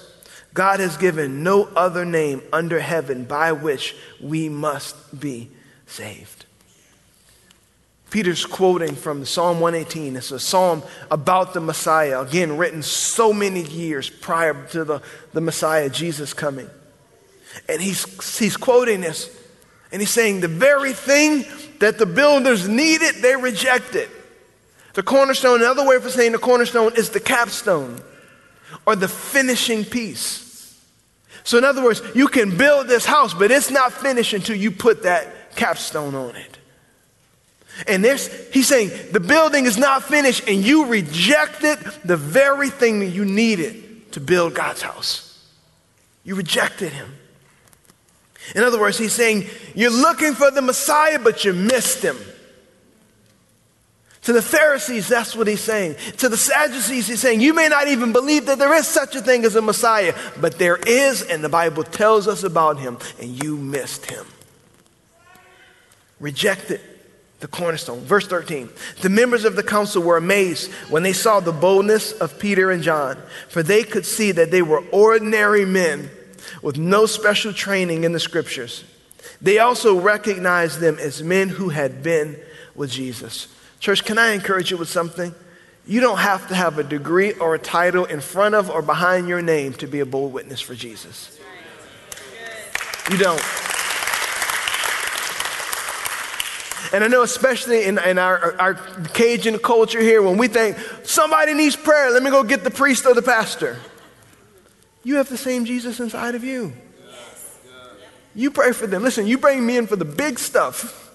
God 0.54 0.82
has 0.82 0.98
given 0.98 1.44
no 1.44 1.66
other 1.76 2.04
name 2.04 2.42
under 2.52 2.80
heaven 2.80 3.24
by 3.24 3.54
which 3.54 3.96
we 4.20 4.50
must 4.50 5.18
be 5.18 5.50
saved. 5.86 6.46
Peter's 8.12 8.46
quoting 8.46 8.94
from 8.94 9.24
Psalm 9.26 9.62
118. 9.62 10.18
It's 10.18 10.32
a 10.32 10.40
psalm 10.40 10.84
about 11.10 11.54
the 11.54 11.62
Messiah, 11.62 12.20
again, 12.22 12.58
written 12.58 12.84
so 12.84 13.32
many 13.32 13.64
years 13.64 14.10
prior 14.10 14.68
to 14.68 14.84
the, 14.84 15.02
the 15.32 15.40
Messiah, 15.40 15.90
Jesus 15.90 16.34
coming. 16.34 16.70
And 17.70 17.82
he's, 17.82 18.38
he's 18.38 18.58
quoting 18.58 19.00
this, 19.00 19.34
and 19.94 20.02
he's 20.02 20.12
saying, 20.12 20.42
The 20.42 20.50
very 20.50 20.92
thing 20.92 21.46
that 21.80 21.98
the 21.98 22.06
builders 22.06 22.68
needed, 22.68 23.16
they 23.16 23.36
rejected. 23.36 24.10
The 24.94 25.04
cornerstone, 25.04 25.62
another 25.62 25.88
way 25.88 25.98
for 26.00 26.10
saying 26.10 26.34
the 26.34 26.38
cornerstone 26.38 26.92
is 26.98 27.12
the 27.12 27.22
capstone 27.22 28.02
or 28.86 28.98
the 28.98 29.08
finishing 29.08 29.86
piece. 29.86 30.78
So, 31.46 31.58
in 31.58 31.64
other 31.64 31.82
words, 31.82 32.02
you 32.14 32.28
can 32.28 32.58
build 32.58 32.88
this 32.88 33.06
house, 33.06 33.34
but 33.34 33.52
it's 33.52 33.72
not 33.72 33.94
finished 33.94 34.34
until 34.34 34.58
you 34.58 34.70
put 34.70 35.04
that 35.04 35.56
capstone 35.56 36.14
on 36.14 36.36
it. 36.36 36.58
And 37.88 38.04
there's, 38.04 38.28
he's 38.50 38.68
saying 38.68 38.92
the 39.12 39.20
building 39.20 39.66
is 39.66 39.78
not 39.78 40.04
finished, 40.04 40.48
and 40.48 40.64
you 40.64 40.86
rejected 40.86 41.80
the 42.06 42.18
very 42.18 42.70
thing 42.70 43.00
that 43.00 43.08
you 43.08 43.26
needed 43.26 44.12
to 44.14 44.20
build 44.20 44.54
God's 44.54 44.82
house. 44.82 45.50
You 46.24 46.36
rejected 46.36 46.94
him. 46.94 47.14
In 48.56 48.64
other 48.64 48.80
words, 48.80 48.98
he's 48.98 49.14
saying 49.14 49.46
you're 49.76 49.92
looking 49.92 50.34
for 50.34 50.52
the 50.52 50.62
Messiah, 50.62 51.20
but 51.20 51.46
you 51.46 51.54
missed 51.54 52.04
him. 52.04 52.18
To 54.24 54.34
the 54.34 54.42
Pharisees, 54.42 55.08
that's 55.08 55.36
what 55.36 55.48
he's 55.48 55.62
saying. 55.62 55.96
To 56.18 56.30
the 56.30 56.38
Sadducees, 56.38 57.08
he's 57.08 57.20
saying, 57.20 57.42
You 57.42 57.56
may 57.56 57.70
not 57.70 57.88
even 57.88 58.14
believe 58.14 58.46
that 58.46 58.60
there 58.60 58.74
is 58.76 58.88
such 58.88 59.16
a 59.16 59.22
thing 59.22 59.46
as 59.46 59.56
a 59.56 59.62
Messiah, 59.64 60.14
but 60.40 60.60
there 60.60 60.78
is, 60.78 61.24
and 61.24 61.44
the 61.44 61.50
Bible 61.50 61.84
tells 61.84 62.28
us 62.28 62.44
about 62.44 62.78
him, 62.78 63.00
and 63.20 63.44
you 63.44 63.58
missed 63.58 64.06
him. 64.06 64.26
Rejected 66.20 66.82
the 67.42 67.48
cornerstone. 67.48 68.00
Verse 68.02 68.28
13 68.28 68.70
The 69.02 69.10
members 69.10 69.44
of 69.44 69.56
the 69.56 69.64
council 69.64 70.02
were 70.02 70.18
amazed 70.18 70.72
when 70.90 71.04
they 71.04 71.14
saw 71.14 71.40
the 71.40 71.52
boldness 71.52 72.14
of 72.14 72.40
Peter 72.40 72.72
and 72.72 72.82
John, 72.82 73.22
for 73.50 73.62
they 73.62 73.84
could 73.84 74.06
see 74.06 74.32
that 74.32 74.52
they 74.52 74.62
were 74.62 74.84
ordinary 74.92 75.66
men 75.66 76.10
with 76.62 76.78
no 76.78 77.06
special 77.06 77.52
training 77.52 78.04
in 78.04 78.14
the 78.14 78.20
scriptures. 78.20 78.84
They 79.42 79.60
also 79.60 80.00
recognized 80.00 80.80
them 80.80 80.98
as 81.00 81.24
men 81.24 81.50
who 81.50 81.70
had 81.70 82.04
been 82.04 82.40
with 82.76 82.92
Jesus. 82.92 83.48
Church, 83.80 84.06
can 84.06 84.18
I 84.18 84.32
encourage 84.32 84.72
you 84.72 84.78
with 84.78 84.90
something? 84.90 85.34
You 85.88 86.00
don't 86.00 86.20
have 86.20 86.48
to 86.50 86.56
have 86.56 86.78
a 86.78 86.84
degree 86.84 87.34
or 87.34 87.56
a 87.56 87.60
title 87.60 88.06
in 88.06 88.22
front 88.22 88.54
of 88.54 88.70
or 88.70 88.84
behind 88.84 89.28
your 89.28 89.42
name 89.42 89.74
to 89.74 89.88
be 89.88 90.00
a 90.00 90.06
bold 90.06 90.32
witness 90.32 90.62
for 90.62 90.76
Jesus. 90.76 91.40
You 93.10 93.18
don't. 93.18 93.42
And 96.94 97.04
I 97.04 97.08
know, 97.08 97.22
especially 97.22 97.86
in, 97.86 97.98
in 98.00 98.18
our, 98.18 98.60
our 98.60 98.74
Cajun 99.14 99.60
culture 99.60 100.02
here, 100.02 100.22
when 100.22 100.38
we 100.38 100.48
think 100.48 100.78
somebody 101.04 101.54
needs 101.54 101.76
prayer, 101.76 102.12
let 102.12 102.24
me 102.24 102.30
go 102.30 102.44
get 102.44 102.64
the 102.64 102.72
priest 102.72 103.06
or 103.06 103.14
the 103.14 103.22
pastor. 103.22 103.78
You 105.04 105.16
have 105.16 105.30
the 105.30 105.38
same 105.38 105.66
Jesus 105.66 106.00
inside 106.00 106.36
of 106.36 106.44
you. 106.44 106.74
You 108.34 108.52
pray 108.52 108.72
for 108.72 108.88
them. 108.88 109.04
Listen, 109.04 109.28
you 109.28 109.38
bring 109.38 109.66
me 109.66 109.78
in 109.78 109.88
for 109.88 109.96
the 109.96 110.06
big 110.06 110.40
stuff. 110.40 111.12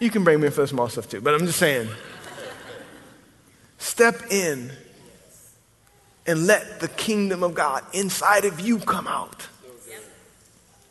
You 0.00 0.10
can 0.10 0.24
bring 0.24 0.40
me 0.40 0.46
in 0.46 0.52
for 0.52 0.62
the 0.62 0.66
small 0.66 0.88
stuff 0.88 1.08
too, 1.08 1.20
but 1.20 1.34
I'm 1.34 1.46
just 1.46 1.58
saying. 1.58 1.88
Step 3.78 4.30
in 4.30 4.72
and 6.26 6.46
let 6.46 6.80
the 6.80 6.88
kingdom 6.88 7.42
of 7.42 7.54
God 7.54 7.84
inside 7.92 8.44
of 8.44 8.60
you 8.60 8.78
come 8.78 9.06
out. 9.06 9.46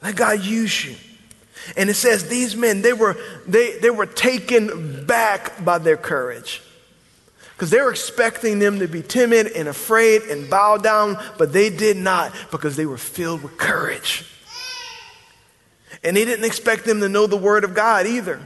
Let 0.02 0.16
God 0.16 0.42
use 0.42 0.86
you. 0.86 0.96
And 1.76 1.90
it 1.90 1.96
says 1.96 2.28
these 2.28 2.56
men, 2.56 2.82
they 2.82 2.94
were, 2.94 3.18
they, 3.48 3.78
they 3.80 3.90
were 3.90 4.06
taken 4.06 5.06
back 5.06 5.64
by 5.64 5.78
their 5.78 5.98
courage. 5.98 6.62
Because 7.56 7.72
they 7.72 7.82
were 7.82 7.92
expecting 7.92 8.60
them 8.60 8.80
to 8.80 8.88
be 8.88 9.02
timid 9.02 9.48
and 9.48 9.68
afraid 9.68 10.22
and 10.24 10.50
bow 10.50 10.78
down, 10.78 11.22
but 11.38 11.52
they 11.52 11.70
did 11.70 11.98
not 11.98 12.34
because 12.52 12.78
they 12.78 12.86
were 12.86 12.98
filled 12.98 13.44
with 13.44 13.58
courage. 13.58 14.26
And 16.04 16.16
they 16.16 16.24
didn't 16.24 16.46
expect 16.46 16.86
them 16.86 17.02
to 17.02 17.10
know 17.10 17.28
the 17.28 17.36
word 17.36 17.66
of 17.66 17.76
God 17.76 18.08
either. 18.08 18.40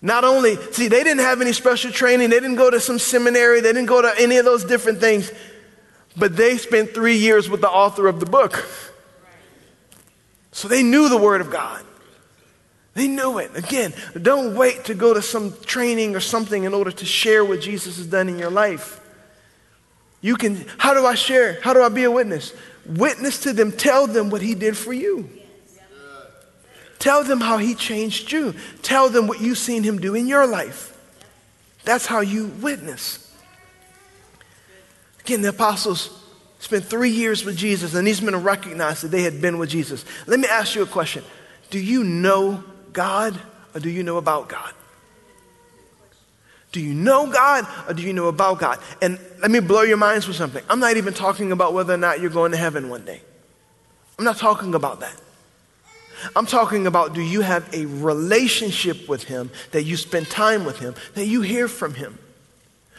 Not 0.00 0.24
only, 0.24 0.56
see, 0.72 0.88
they 0.88 1.04
didn't 1.04 1.20
have 1.20 1.40
any 1.40 1.52
special 1.52 1.90
training, 1.90 2.30
they 2.30 2.40
didn't 2.40 2.56
go 2.56 2.70
to 2.70 2.80
some 2.80 2.98
seminary, 2.98 3.60
they 3.60 3.72
didn't 3.72 3.86
go 3.86 4.02
to 4.02 4.12
any 4.18 4.36
of 4.36 4.44
those 4.44 4.64
different 4.64 5.00
things, 5.00 5.30
but 6.16 6.36
they 6.36 6.56
spent 6.58 6.94
three 6.94 7.16
years 7.16 7.48
with 7.48 7.60
the 7.60 7.70
author 7.70 8.06
of 8.06 8.20
the 8.20 8.26
book. 8.26 8.66
So 10.54 10.68
they 10.68 10.84
knew 10.84 11.08
the 11.08 11.16
Word 11.16 11.40
of 11.40 11.50
God. 11.50 11.84
They 12.94 13.08
knew 13.08 13.38
it. 13.38 13.50
Again, 13.56 13.92
don't 14.22 14.54
wait 14.54 14.84
to 14.84 14.94
go 14.94 15.12
to 15.12 15.20
some 15.20 15.52
training 15.66 16.14
or 16.14 16.20
something 16.20 16.62
in 16.62 16.72
order 16.72 16.92
to 16.92 17.04
share 17.04 17.44
what 17.44 17.60
Jesus 17.60 17.96
has 17.96 18.06
done 18.06 18.28
in 18.28 18.38
your 18.38 18.50
life. 18.50 19.00
You 20.20 20.36
can, 20.36 20.64
how 20.78 20.94
do 20.94 21.04
I 21.04 21.16
share? 21.16 21.60
How 21.60 21.74
do 21.74 21.82
I 21.82 21.88
be 21.88 22.04
a 22.04 22.10
witness? 22.10 22.54
Witness 22.86 23.40
to 23.40 23.52
them, 23.52 23.72
tell 23.72 24.06
them 24.06 24.30
what 24.30 24.42
He 24.42 24.54
did 24.54 24.76
for 24.76 24.92
you. 24.92 25.28
Tell 27.00 27.24
them 27.24 27.40
how 27.40 27.58
he 27.58 27.74
changed 27.74 28.32
you. 28.32 28.54
Tell 28.80 29.10
them 29.10 29.26
what 29.26 29.40
you've 29.40 29.58
seen 29.58 29.82
him 29.82 30.00
do 30.00 30.14
in 30.14 30.26
your 30.26 30.46
life. 30.46 30.96
That's 31.84 32.06
how 32.06 32.20
you 32.20 32.46
witness. 32.46 33.30
Again, 35.20 35.42
the 35.42 35.50
apostles 35.50 36.23
spent 36.64 36.84
three 36.86 37.10
years 37.10 37.44
with 37.44 37.56
Jesus, 37.56 37.94
and 37.94 38.06
these 38.06 38.22
men 38.22 38.42
recognized 38.42 39.02
that 39.04 39.08
they 39.08 39.22
had 39.22 39.40
been 39.40 39.58
with 39.58 39.68
Jesus. 39.68 40.04
Let 40.26 40.40
me 40.40 40.48
ask 40.48 40.74
you 40.74 40.82
a 40.82 40.86
question 40.86 41.22
Do 41.70 41.78
you 41.78 42.02
know 42.02 42.64
God, 42.92 43.38
or 43.74 43.80
do 43.80 43.90
you 43.90 44.02
know 44.02 44.16
about 44.16 44.48
God? 44.48 44.72
Do 46.72 46.80
you 46.80 46.92
know 46.92 47.30
God 47.30 47.68
or 47.88 47.94
do 47.94 48.02
you 48.02 48.12
know 48.12 48.26
about 48.26 48.58
God? 48.58 48.80
And 49.00 49.20
let 49.40 49.48
me 49.48 49.60
blow 49.60 49.82
your 49.82 49.96
minds 49.96 50.26
with 50.26 50.36
something. 50.36 50.64
I'm 50.68 50.80
not 50.80 50.96
even 50.96 51.14
talking 51.14 51.52
about 51.52 51.72
whether 51.72 51.94
or 51.94 51.98
not 51.98 52.20
you're 52.20 52.30
going 52.30 52.50
to 52.50 52.56
heaven 52.56 52.88
one 52.88 53.04
day. 53.04 53.22
I'm 54.18 54.24
not 54.24 54.38
talking 54.38 54.74
about 54.74 54.98
that. 54.98 55.14
I'm 56.34 56.46
talking 56.46 56.88
about 56.88 57.14
do 57.14 57.20
you 57.20 57.42
have 57.42 57.72
a 57.72 57.86
relationship 57.86 59.08
with 59.08 59.22
Him, 59.22 59.52
that 59.70 59.84
you 59.84 59.96
spend 59.96 60.28
time 60.28 60.64
with 60.64 60.80
Him, 60.80 60.96
that 61.14 61.26
you 61.26 61.42
hear 61.42 61.68
from 61.68 61.94
Him? 61.94 62.18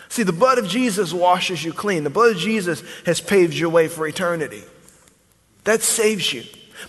See, 0.09 0.23
the 0.23 0.33
blood 0.33 0.57
of 0.57 0.67
Jesus 0.67 1.13
washes 1.13 1.63
you 1.63 1.73
clean. 1.73 2.03
The 2.03 2.09
blood 2.09 2.31
of 2.31 2.37
Jesus 2.37 2.83
has 3.05 3.19
paved 3.19 3.53
your 3.53 3.69
way 3.69 3.87
for 3.87 4.07
eternity. 4.07 4.63
That 5.63 5.81
saves 5.81 6.31
you. 6.31 6.43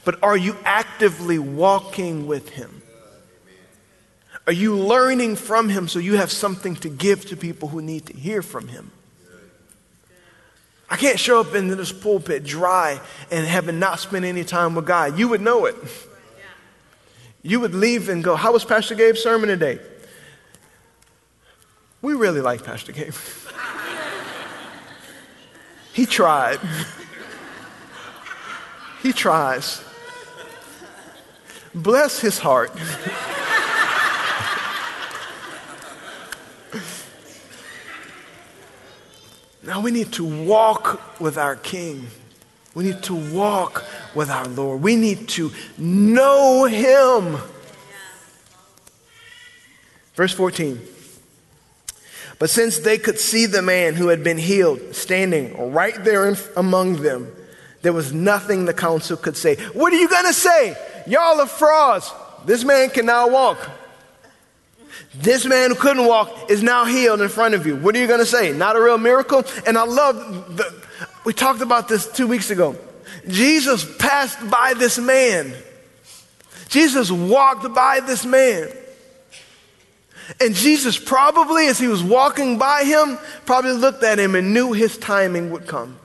But 0.04 0.22
are 0.22 0.36
you 0.36 0.56
actively 0.64 1.38
walking 1.38 2.26
with 2.26 2.50
Him? 2.50 2.82
Are 4.46 4.52
you 4.52 4.76
learning 4.76 5.36
from 5.36 5.68
Him 5.68 5.88
so 5.88 5.98
you 5.98 6.16
have 6.16 6.30
something 6.30 6.76
to 6.76 6.88
give 6.88 7.26
to 7.26 7.36
people 7.36 7.68
who 7.68 7.82
need 7.82 8.06
to 8.06 8.12
hear 8.12 8.42
from 8.42 8.68
Him? 8.68 8.92
I 10.88 10.96
can't 10.96 11.18
show 11.18 11.40
up 11.40 11.54
into 11.54 11.74
this 11.74 11.90
pulpit 11.90 12.44
dry 12.44 13.00
and 13.30 13.44
having 13.44 13.80
not 13.80 13.98
spent 13.98 14.24
any 14.24 14.44
time 14.44 14.76
with 14.76 14.86
God. 14.86 15.18
You 15.18 15.28
would 15.28 15.40
know 15.40 15.66
it 15.66 15.74
you 17.46 17.60
would 17.60 17.74
leave 17.74 18.08
and 18.08 18.24
go, 18.24 18.34
How 18.34 18.52
was 18.52 18.64
Pastor 18.64 18.94
Gabe's 18.94 19.22
sermon 19.22 19.48
today? 19.48 19.78
We 22.02 22.14
really 22.14 22.40
like 22.40 22.64
Pastor 22.64 22.92
Gabe. 22.92 23.14
he 25.92 26.06
tried. 26.06 26.58
he 29.02 29.12
tries. 29.12 29.82
Bless 31.74 32.20
his 32.20 32.38
heart. 32.38 32.74
now 39.62 39.80
we 39.80 39.90
need 39.90 40.12
to 40.12 40.24
walk 40.24 41.20
with 41.20 41.36
our 41.36 41.56
King. 41.56 42.06
We 42.76 42.84
need 42.84 43.02
to 43.04 43.14
walk 43.14 43.84
with 44.14 44.28
our 44.28 44.46
Lord. 44.48 44.82
We 44.82 44.96
need 44.96 45.28
to 45.30 45.50
know 45.78 46.64
Him. 46.66 47.38
Verse 50.14 50.34
14. 50.34 50.78
But 52.38 52.50
since 52.50 52.78
they 52.78 52.98
could 52.98 53.18
see 53.18 53.46
the 53.46 53.62
man 53.62 53.94
who 53.94 54.08
had 54.08 54.22
been 54.22 54.38
healed 54.38 54.94
standing 54.94 55.72
right 55.72 56.02
there 56.04 56.28
in, 56.28 56.36
among 56.56 57.02
them, 57.02 57.34
there 57.82 57.92
was 57.92 58.12
nothing 58.12 58.64
the 58.64 58.74
council 58.74 59.16
could 59.16 59.36
say. 59.36 59.56
What 59.72 59.92
are 59.92 59.96
you 59.96 60.08
going 60.08 60.26
to 60.26 60.34
say? 60.34 60.76
Y'all 61.06 61.40
are 61.40 61.46
frauds. 61.46 62.12
This 62.44 62.64
man 62.64 62.90
can 62.90 63.06
now 63.06 63.28
walk. 63.28 63.58
This 65.14 65.46
man 65.46 65.70
who 65.70 65.76
couldn't 65.76 66.06
walk 66.06 66.50
is 66.50 66.62
now 66.62 66.84
healed 66.84 67.20
in 67.20 67.28
front 67.28 67.54
of 67.54 67.66
you. 67.66 67.76
What 67.76 67.94
are 67.94 67.98
you 67.98 68.06
going 68.06 68.20
to 68.20 68.26
say? 68.26 68.52
Not 68.52 68.76
a 68.76 68.80
real 68.80 68.98
miracle? 68.98 69.44
And 69.66 69.78
I 69.78 69.84
love 69.84 70.56
the, 70.56 70.82
we 71.24 71.32
talked 71.32 71.62
about 71.62 71.88
this 71.88 72.06
two 72.06 72.26
weeks 72.26 72.50
ago. 72.50 72.76
Jesus 73.28 73.84
passed 73.96 74.50
by 74.50 74.74
this 74.76 74.98
man. 74.98 75.54
Jesus 76.68 77.10
walked 77.10 77.72
by 77.74 78.00
this 78.00 78.24
man. 78.24 78.70
And 80.40 80.54
Jesus 80.54 80.98
probably, 80.98 81.68
as 81.68 81.78
he 81.78 81.88
was 81.88 82.02
walking 82.02 82.58
by 82.58 82.84
him, 82.84 83.18
probably 83.44 83.72
looked 83.72 84.02
at 84.02 84.18
him 84.18 84.34
and 84.34 84.52
knew 84.52 84.72
his 84.72 84.98
timing 84.98 85.50
would 85.50 85.66
come. 85.66 85.98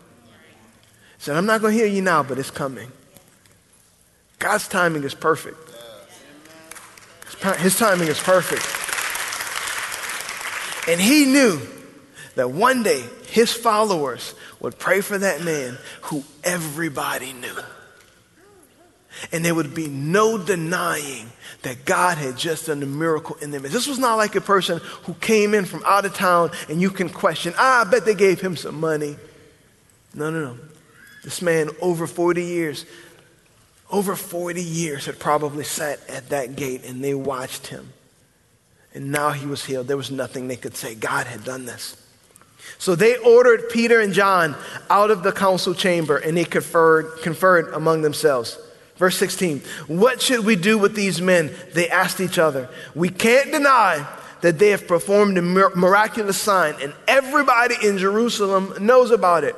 He 1.17 1.23
said, 1.25 1.37
I'm 1.37 1.45
not 1.45 1.61
going 1.61 1.73
to 1.73 1.83
hear 1.83 1.87
you 1.91 2.01
now, 2.01 2.23
but 2.23 2.37
it's 2.37 2.51
coming. 2.51 2.91
God's 4.39 4.67
timing 4.67 5.03
is 5.03 5.13
perfect. 5.13 5.57
His 7.59 7.75
timing 7.77 8.07
is 8.07 8.19
perfect. 8.19 8.65
And 10.87 10.99
he 10.99 11.25
knew 11.25 11.59
that 12.35 12.51
one 12.51 12.83
day 12.83 13.03
his 13.27 13.51
followers 13.53 14.35
would 14.59 14.77
pray 14.77 15.01
for 15.01 15.17
that 15.17 15.41
man 15.41 15.77
who 16.03 16.23
everybody 16.43 17.33
knew. 17.33 17.55
And 19.31 19.43
there 19.43 19.53
would 19.53 19.73
be 19.73 19.87
no 19.87 20.37
denying 20.37 21.31
that 21.63 21.85
God 21.85 22.17
had 22.17 22.37
just 22.37 22.67
done 22.67 22.81
a 22.81 22.85
miracle 22.85 23.35
in 23.37 23.51
them. 23.51 23.63
This 23.63 23.87
was 23.87 23.99
not 23.99 24.15
like 24.15 24.35
a 24.35 24.41
person 24.41 24.79
who 25.03 25.13
came 25.15 25.53
in 25.53 25.65
from 25.65 25.83
out 25.85 26.05
of 26.05 26.13
town 26.13 26.51
and 26.69 26.81
you 26.81 26.89
can 26.89 27.09
question, 27.09 27.53
ah, 27.57 27.81
I 27.81 27.89
bet 27.89 28.05
they 28.05 28.15
gave 28.15 28.41
him 28.41 28.55
some 28.55 28.79
money. 28.79 29.17
No, 30.13 30.29
no, 30.29 30.39
no. 30.39 30.57
This 31.23 31.41
man, 31.41 31.69
over 31.81 32.07
40 32.07 32.43
years, 32.43 32.85
over 33.91 34.15
40 34.15 34.61
years, 34.61 35.05
had 35.05 35.19
probably 35.19 35.63
sat 35.63 35.99
at 36.09 36.29
that 36.29 36.55
gate 36.55 36.83
and 36.85 37.03
they 37.03 37.13
watched 37.13 37.67
him. 37.67 37.93
And 38.93 39.11
now 39.11 39.31
he 39.31 39.45
was 39.45 39.63
healed. 39.63 39.87
There 39.87 39.97
was 39.97 40.11
nothing 40.11 40.47
they 40.47 40.55
could 40.55 40.75
say. 40.75 40.95
God 40.95 41.27
had 41.27 41.43
done 41.43 41.65
this. 41.65 41.95
So 42.77 42.95
they 42.95 43.17
ordered 43.17 43.69
Peter 43.69 43.99
and 43.99 44.13
John 44.13 44.55
out 44.89 45.11
of 45.11 45.23
the 45.23 45.31
council 45.31 45.73
chamber 45.73 46.17
and 46.17 46.35
they 46.35 46.43
conferred, 46.43 47.21
conferred 47.21 47.73
among 47.73 48.01
themselves. 48.01 48.57
Verse 49.01 49.17
16, 49.17 49.63
what 49.87 50.21
should 50.21 50.45
we 50.45 50.55
do 50.55 50.77
with 50.77 50.93
these 50.93 51.19
men? 51.19 51.49
They 51.73 51.89
asked 51.89 52.21
each 52.21 52.37
other. 52.37 52.69
We 52.93 53.09
can't 53.09 53.51
deny 53.51 54.07
that 54.41 54.59
they 54.59 54.69
have 54.69 54.87
performed 54.87 55.39
a 55.39 55.41
miraculous 55.41 56.39
sign 56.39 56.75
and 56.79 56.93
everybody 57.07 57.73
in 57.81 57.97
Jerusalem 57.97 58.75
knows 58.79 59.09
about 59.09 59.43
it. 59.43 59.55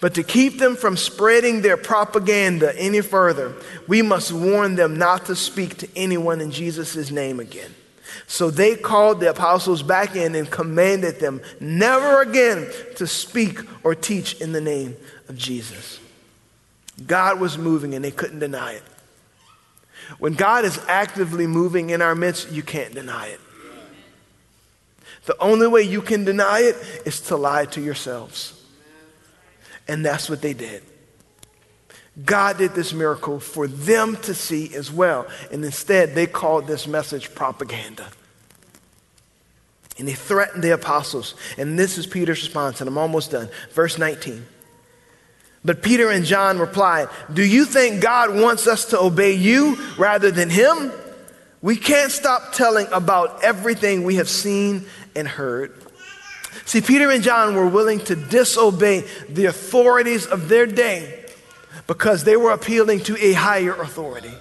But 0.00 0.14
to 0.14 0.24
keep 0.24 0.58
them 0.58 0.74
from 0.74 0.96
spreading 0.96 1.62
their 1.62 1.76
propaganda 1.76 2.76
any 2.76 3.02
further, 3.02 3.54
we 3.86 4.02
must 4.02 4.32
warn 4.32 4.74
them 4.74 4.98
not 4.98 5.26
to 5.26 5.36
speak 5.36 5.76
to 5.76 5.88
anyone 5.94 6.40
in 6.40 6.50
Jesus' 6.50 7.12
name 7.12 7.38
again. 7.38 7.72
So 8.26 8.50
they 8.50 8.74
called 8.74 9.20
the 9.20 9.30
apostles 9.30 9.84
back 9.84 10.16
in 10.16 10.34
and 10.34 10.50
commanded 10.50 11.20
them 11.20 11.40
never 11.60 12.20
again 12.20 12.66
to 12.96 13.06
speak 13.06 13.60
or 13.84 13.94
teach 13.94 14.40
in 14.40 14.50
the 14.50 14.60
name 14.60 14.96
of 15.28 15.36
Jesus. 15.36 16.00
God 17.04 17.40
was 17.40 17.58
moving 17.58 17.94
and 17.94 18.04
they 18.04 18.10
couldn't 18.10 18.38
deny 18.38 18.72
it. 18.72 18.82
When 20.18 20.34
God 20.34 20.64
is 20.64 20.78
actively 20.88 21.46
moving 21.46 21.90
in 21.90 22.00
our 22.00 22.14
midst, 22.14 22.50
you 22.50 22.62
can't 22.62 22.94
deny 22.94 23.28
it. 23.28 23.40
The 25.26 25.36
only 25.40 25.66
way 25.66 25.82
you 25.82 26.00
can 26.00 26.24
deny 26.24 26.60
it 26.60 26.76
is 27.04 27.20
to 27.22 27.36
lie 27.36 27.66
to 27.66 27.80
yourselves. 27.80 28.52
And 29.88 30.04
that's 30.04 30.30
what 30.30 30.40
they 30.40 30.54
did. 30.54 30.82
God 32.24 32.56
did 32.56 32.74
this 32.74 32.92
miracle 32.92 33.40
for 33.40 33.66
them 33.66 34.16
to 34.22 34.34
see 34.34 34.74
as 34.74 34.90
well. 34.90 35.26
And 35.52 35.64
instead, 35.64 36.14
they 36.14 36.26
called 36.26 36.66
this 36.66 36.86
message 36.86 37.34
propaganda. 37.34 38.06
And 39.98 40.08
they 40.08 40.14
threatened 40.14 40.62
the 40.62 40.72
apostles. 40.72 41.34
And 41.58 41.78
this 41.78 41.98
is 41.98 42.06
Peter's 42.06 42.42
response, 42.42 42.80
and 42.80 42.88
I'm 42.88 42.98
almost 42.98 43.32
done. 43.32 43.48
Verse 43.72 43.98
19. 43.98 44.46
But 45.66 45.82
Peter 45.82 46.12
and 46.12 46.24
John 46.24 46.60
replied, 46.60 47.08
Do 47.30 47.44
you 47.44 47.64
think 47.64 48.00
God 48.00 48.34
wants 48.34 48.68
us 48.68 48.86
to 48.86 49.00
obey 49.00 49.32
you 49.32 49.76
rather 49.98 50.30
than 50.30 50.48
him? 50.48 50.92
We 51.60 51.76
can't 51.76 52.12
stop 52.12 52.52
telling 52.52 52.86
about 52.92 53.42
everything 53.42 54.04
we 54.04 54.14
have 54.14 54.28
seen 54.28 54.86
and 55.16 55.26
heard. 55.26 55.74
See, 56.66 56.80
Peter 56.80 57.10
and 57.10 57.22
John 57.22 57.56
were 57.56 57.66
willing 57.66 57.98
to 58.04 58.14
disobey 58.14 59.04
the 59.28 59.46
authorities 59.46 60.26
of 60.26 60.48
their 60.48 60.66
day 60.66 61.24
because 61.88 62.22
they 62.22 62.36
were 62.36 62.52
appealing 62.52 63.00
to 63.00 63.16
a 63.18 63.32
higher 63.32 63.74
authority 63.74 64.32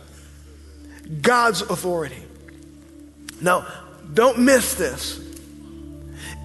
God's 1.21 1.61
authority. 1.61 2.23
Now, 3.41 3.67
don't 4.13 4.39
miss 4.39 4.75
this. 4.75 5.24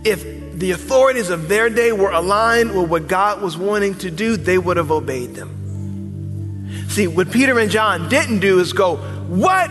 If 0.05 0.59
the 0.59 0.71
authorities 0.73 1.31
of 1.31 1.49
their 1.49 1.71
day 1.71 1.93
were 1.93 2.11
aligned 2.11 2.75
with 2.75 2.91
what 2.91 3.09
God 3.09 3.43
was 3.43 3.57
wanting 3.57 3.95
to 3.97 4.11
do, 4.11 4.37
they 4.37 4.59
would 4.59 4.77
have 4.77 4.91
obeyed 4.91 5.35
them. 5.35 6.89
See, 6.89 7.07
what 7.07 7.31
Peter 7.31 7.59
and 7.59 7.71
John 7.71 8.09
didn't 8.09 8.41
do 8.41 8.59
is 8.61 8.73
go, 8.73 8.97
What? 8.97 9.71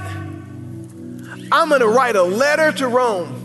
I'm 1.52 1.70
going 1.70 1.82
to 1.82 1.88
write 1.88 2.16
a 2.16 2.24
letter 2.24 2.72
to 2.78 2.88
Rome. 2.88 3.36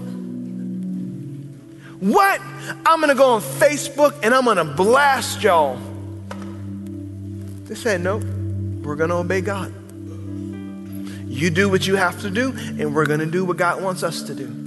What? 2.00 2.40
I'm 2.86 3.00
going 3.00 3.08
to 3.08 3.14
go 3.14 3.30
on 3.32 3.40
Facebook 3.40 4.14
and 4.22 4.34
I'm 4.34 4.44
going 4.44 4.58
to 4.58 4.64
blast 4.64 5.42
y'all. 5.42 5.78
They 7.64 7.74
said, 7.74 8.02
Nope, 8.02 8.22
we're 8.84 8.96
going 8.96 9.10
to 9.10 9.16
obey 9.16 9.40
God. 9.40 9.72
You 11.26 11.50
do 11.50 11.68
what 11.68 11.86
you 11.86 11.96
have 11.96 12.20
to 12.20 12.30
do, 12.30 12.52
and 12.78 12.94
we're 12.94 13.06
going 13.06 13.20
to 13.20 13.26
do 13.26 13.44
what 13.44 13.56
God 13.56 13.82
wants 13.82 14.04
us 14.04 14.22
to 14.24 14.34
do. 14.34 14.64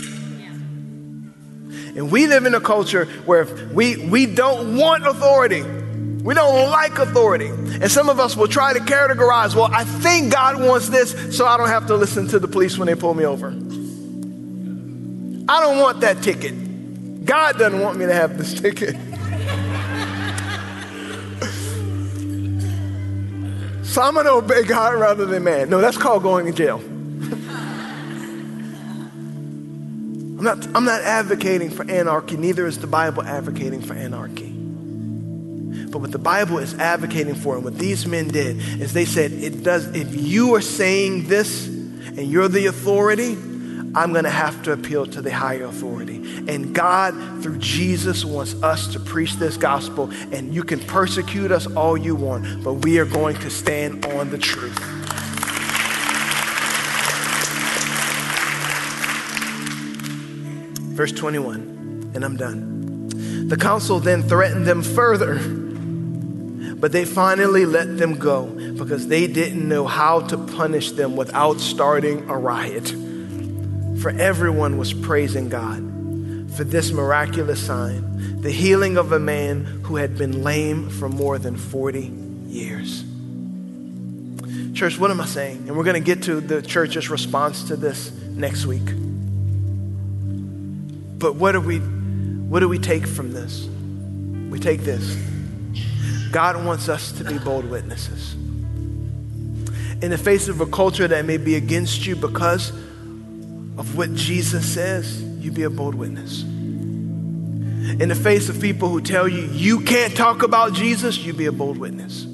And 1.98 2.12
we 2.12 2.28
live 2.28 2.46
in 2.46 2.54
a 2.54 2.62
culture 2.62 3.06
where 3.26 3.46
we, 3.74 3.98
we 3.98 4.28
don't 4.28 4.78
want 4.78 5.08
authority. 5.08 5.64
We 5.64 6.36
don't 6.36 6.70
like 6.70 7.00
authority. 7.00 7.48
And 7.48 7.92
some 7.92 8.08
of 8.08 8.20
us 8.20 8.38
will 8.38 8.48
try 8.48 8.74
to 8.74 8.80
categorize, 8.80 9.56
well, 9.56 9.70
I 9.74 9.84
think 9.84 10.32
God 10.32 10.62
wants 10.62 10.90
this, 10.90 11.36
so 11.36 11.48
I 11.48 11.58
don't 11.58 11.70
have 11.70 11.88
to 11.88 11.96
listen 11.96 12.28
to 12.28 12.38
the 12.38 12.48
police 12.48 12.78
when 12.78 12.86
they 12.86 12.94
pull 12.94 13.16
me 13.16 13.26
over. 13.26 13.48
I 15.50 15.60
don't 15.60 15.80
want 15.80 16.02
that 16.02 16.22
ticket. 16.22 17.26
God 17.26 17.58
doesn't 17.58 17.80
want 17.80 17.98
me 17.98 18.06
to 18.06 18.14
have 18.14 18.38
this 18.38 18.54
ticket. 18.62 18.96
So 23.84 24.04
I'm 24.04 24.14
going 24.14 24.28
to 24.28 24.34
obey 24.34 24.62
God 24.62 24.94
rather 24.94 25.26
than 25.26 25.44
man. 25.44 25.72
No, 25.72 25.82
that's 25.82 25.98
called 25.98 26.22
going 26.22 26.46
to 26.46 26.52
jail. 26.52 26.80
I'm 30.38 30.44
not, 30.44 30.76
I'm 30.76 30.86
not 30.86 31.02
advocating 31.02 31.72
for 31.72 31.90
anarchy, 31.90 32.38
neither 32.38 32.68
is 32.68 32.78
the 32.78 32.88
Bible 32.88 33.24
advocating 33.24 33.82
for 33.82 33.94
anarchy. 33.96 34.52
But 34.52 36.00
what 36.00 36.12
the 36.12 36.20
Bible 36.20 36.60
is 36.60 36.76
advocating 36.76 37.34
for, 37.34 37.56
and 37.56 37.64
what 37.64 37.78
these 37.80 38.06
men 38.06 38.28
did, 38.28 38.58
is 38.80 38.94
they 38.94 39.06
said, 39.06 39.32
it 39.32 39.64
does, 39.64 39.88
if 39.96 40.14
you 40.16 40.54
are 40.54 40.62
saying 40.62 41.28
this 41.28 41.66
and 41.68 42.30
you're 42.30 42.50
the 42.50 42.68
authority, 42.68 43.36
I'm 43.96 44.12
going 44.12 44.26
to 44.26 44.30
have 44.30 44.62
to 44.64 44.74
appeal 44.74 45.08
to 45.08 45.22
the 45.24 45.34
higher 45.34 45.64
authority. 45.64 46.18
And 46.48 46.76
God, 46.76 47.42
through 47.42 47.58
Jesus, 47.58 48.24
wants 48.24 48.54
us 48.62 48.94
to 48.94 49.00
preach 49.00 49.38
this 49.38 49.58
gospel. 49.58 50.12
And 50.32 50.54
you 50.54 50.64
can 50.64 50.80
persecute 50.80 51.52
us 51.52 51.66
all 51.68 51.98
you 51.98 52.16
want, 52.16 52.64
but 52.64 52.74
we 52.74 53.00
are 53.00 53.06
going 53.06 53.38
to 53.38 53.50
stand 53.50 54.06
on 54.06 54.30
the 54.30 54.38
truth. 54.38 54.78
Verse 60.98 61.12
21, 61.12 62.14
and 62.16 62.26
I'm 62.26 62.38
done. 62.38 63.48
The 63.50 63.56
council 63.56 64.00
then 64.00 64.24
threatened 64.24 64.66
them 64.66 64.82
further, 64.82 65.36
but 66.74 66.92
they 66.92 67.06
finally 67.06 67.68
let 67.68 68.00
them 68.00 68.18
go 68.18 68.48
because 68.48 69.06
they 69.06 69.28
didn't 69.28 69.70
know 69.70 69.86
how 69.86 70.22
to 70.22 70.40
punish 70.40 70.94
them 70.94 71.16
without 71.16 71.60
starting 71.60 72.28
a 72.32 72.36
riot. 72.36 72.88
For 74.02 74.10
everyone 74.10 74.80
was 74.80 74.92
praising 74.92 75.50
God 75.50 75.78
for 76.56 76.64
this 76.64 76.92
miraculous 76.92 77.64
sign, 77.64 78.42
the 78.42 78.50
healing 78.52 78.98
of 78.98 79.12
a 79.12 79.20
man 79.20 79.66
who 79.84 79.98
had 79.98 80.18
been 80.18 80.42
lame 80.42 80.90
for 80.90 81.10
more 81.10 81.38
than 81.38 81.58
40 81.58 82.12
years. 82.48 83.04
Church, 84.74 84.98
what 84.98 85.12
am 85.12 85.22
I 85.22 85.28
saying? 85.28 85.66
And 85.68 85.78
we're 85.78 85.84
going 85.84 86.04
to 86.04 86.16
get 86.16 86.24
to 86.24 86.42
the 86.42 86.64
church's 86.64 87.12
response 87.12 87.66
to 87.66 87.76
this 87.76 88.12
next 88.12 88.66
week. 88.66 89.07
But 91.18 91.36
what 91.36 91.54
do 91.54 91.62
we 91.62 91.80
what 91.80 92.62
do 92.62 92.70
we 92.70 92.80
take 92.80 93.06
from 93.06 93.34
this? 93.34 93.68
We 94.50 94.60
take 94.60 94.82
this. 94.82 95.18
God 96.32 96.64
wants 96.64 96.90
us 96.90 97.12
to 97.14 97.24
be 97.24 97.38
bold 97.38 97.66
witnesses. 97.70 98.34
In 100.02 100.12
the 100.12 100.18
face 100.18 100.48
of 100.48 100.62
a 100.62 100.66
culture 100.66 101.08
that 101.08 101.26
may 101.26 101.38
be 101.38 101.56
against 101.56 102.06
you 102.06 102.16
because 102.16 102.70
of 102.70 103.98
what 103.98 104.14
Jesus 104.14 104.72
says, 104.72 105.22
you 105.24 105.52
be 105.52 105.64
a 105.64 105.70
bold 105.70 105.96
witness. 105.96 106.44
In 106.44 108.10
the 108.10 108.16
face 108.16 108.50
of 108.50 108.62
people 108.62 108.90
who 108.90 109.02
tell 109.02 109.28
you 109.28 109.44
you 109.48 109.82
can't 109.82 110.16
talk 110.16 110.44
about 110.44 110.74
Jesus, 110.74 111.18
you 111.18 111.34
be 111.34 111.46
a 111.46 111.52
bold 111.52 111.78
witness. 111.78 112.26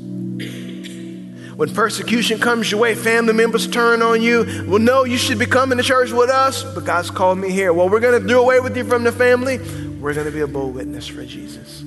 When 1.55 1.73
persecution 1.73 2.39
comes 2.39 2.71
your 2.71 2.79
way, 2.79 2.95
family 2.95 3.33
members 3.33 3.67
turn 3.67 4.01
on 4.01 4.21
you. 4.21 4.65
Well, 4.67 4.79
no, 4.79 5.03
you 5.03 5.17
should 5.17 5.37
be 5.37 5.45
coming 5.45 5.77
to 5.77 5.83
church 5.83 6.11
with 6.11 6.29
us, 6.29 6.63
but 6.63 6.83
God's 6.83 7.11
called 7.11 7.37
me 7.37 7.51
here. 7.51 7.71
Well, 7.73 7.89
we're 7.89 7.99
going 7.99 8.19
to 8.19 8.27
do 8.27 8.39
away 8.39 8.59
with 8.59 8.75
you 8.75 8.83
from 8.83 9.03
the 9.03 9.11
family. 9.11 9.59
We're 9.99 10.13
going 10.13 10.25
to 10.25 10.31
be 10.31 10.41
a 10.41 10.47
bold 10.47 10.73
witness 10.73 11.07
for 11.07 11.23
Jesus. 11.25 11.81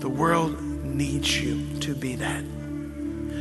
The 0.00 0.08
world 0.08 0.62
needs 0.62 1.40
you 1.40 1.78
to 1.80 1.94
be 1.94 2.14
that. 2.16 2.44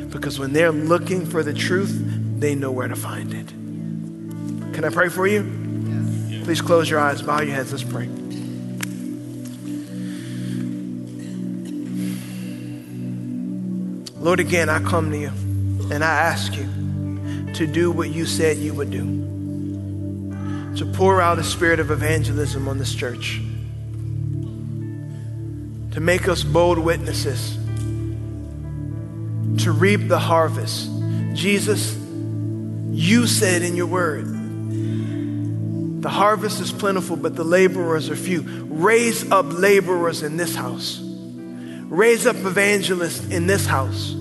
Because 0.10 0.40
when 0.40 0.54
they're 0.54 0.72
looking 0.72 1.26
for 1.26 1.44
the 1.44 1.54
truth, 1.54 1.96
they 2.40 2.56
know 2.56 2.72
where 2.72 2.88
to 2.88 2.96
find 2.96 3.34
it. 3.34 3.48
Can 4.74 4.84
I 4.86 4.90
pray 4.90 5.10
for 5.10 5.28
you? 5.28 5.44
Yes. 6.30 6.44
Please 6.46 6.62
close 6.62 6.90
your 6.90 7.00
eyes, 7.00 7.22
bow 7.22 7.42
your 7.42 7.54
heads, 7.54 7.72
let's 7.72 7.84
pray. 7.84 8.10
Lord, 14.28 14.42
again, 14.42 14.68
I 14.68 14.82
come 14.82 15.10
to 15.12 15.18
you 15.18 15.30
and 15.90 16.04
I 16.04 16.10
ask 16.10 16.54
you 16.54 16.66
to 17.54 17.66
do 17.66 17.90
what 17.90 18.10
you 18.10 18.26
said 18.26 18.58
you 18.58 18.74
would 18.74 18.92
do. 18.92 20.76
To 20.76 20.86
pour 20.86 21.22
out 21.22 21.40
a 21.40 21.46
spirit 21.46 21.80
of 21.80 21.92
evangelism 21.92 22.68
on 22.68 22.78
this 22.78 22.94
church. 22.94 23.40
To 25.94 26.02
make 26.02 26.28
us 26.28 26.44
bold 26.44 26.78
witnesses. 26.78 27.56
To 29.64 29.72
reap 29.72 30.10
the 30.10 30.20
harvest. 30.20 30.90
Jesus, 31.34 31.96
you 31.96 33.28
said 33.28 33.62
in 33.62 33.78
your 33.78 33.88
word, 33.88 34.26
the 36.02 36.10
harvest 36.10 36.60
is 36.60 36.74
plentiful, 36.74 37.16
but 37.16 37.38
the 37.38 37.46
laborers 37.46 38.10
are 38.10 38.18
few. 38.18 38.42
Raise 38.42 39.32
up 39.32 39.46
laborers 39.48 40.22
in 40.22 40.36
this 40.36 40.54
house. 40.54 41.00
Raise 41.02 42.28
up 42.28 42.36
evangelists 42.36 43.26
in 43.30 43.48
this 43.48 43.66
house 43.66 44.17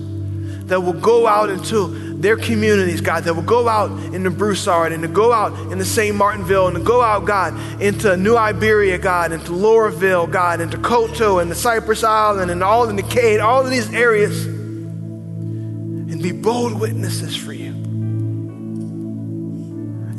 that 0.67 0.81
will 0.81 0.93
go 0.93 1.27
out 1.27 1.49
into 1.49 2.13
their 2.17 2.35
communities, 2.35 3.01
God, 3.01 3.23
that 3.23 3.33
will 3.33 3.41
go 3.41 3.67
out 3.67 3.89
into 4.13 4.29
Broussard 4.29 4.91
and 4.91 5.01
to 5.03 5.07
go 5.07 5.31
out 5.31 5.53
into 5.71 5.85
St. 5.85 6.15
Martinville 6.15 6.67
and 6.67 6.75
to 6.75 6.83
go 6.83 7.01
out, 7.01 7.25
God, 7.25 7.53
into 7.81 8.17
New 8.17 8.35
Iberia, 8.35 8.97
God, 8.97 9.31
into 9.31 9.51
Loreauville, 9.51 10.29
God, 10.29 10.59
into 10.59 10.77
Coteau 10.77 11.39
and 11.39 11.49
the 11.49 11.55
Cypress 11.55 12.03
Island 12.03 12.51
and 12.51 12.61
all 12.63 12.89
in 12.89 12.97
the 12.97 13.03
Cade, 13.03 13.39
all 13.39 13.63
of 13.63 13.69
these 13.69 13.93
areas, 13.93 14.45
and 14.45 16.21
be 16.21 16.33
bold 16.33 16.79
witnesses 16.79 17.35
for 17.35 17.53
you. 17.53 17.71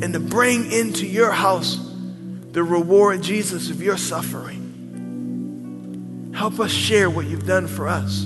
And 0.01 0.13
to 0.13 0.19
bring 0.19 0.71
into 0.71 1.05
your 1.05 1.31
house 1.31 1.77
the 2.51 2.63
reward, 2.63 3.21
Jesus, 3.21 3.69
of 3.69 3.83
your 3.83 3.97
suffering. 3.97 4.57
Help 6.33 6.59
us 6.59 6.71
share 6.71 7.09
what 7.09 7.27
you've 7.27 7.45
done 7.45 7.67
for 7.67 7.87
us. 7.87 8.25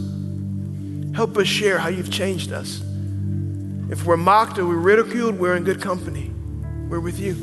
Help 1.13 1.37
us 1.37 1.47
share 1.47 1.77
how 1.77 1.89
you've 1.89 2.11
changed 2.11 2.51
us. 2.51 2.81
If 3.89 4.05
we're 4.05 4.17
mocked 4.17 4.57
or 4.57 4.65
we're 4.65 4.75
ridiculed, 4.75 5.37
we're 5.37 5.55
in 5.55 5.63
good 5.63 5.81
company. 5.81 6.31
We're 6.89 6.99
with 6.99 7.19
you. 7.19 7.35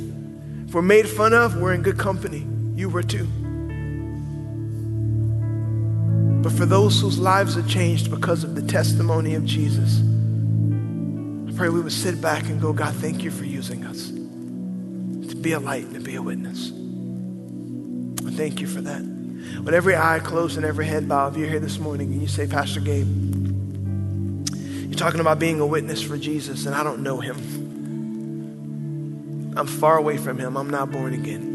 If 0.66 0.75
we're 0.75 0.83
made 0.83 1.09
fun 1.09 1.33
of, 1.33 1.57
we're 1.57 1.75
in 1.75 1.83
good 1.83 1.99
company. 1.99 2.47
You 2.75 2.89
were 2.89 3.03
too. 3.03 3.27
But 6.43 6.53
for 6.53 6.66
those 6.66 7.01
whose 7.01 7.18
lives 7.18 7.57
are 7.57 7.62
changed 7.68 8.11
because 8.11 8.45
of 8.45 8.55
the 8.55 8.62
testimony 8.62 9.35
of 9.35 9.45
Jesus, 9.45 10.01
I 10.01 11.57
pray 11.57 11.68
we 11.68 11.81
would 11.81 11.93
sit 11.93 12.21
back 12.21 12.45
and 12.45 12.61
go, 12.61 12.73
God, 12.73 12.95
thank 12.95 13.23
you 13.23 13.31
for 13.31 13.45
using 13.45 13.85
us 13.85 14.09
to 14.09 15.37
be 15.37 15.53
a 15.53 15.61
light 15.61 15.85
and 15.85 15.95
to 15.95 16.01
be 16.01 16.16
a 16.16 16.23
witness. 16.23 16.73
Thank 18.37 18.61
you 18.61 18.66
for 18.66 18.81
that. 18.81 19.03
With 19.62 19.75
every 19.75 19.97
eye 19.97 20.21
closed 20.21 20.57
and 20.57 20.64
every 20.64 20.87
head 20.87 21.09
bowed, 21.09 21.35
if 21.35 21.39
you're 21.39 21.49
here 21.49 21.61
this 21.61 21.79
morning 21.79 22.12
and 22.12 22.23
you 22.23 22.29
say, 22.29 22.47
Pastor 22.47 22.81
Gabe, 22.81 23.07
talking 25.01 25.21
about 25.21 25.39
being 25.39 25.61
a 25.61 25.67
witness 25.67 26.03
for 26.03 26.19
Jesus, 26.19 26.67
and 26.67 26.75
I 26.75 26.83
don't 26.83 27.03
know 27.03 27.21
him. 27.21 27.37
I'm 29.57 29.67
far 29.67 29.97
away 29.97 30.19
from 30.19 30.39
him. 30.39 30.59
I'm 30.59 30.69
not 30.69 30.93
born 30.93 31.15
again. 31.15 31.49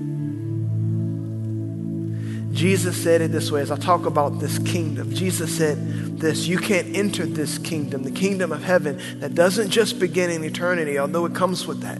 Jesus 2.53 3.01
said 3.01 3.21
it 3.21 3.31
this 3.31 3.51
way 3.51 3.61
as 3.61 3.69
I 3.69 3.77
talk 3.77 4.07
about 4.07 4.39
this 4.39 4.57
kingdom. 4.59 5.13
Jesus 5.13 5.55
said 5.55 6.19
this 6.19 6.47
You 6.47 6.57
can't 6.57 6.95
enter 6.95 7.27
this 7.27 7.59
kingdom, 7.59 8.01
the 8.01 8.11
kingdom 8.11 8.51
of 8.51 8.63
heaven, 8.63 8.99
that 9.19 9.35
doesn't 9.35 9.69
just 9.69 9.99
begin 9.99 10.31
in 10.31 10.43
eternity, 10.43 10.97
although 10.97 11.25
it 11.25 11.35
comes 11.35 11.67
with 11.67 11.81
that. 11.81 11.99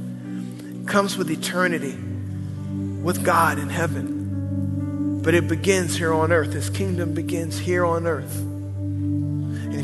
It 0.81 0.87
comes 0.87 1.15
with 1.15 1.29
eternity, 1.29 1.95
with 3.03 3.23
God 3.23 3.59
in 3.59 3.69
heaven. 3.69 5.21
But 5.21 5.35
it 5.35 5.47
begins 5.47 5.95
here 5.95 6.13
on 6.13 6.31
earth. 6.31 6.53
His 6.53 6.71
kingdom 6.71 7.13
begins 7.13 7.59
here 7.59 7.85
on 7.85 8.07
earth. 8.07 8.54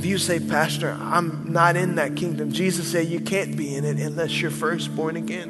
If 0.01 0.07
you 0.07 0.17
say, 0.17 0.39
Pastor, 0.39 0.97
I'm 0.99 1.53
not 1.53 1.75
in 1.75 1.93
that 1.93 2.15
kingdom, 2.15 2.51
Jesus 2.51 2.91
said 2.91 3.05
you 3.05 3.19
can't 3.19 3.55
be 3.55 3.75
in 3.75 3.85
it 3.85 3.99
unless 3.99 4.41
you're 4.41 4.49
first 4.49 4.95
born 4.95 5.15
again. 5.15 5.49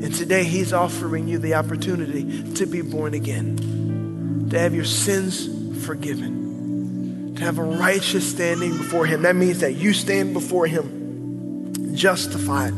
And 0.00 0.14
today 0.14 0.44
He's 0.44 0.72
offering 0.72 1.26
you 1.26 1.38
the 1.38 1.54
opportunity 1.54 2.52
to 2.52 2.66
be 2.66 2.82
born 2.82 3.14
again, 3.14 4.46
to 4.50 4.58
have 4.60 4.76
your 4.76 4.84
sins 4.84 5.84
forgiven, 5.84 7.34
to 7.34 7.42
have 7.42 7.58
a 7.58 7.64
righteous 7.64 8.30
standing 8.30 8.78
before 8.78 9.06
Him. 9.06 9.22
That 9.22 9.34
means 9.34 9.58
that 9.58 9.72
you 9.72 9.92
stand 9.92 10.32
before 10.32 10.68
Him 10.68 11.96
justified, 11.96 12.74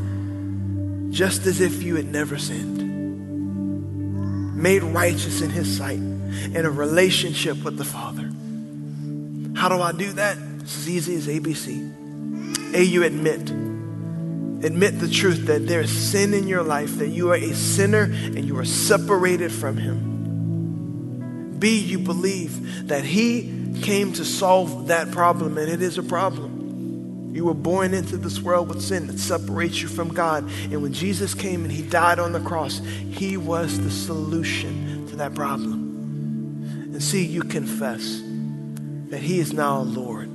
just 1.12 1.44
as 1.44 1.60
if 1.60 1.82
you 1.82 1.96
had 1.96 2.06
never 2.06 2.38
sinned, 2.38 2.78
made 4.56 4.82
righteous 4.82 5.42
in 5.42 5.50
His 5.50 5.76
sight, 5.76 5.98
in 5.98 6.64
a 6.64 6.70
relationship 6.70 7.62
with 7.62 7.76
the 7.76 7.84
Father. 7.84 8.29
How 9.60 9.68
do 9.68 9.78
I 9.82 9.92
do 9.92 10.10
that? 10.14 10.38
It's 10.60 10.74
as 10.74 10.88
easy 10.88 11.16
as 11.16 11.26
ABC. 11.26 12.74
A, 12.74 12.82
you 12.82 13.02
admit. 13.02 13.50
Admit 14.64 14.98
the 14.98 15.08
truth 15.10 15.48
that 15.48 15.66
there 15.66 15.82
is 15.82 15.90
sin 15.90 16.32
in 16.32 16.48
your 16.48 16.62
life, 16.62 16.96
that 16.96 17.08
you 17.08 17.30
are 17.30 17.34
a 17.34 17.52
sinner 17.52 18.04
and 18.04 18.46
you 18.46 18.56
are 18.56 18.64
separated 18.64 19.52
from 19.52 19.76
Him. 19.76 21.58
B, 21.58 21.78
you 21.78 21.98
believe 21.98 22.88
that 22.88 23.04
He 23.04 23.74
came 23.82 24.14
to 24.14 24.24
solve 24.24 24.86
that 24.86 25.10
problem, 25.10 25.58
and 25.58 25.70
it 25.70 25.82
is 25.82 25.98
a 25.98 26.02
problem. 26.02 27.34
You 27.34 27.44
were 27.44 27.52
born 27.52 27.92
into 27.92 28.16
this 28.16 28.40
world 28.40 28.70
with 28.70 28.80
sin 28.80 29.08
that 29.08 29.18
separates 29.18 29.82
you 29.82 29.88
from 29.88 30.08
God. 30.08 30.44
And 30.72 30.80
when 30.80 30.94
Jesus 30.94 31.34
came 31.34 31.64
and 31.64 31.70
He 31.70 31.82
died 31.82 32.18
on 32.18 32.32
the 32.32 32.40
cross, 32.40 32.78
He 32.78 33.36
was 33.36 33.78
the 33.78 33.90
solution 33.90 35.06
to 35.08 35.16
that 35.16 35.34
problem. 35.34 36.92
And 36.94 37.02
see, 37.02 37.26
you 37.26 37.42
confess 37.42 38.22
that 39.10 39.20
He 39.20 39.38
is 39.38 39.52
now 39.52 39.80
Lord. 39.80 40.28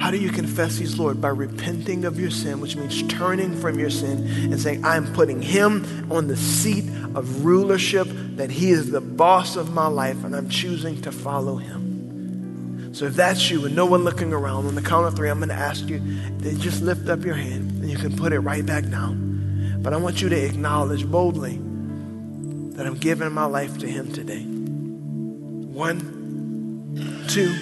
How 0.00 0.10
do 0.10 0.18
you 0.18 0.30
confess 0.30 0.76
He's 0.76 0.98
Lord? 0.98 1.20
By 1.20 1.28
repenting 1.28 2.04
of 2.04 2.20
your 2.20 2.30
sin, 2.30 2.60
which 2.60 2.76
means 2.76 3.02
turning 3.08 3.56
from 3.56 3.78
your 3.78 3.90
sin 3.90 4.26
and 4.52 4.60
saying, 4.60 4.84
I'm 4.84 5.12
putting 5.14 5.40
Him 5.40 6.12
on 6.12 6.26
the 6.26 6.36
seat 6.36 6.84
of 7.14 7.44
rulership, 7.44 8.06
that 8.36 8.50
He 8.50 8.70
is 8.70 8.90
the 8.90 9.00
boss 9.00 9.56
of 9.56 9.72
my 9.72 9.86
life, 9.86 10.24
and 10.24 10.36
I'm 10.36 10.48
choosing 10.48 11.00
to 11.02 11.12
follow 11.12 11.56
Him. 11.56 12.92
So 12.94 13.06
if 13.06 13.14
that's 13.14 13.50
you 13.50 13.64
and 13.66 13.74
no 13.74 13.86
one 13.86 14.04
looking 14.04 14.32
around, 14.32 14.66
on 14.66 14.76
the 14.76 14.82
count 14.82 15.06
of 15.06 15.16
three, 15.16 15.28
I'm 15.28 15.38
going 15.38 15.48
to 15.48 15.54
ask 15.54 15.88
you 15.88 15.98
to 16.42 16.54
just 16.58 16.80
lift 16.80 17.08
up 17.08 17.24
your 17.24 17.34
hand 17.34 17.82
and 17.82 17.90
you 17.90 17.96
can 17.96 18.16
put 18.16 18.32
it 18.32 18.38
right 18.38 18.64
back 18.64 18.88
down. 18.88 19.80
But 19.82 19.92
I 19.92 19.96
want 19.96 20.22
you 20.22 20.28
to 20.28 20.36
acknowledge 20.36 21.04
boldly 21.04 21.56
that 22.76 22.86
I'm 22.86 22.94
giving 22.94 23.32
my 23.32 23.46
life 23.46 23.78
to 23.78 23.88
Him 23.88 24.12
today. 24.12 24.44
One, 24.44 26.23
two, 27.34 27.52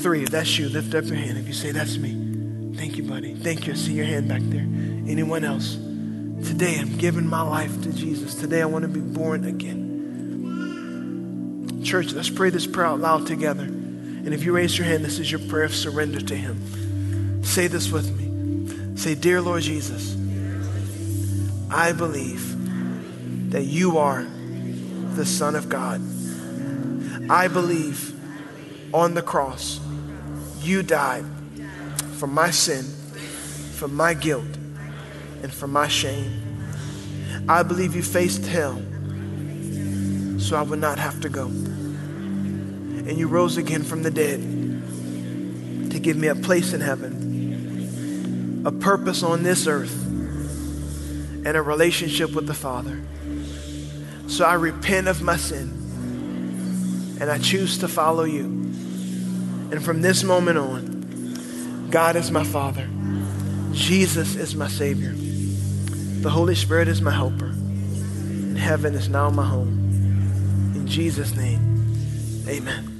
three. 0.00 0.22
If 0.22 0.30
that's 0.30 0.58
you, 0.58 0.70
lift 0.70 0.94
up 0.94 1.04
your 1.04 1.16
hand. 1.16 1.36
If 1.36 1.46
you 1.46 1.52
say, 1.52 1.72
That's 1.72 1.98
me, 1.98 2.74
thank 2.74 2.96
you, 2.96 3.02
buddy. 3.02 3.34
Thank 3.34 3.66
you. 3.66 3.74
I 3.74 3.76
see 3.76 3.92
your 3.92 4.06
hand 4.06 4.28
back 4.28 4.40
there. 4.44 4.62
Anyone 4.62 5.44
else? 5.44 5.74
Today, 5.74 6.78
I'm 6.78 6.96
giving 6.96 7.26
my 7.26 7.42
life 7.42 7.82
to 7.82 7.92
Jesus. 7.92 8.34
Today, 8.34 8.62
I 8.62 8.64
want 8.64 8.84
to 8.84 8.88
be 8.88 9.00
born 9.00 9.44
again. 9.44 9.82
Church, 11.84 12.14
let's 12.14 12.30
pray 12.30 12.48
this 12.48 12.66
prayer 12.66 12.86
out 12.86 13.00
loud 13.00 13.26
together. 13.26 13.64
And 13.64 14.32
if 14.32 14.42
you 14.42 14.54
raise 14.54 14.78
your 14.78 14.86
hand, 14.86 15.04
this 15.04 15.18
is 15.18 15.30
your 15.30 15.40
prayer 15.50 15.64
of 15.64 15.74
surrender 15.74 16.22
to 16.22 16.34
Him. 16.34 17.44
Say 17.44 17.66
this 17.66 17.90
with 17.90 18.10
me. 18.18 18.96
Say, 18.96 19.14
Dear 19.14 19.42
Lord 19.42 19.60
Jesus, 19.62 20.16
I 21.70 21.92
believe 21.92 23.50
that 23.50 23.64
you 23.64 23.98
are 23.98 24.26
the 25.14 25.26
Son 25.26 25.56
of 25.56 25.68
God. 25.68 26.00
I 27.30 27.48
believe 27.48 28.13
on 28.94 29.14
the 29.14 29.22
cross, 29.22 29.80
you 30.60 30.82
died 30.84 31.24
for 32.16 32.28
my 32.28 32.50
sin, 32.50 32.84
for 32.84 33.88
my 33.88 34.14
guilt, 34.14 34.44
and 35.42 35.52
for 35.52 35.66
my 35.66 35.88
shame. 35.88 36.40
I 37.48 37.64
believe 37.64 37.96
you 37.96 38.04
faced 38.04 38.46
hell 38.46 38.80
so 40.38 40.56
I 40.56 40.62
would 40.62 40.78
not 40.78 41.00
have 41.00 41.20
to 41.22 41.28
go. 41.28 41.46
And 41.46 43.18
you 43.18 43.26
rose 43.26 43.56
again 43.56 43.82
from 43.82 44.04
the 44.04 44.12
dead 44.12 44.40
to 45.90 45.98
give 45.98 46.16
me 46.16 46.28
a 46.28 46.36
place 46.36 46.72
in 46.72 46.80
heaven, 46.80 48.62
a 48.64 48.70
purpose 48.70 49.24
on 49.24 49.42
this 49.42 49.66
earth, 49.66 50.04
and 50.04 51.48
a 51.48 51.62
relationship 51.62 52.32
with 52.32 52.46
the 52.46 52.54
Father. 52.54 53.02
So 54.28 54.44
I 54.44 54.54
repent 54.54 55.08
of 55.08 55.20
my 55.20 55.36
sin 55.36 55.80
and 57.20 57.28
I 57.28 57.38
choose 57.38 57.78
to 57.78 57.88
follow 57.88 58.24
you. 58.24 58.53
And 59.72 59.84
from 59.84 60.02
this 60.02 60.22
moment 60.22 60.58
on, 60.58 61.88
God 61.90 62.16
is 62.16 62.30
my 62.30 62.44
Father. 62.44 62.88
Jesus 63.72 64.36
is 64.36 64.54
my 64.54 64.68
Savior. 64.68 65.12
The 66.22 66.30
Holy 66.30 66.54
Spirit 66.54 66.88
is 66.88 67.02
my 67.02 67.10
helper. 67.10 67.46
And 67.46 68.58
heaven 68.58 68.94
is 68.94 69.08
now 69.08 69.30
my 69.30 69.46
home. 69.46 70.72
In 70.74 70.86
Jesus' 70.86 71.34
name, 71.34 72.44
amen. 72.48 72.93